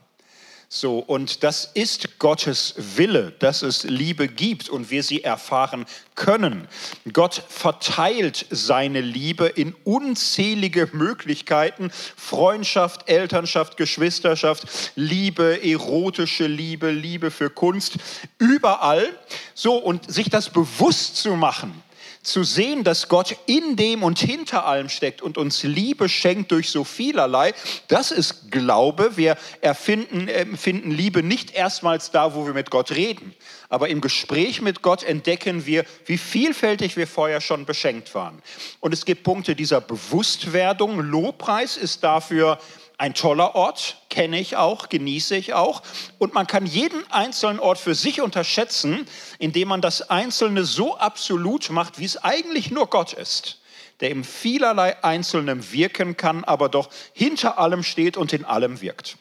So, 0.69 0.99
und 0.99 1.45
das 1.45 1.71
ist 1.75 2.19
Gottes 2.19 2.75
Wille, 2.77 3.33
dass 3.39 3.63
es 3.63 3.85
Liebe 3.85 4.27
gibt 4.27 4.69
und 4.69 4.91
wir 4.91 5.05
sie 5.05 5.23
erfahren 5.23 5.87
können. 6.17 6.67
Gott 7.13 7.41
verteilt 7.49 8.47
seine 8.51 9.01
Liebe 9.01 9.47
in 9.47 9.77
unzählige 9.85 10.89
Möglichkeiten. 10.93 11.93
Freundschaft, 12.17 13.09
Elternschaft, 13.09 13.77
Geschwisterschaft, 13.77 14.93
Liebe, 14.97 15.63
erotische 15.63 16.49
Liebe, 16.49 16.91
Liebe 16.91 17.31
für 17.31 17.49
Kunst, 17.49 17.99
überall. 18.39 19.09
So, 19.55 19.77
und 19.77 20.11
sich 20.13 20.31
das 20.31 20.51
bewusst 20.51 21.17
zu 21.17 21.37
machen, 21.37 21.81
zu 22.27 22.45
sehen, 22.45 22.85
dass 22.85 23.09
Gott 23.09 23.37
in 23.47 23.77
dem 23.77 24.03
und 24.03 24.19
hinter 24.19 24.67
allem 24.67 24.89
steckt 24.89 25.23
und 25.23 25.39
uns 25.39 25.63
Liebe 25.63 26.09
schenkt 26.09 26.51
durch 26.51 26.71
so 26.71 26.85
vielerlei, 26.85 27.55
das 27.89 28.11
ist 28.11 28.51
Glaube. 28.51 29.17
Wir 29.17 29.37
erfinden, 29.61 30.29
empfinden 30.29 30.91
Liebe 30.91 31.23
nicht 31.23 31.55
erstmals 31.55 32.11
da, 32.11 32.35
wo 32.35 32.47
wir 32.47 32.55
mit 32.55 32.71
Gott 32.71 32.91
reden, 32.91 33.35
aber 33.69 33.89
im 33.89 34.01
Gespräch 34.01 34.61
mit 34.61 34.83
Gott 34.83 35.03
entdecken 35.03 35.67
wir, 35.67 35.85
wie 36.05 36.19
vielfältig 36.19 36.97
wir 36.97 37.07
vorher 37.07 37.41
schon 37.41 37.65
beschenkt 37.65 38.15
waren. 38.15 38.43
Und 38.81 38.93
es 38.93 39.05
gibt 39.05 39.23
Punkte 39.23 39.55
dieser 39.55 39.81
Bewusstwerdung. 39.81 41.01
Lobpreis 41.01 41.77
ist 41.77 42.03
dafür 42.03 42.59
ein 42.99 43.15
toller 43.15 43.55
Ort, 43.55 43.99
kenne 44.09 44.41
ich 44.41 44.57
auch, 44.57 44.89
genieße 44.89 45.37
ich 45.37 45.53
auch. 45.53 45.83
Und 46.19 46.33
man 46.33 46.47
kann 46.47 46.65
jeden 46.65 47.11
einzelnen 47.13 47.61
Ort 47.61 47.79
für 47.79 47.95
sich 47.95 48.23
unterschätzen, 48.23 49.07
indem 49.39 49.69
man 49.69 49.83
das 49.83 50.09
Einzelne 50.09 50.65
so 50.65 50.97
absolut 50.97 51.71
macht, 51.71 51.99
wie 51.99 52.07
es 52.07 52.17
eigentlich 52.23 52.71
nur 52.71 52.89
Gott 52.89 53.13
ist, 53.13 53.61
der 54.01 54.11
im 54.11 54.25
vielerlei 54.25 55.03
Einzelnen 55.05 55.73
wirken 55.73 56.17
kann, 56.17 56.45
aber 56.45 56.69
doch 56.69 56.89
hinter 57.13 57.59
allem 57.59 57.83
steht 57.83 58.17
und 58.17 58.33
in 58.33 58.45
allem 58.45 58.81
wirkt. 58.81 59.19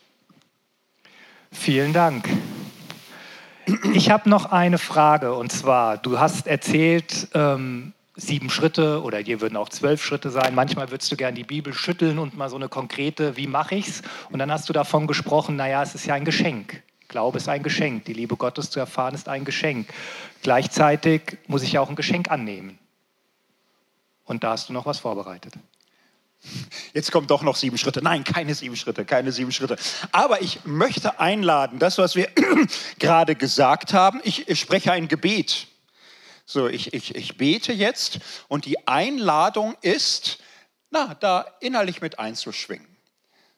Vielen 1.51 1.93
Dank. 1.93 2.29
Ich 3.93 4.11
habe 4.11 4.29
noch 4.29 4.51
eine 4.51 4.77
Frage 4.77 5.33
und 5.33 5.51
zwar, 5.51 5.97
du 5.97 6.19
hast 6.19 6.47
erzählt, 6.47 7.29
ähm, 7.33 7.93
sieben 8.15 8.49
Schritte 8.49 9.01
oder 9.03 9.17
hier 9.17 9.41
würden 9.41 9.57
auch 9.57 9.69
zwölf 9.69 10.03
Schritte 10.03 10.29
sein. 10.29 10.55
Manchmal 10.55 10.89
würdest 10.91 11.11
du 11.11 11.17
gerne 11.17 11.35
die 11.35 11.43
Bibel 11.43 11.73
schütteln 11.73 12.17
und 12.17 12.37
mal 12.37 12.49
so 12.49 12.55
eine 12.55 12.69
konkrete, 12.69 13.35
wie 13.37 13.47
mache 13.47 13.75
ich's? 13.75 14.01
Und 14.31 14.39
dann 14.39 14.51
hast 14.51 14.69
du 14.69 14.73
davon 14.73 15.07
gesprochen, 15.07 15.55
naja, 15.55 15.83
es 15.83 15.95
ist 15.95 16.05
ja 16.05 16.13
ein 16.13 16.25
Geschenk. 16.25 16.81
Glaube 17.07 17.37
ist 17.37 17.49
ein 17.49 17.63
Geschenk. 17.63 18.05
Die 18.05 18.13
Liebe 18.13 18.35
Gottes 18.35 18.69
zu 18.69 18.79
erfahren 18.79 19.13
ist 19.13 19.29
ein 19.29 19.45
Geschenk. 19.45 19.87
Gleichzeitig 20.41 21.37
muss 21.47 21.63
ich 21.63 21.73
ja 21.73 21.81
auch 21.81 21.89
ein 21.89 21.95
Geschenk 21.95 22.31
annehmen. 22.31 22.79
Und 24.23 24.43
da 24.43 24.51
hast 24.51 24.69
du 24.69 24.73
noch 24.73 24.85
was 24.85 24.99
vorbereitet. 24.99 25.53
Jetzt 26.93 27.11
kommt 27.11 27.29
doch 27.31 27.41
noch 27.41 27.55
sieben 27.55 27.77
Schritte. 27.77 28.01
Nein, 28.01 28.23
keine 28.23 28.53
sieben 28.53 28.75
Schritte, 28.75 29.05
keine 29.05 29.31
sieben 29.31 29.51
Schritte. 29.51 29.77
Aber 30.11 30.41
ich 30.41 30.65
möchte 30.65 31.19
einladen, 31.19 31.79
das, 31.79 31.97
was 31.97 32.15
wir 32.15 32.29
gerade 32.99 33.35
gesagt 33.35 33.93
haben, 33.93 34.21
ich 34.23 34.59
spreche 34.59 34.91
ein 34.91 35.07
Gebet. 35.07 35.67
So, 36.45 36.67
ich, 36.67 36.93
ich, 36.93 37.15
ich 37.15 37.37
bete 37.37 37.73
jetzt 37.73 38.19
und 38.47 38.65
die 38.65 38.87
Einladung 38.87 39.75
ist, 39.81 40.37
na, 40.91 41.15
da 41.15 41.45
innerlich 41.59 42.01
mit 42.01 42.19
einzuschwingen. 42.19 42.87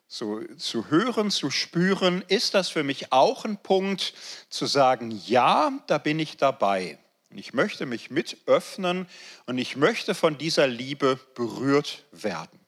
So, 0.06 0.42
zu 0.56 0.88
hören, 0.88 1.30
zu 1.30 1.50
spüren, 1.50 2.24
ist 2.28 2.54
das 2.54 2.70
für 2.70 2.82
mich 2.82 3.12
auch 3.12 3.44
ein 3.44 3.62
Punkt, 3.62 4.14
zu 4.48 4.64
sagen, 4.64 5.10
ja, 5.26 5.70
da 5.86 5.98
bin 5.98 6.18
ich 6.18 6.38
dabei. 6.38 6.98
Ich 7.30 7.52
möchte 7.52 7.84
mich 7.84 8.10
mit 8.10 8.38
öffnen 8.46 9.06
und 9.44 9.58
ich 9.58 9.76
möchte 9.76 10.14
von 10.14 10.38
dieser 10.38 10.66
Liebe 10.66 11.20
berührt 11.34 12.04
werden. 12.10 12.58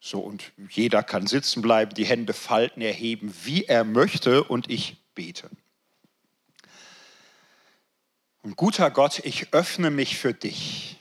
So, 0.00 0.20
und 0.20 0.52
jeder 0.70 1.02
kann 1.02 1.26
sitzen 1.26 1.60
bleiben, 1.60 1.92
die 1.94 2.06
Hände 2.06 2.32
falten, 2.32 2.80
erheben, 2.80 3.34
wie 3.44 3.64
er 3.64 3.84
möchte, 3.84 4.44
und 4.44 4.70
ich 4.70 4.96
bete. 5.14 5.50
Und 8.48 8.56
guter 8.56 8.90
Gott, 8.90 9.18
ich 9.24 9.52
öffne 9.52 9.90
mich 9.90 10.16
für 10.16 10.32
dich. 10.32 10.96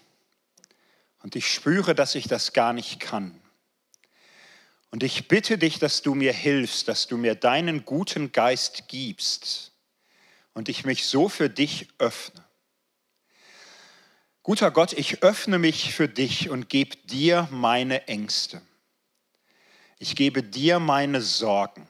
Und 1.24 1.38
ich 1.38 1.50
spüre, 1.50 1.95
dass 1.95 2.14
ich 2.14 2.28
das 2.28 2.52
gar 2.52 2.74
nicht 2.74 3.00
kann. 3.00 3.39
Und 4.91 5.02
ich 5.02 5.30
bitte 5.30 5.58
dich, 5.58 5.80
dass 5.80 6.02
du 6.02 6.14
mir 6.14 6.34
hilfst, 6.34 6.89
dass 6.89 7.08
du 7.08 7.16
mir 7.16 7.36
deinen 7.36 7.86
guten 7.86 8.34
Geist 8.34 8.89
gibst 8.89 9.72
und 10.56 10.68
ich 10.68 10.84
mich 10.84 11.06
so 11.06 11.30
für 11.30 11.50
dich 11.50 11.88
öffne. 12.00 12.43
Guter 14.43 14.70
Gott, 14.70 14.91
ich 14.91 15.24
öffne 15.24 15.58
mich 15.58 15.93
für 15.93 16.10
dich 16.10 16.50
und 16.50 16.68
gebe 16.68 16.98
dir 17.06 17.48
meine 17.50 18.10
Ängste. 18.10 18.62
Ich 20.00 20.18
gebe 20.18 20.43
dir 20.43 20.80
meine 20.80 21.22
Sorgen. 21.22 21.88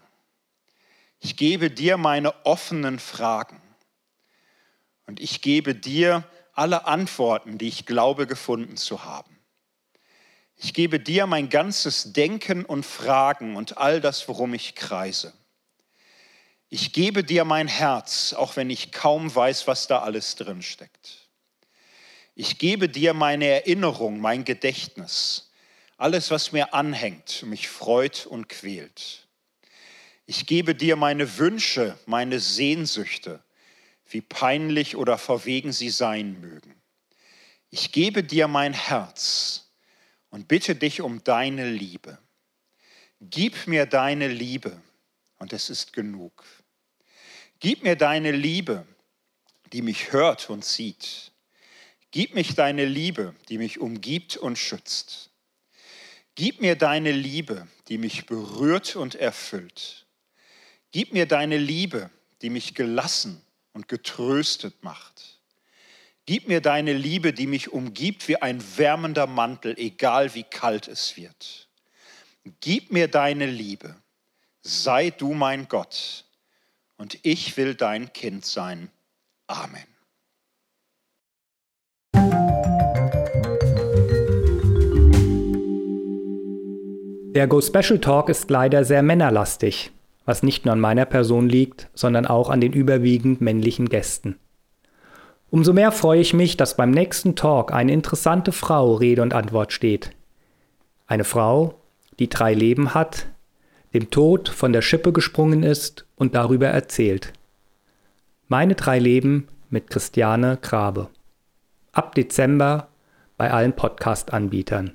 Ich 1.20 1.36
gebe 1.36 1.72
dir 1.72 1.97
meine 1.97 2.45
offenen 2.45 2.99
Fragen. 2.99 3.60
Und 5.08 5.20
ich 5.20 5.41
gebe 5.41 5.74
dir 5.74 6.24
alle 6.53 6.86
Antworten, 6.86 7.58
die 7.58 7.68
ich 7.68 7.86
glaube 7.86 8.28
gefunden 8.28 8.78
zu 8.78 9.03
haben. 9.03 9.38
Ich 10.55 10.74
gebe 10.74 10.99
dir 10.99 11.28
mein 11.28 11.49
ganzes 11.49 12.14
Denken 12.14 12.66
und 12.66 12.86
Fragen 12.86 13.55
und 13.55 13.78
all 13.78 14.01
das, 14.01 14.28
worum 14.28 14.53
ich 14.53 14.76
kreise. 14.76 15.34
Ich 16.70 16.91
gebe 16.91 17.24
dir 17.24 17.45
mein 17.45 17.68
Herz, 17.68 18.34
auch 18.34 18.55
wenn 18.55 18.70
ich 18.70 18.91
kaum 18.91 19.34
weiß, 19.34 19.68
was 19.68 19.88
da 19.88 19.99
alles 19.99 20.36
drin 20.36 20.62
steckt. 20.62 21.30
Ich 22.36 22.58
gebe 22.58 22.89
dir 22.89 23.14
meine 23.14 23.45
Erinnerung, 23.45 24.20
mein 24.20 24.43
Gedächtnis, 24.43 25.51
alles, 25.95 26.30
was 26.30 26.51
mir 26.51 26.74
anhängt, 26.74 27.43
mich 27.43 27.70
freut 27.70 28.26
und 28.26 28.49
quält. 28.49 29.28
Ich 30.26 30.45
gebe 30.45 30.76
dir 30.76 30.95
meine 30.95 31.38
Wünsche, 31.38 31.97
meine 32.05 32.39
Sehnsüchte, 32.39 33.41
wie 34.10 34.22
peinlich 34.22 34.95
oder 34.95 35.18
verwegen 35.18 35.72
sie 35.72 35.89
sein 35.89 36.39
mögen. 36.39 36.76
Ich 37.70 37.91
gebe 37.91 38.24
dir 38.24 38.47
mein 38.47 38.74
Herz 38.74 39.70
und 40.30 40.47
bitte 40.47 40.76
dich 40.76 41.01
um 41.01 41.24
deine 41.24 41.70
Liebe. 41.70 42.18
Gib 43.20 43.68
mir 43.68 43.86
deine 43.86 44.28
Liebe 44.28 44.82
und 45.38 45.53
es 45.53 45.70
ist 45.70 45.93
genug. 45.93 46.45
Gib 47.60 47.84
mir 47.84 47.95
deine 47.95 48.32
Liebe, 48.32 48.86
die 49.74 49.82
mich 49.82 50.12
hört 50.12 50.49
und 50.49 50.64
sieht. 50.64 51.32
Gib 52.12 52.34
mich 52.36 52.55
deine 52.55 52.86
Liebe, 52.86 53.36
die 53.49 53.58
mich 53.58 53.80
umgibt 53.80 54.38
und 54.38 54.58
schützt. 54.58 55.32
Gib 56.36 56.62
mir 56.62 56.76
deine 56.76 57.12
Liebe, 57.12 57.68
die 57.88 57.97
mich 57.97 58.28
berührt 58.28 58.95
und 58.95 59.16
erfüllt. 59.16 60.05
Gib 60.91 61.12
mir 61.12 61.26
deine 61.26 61.58
Liebe, 61.58 62.12
die 62.41 62.49
mich 62.49 62.76
gelassen 62.76 63.41
und 63.78 63.88
getröstet 63.88 64.84
macht. 64.84 65.39
Gib 66.25 66.47
mir 66.47 66.61
deine 66.61 66.93
Liebe, 66.93 67.32
die 67.32 67.45
mich 67.45 67.71
umgibt 67.71 68.28
wie 68.28 68.41
ein 68.41 68.59
wärmender 68.75 69.28
Mantel, 69.28 69.75
egal 69.78 70.34
wie 70.34 70.41
kalt 70.41 70.88
es 70.88 71.15
wird. 71.15 71.67
Gib 72.59 72.91
mir 72.91 73.07
deine 73.07 73.45
Liebe, 73.45 73.95
sei 74.63 75.11
du 75.11 75.36
mein 75.36 75.67
Gott, 75.67 76.25
und 76.97 77.19
ich 77.21 77.55
will 77.55 77.75
dein 77.75 78.11
Kind 78.13 78.45
sein. 78.45 78.89
Amen. 79.45 79.86
Der 87.36 87.45
Go 87.45 87.61
Special 87.61 87.99
Talk 87.99 88.30
ist 88.30 88.49
leider 88.49 88.84
sehr 88.84 89.03
männerlastig 89.03 89.91
was 90.28 90.43
nicht 90.43 90.65
nur 90.65 90.73
an 90.73 90.80
meiner 90.82 91.05
Person 91.05 91.47
liegt, 91.47 91.89
sondern 91.95 92.28
auch 92.28 92.49
an 92.49 92.59
den 92.59 92.73
überwiegend 92.73 93.39
männlichen 93.39 93.88
Gästen. 93.88 94.38
Umso 95.49 95.71
mehr 95.71 95.93
freue 95.93 96.19
ich 96.19 96.34
mich, 96.34 96.57
dass 96.57 96.75
beim 96.75 96.91
nächsten 96.91 97.38
Talk 97.38 97.71
eine 97.71 97.93
interessante 97.93 98.51
Frau 98.51 98.95
Rede 98.95 99.21
und 99.21 99.34
Antwort 99.34 99.71
steht. 99.71 100.11
Eine 101.07 101.23
Frau, 101.23 101.80
die 102.19 102.28
drei 102.28 102.53
Leben 102.53 102.93
hat, 102.93 103.28
dem 103.93 104.11
Tod 104.11 104.49
von 104.49 104.73
der 104.73 104.82
Schippe 104.82 105.13
gesprungen 105.13 105.63
ist 105.63 106.05
und 106.17 106.36
darüber 106.36 106.67
erzählt. 106.67 107.32
Meine 108.49 108.75
drei 108.75 108.99
Leben 108.99 109.47
mit 109.69 109.89
Christiane 109.89 110.57
Grabe. 110.61 111.07
Ab 111.93 112.15
Dezember 112.15 112.89
bei 113.38 113.49
allen 113.51 113.73
Podcast-Anbietern. 113.73 114.91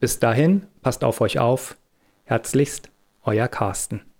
Bis 0.00 0.18
dahin, 0.18 0.66
passt 0.82 1.04
auf 1.04 1.20
euch 1.20 1.38
auf. 1.38 1.76
Herzlichst, 2.24 2.91
euer 3.24 3.48
Carsten. 3.48 4.11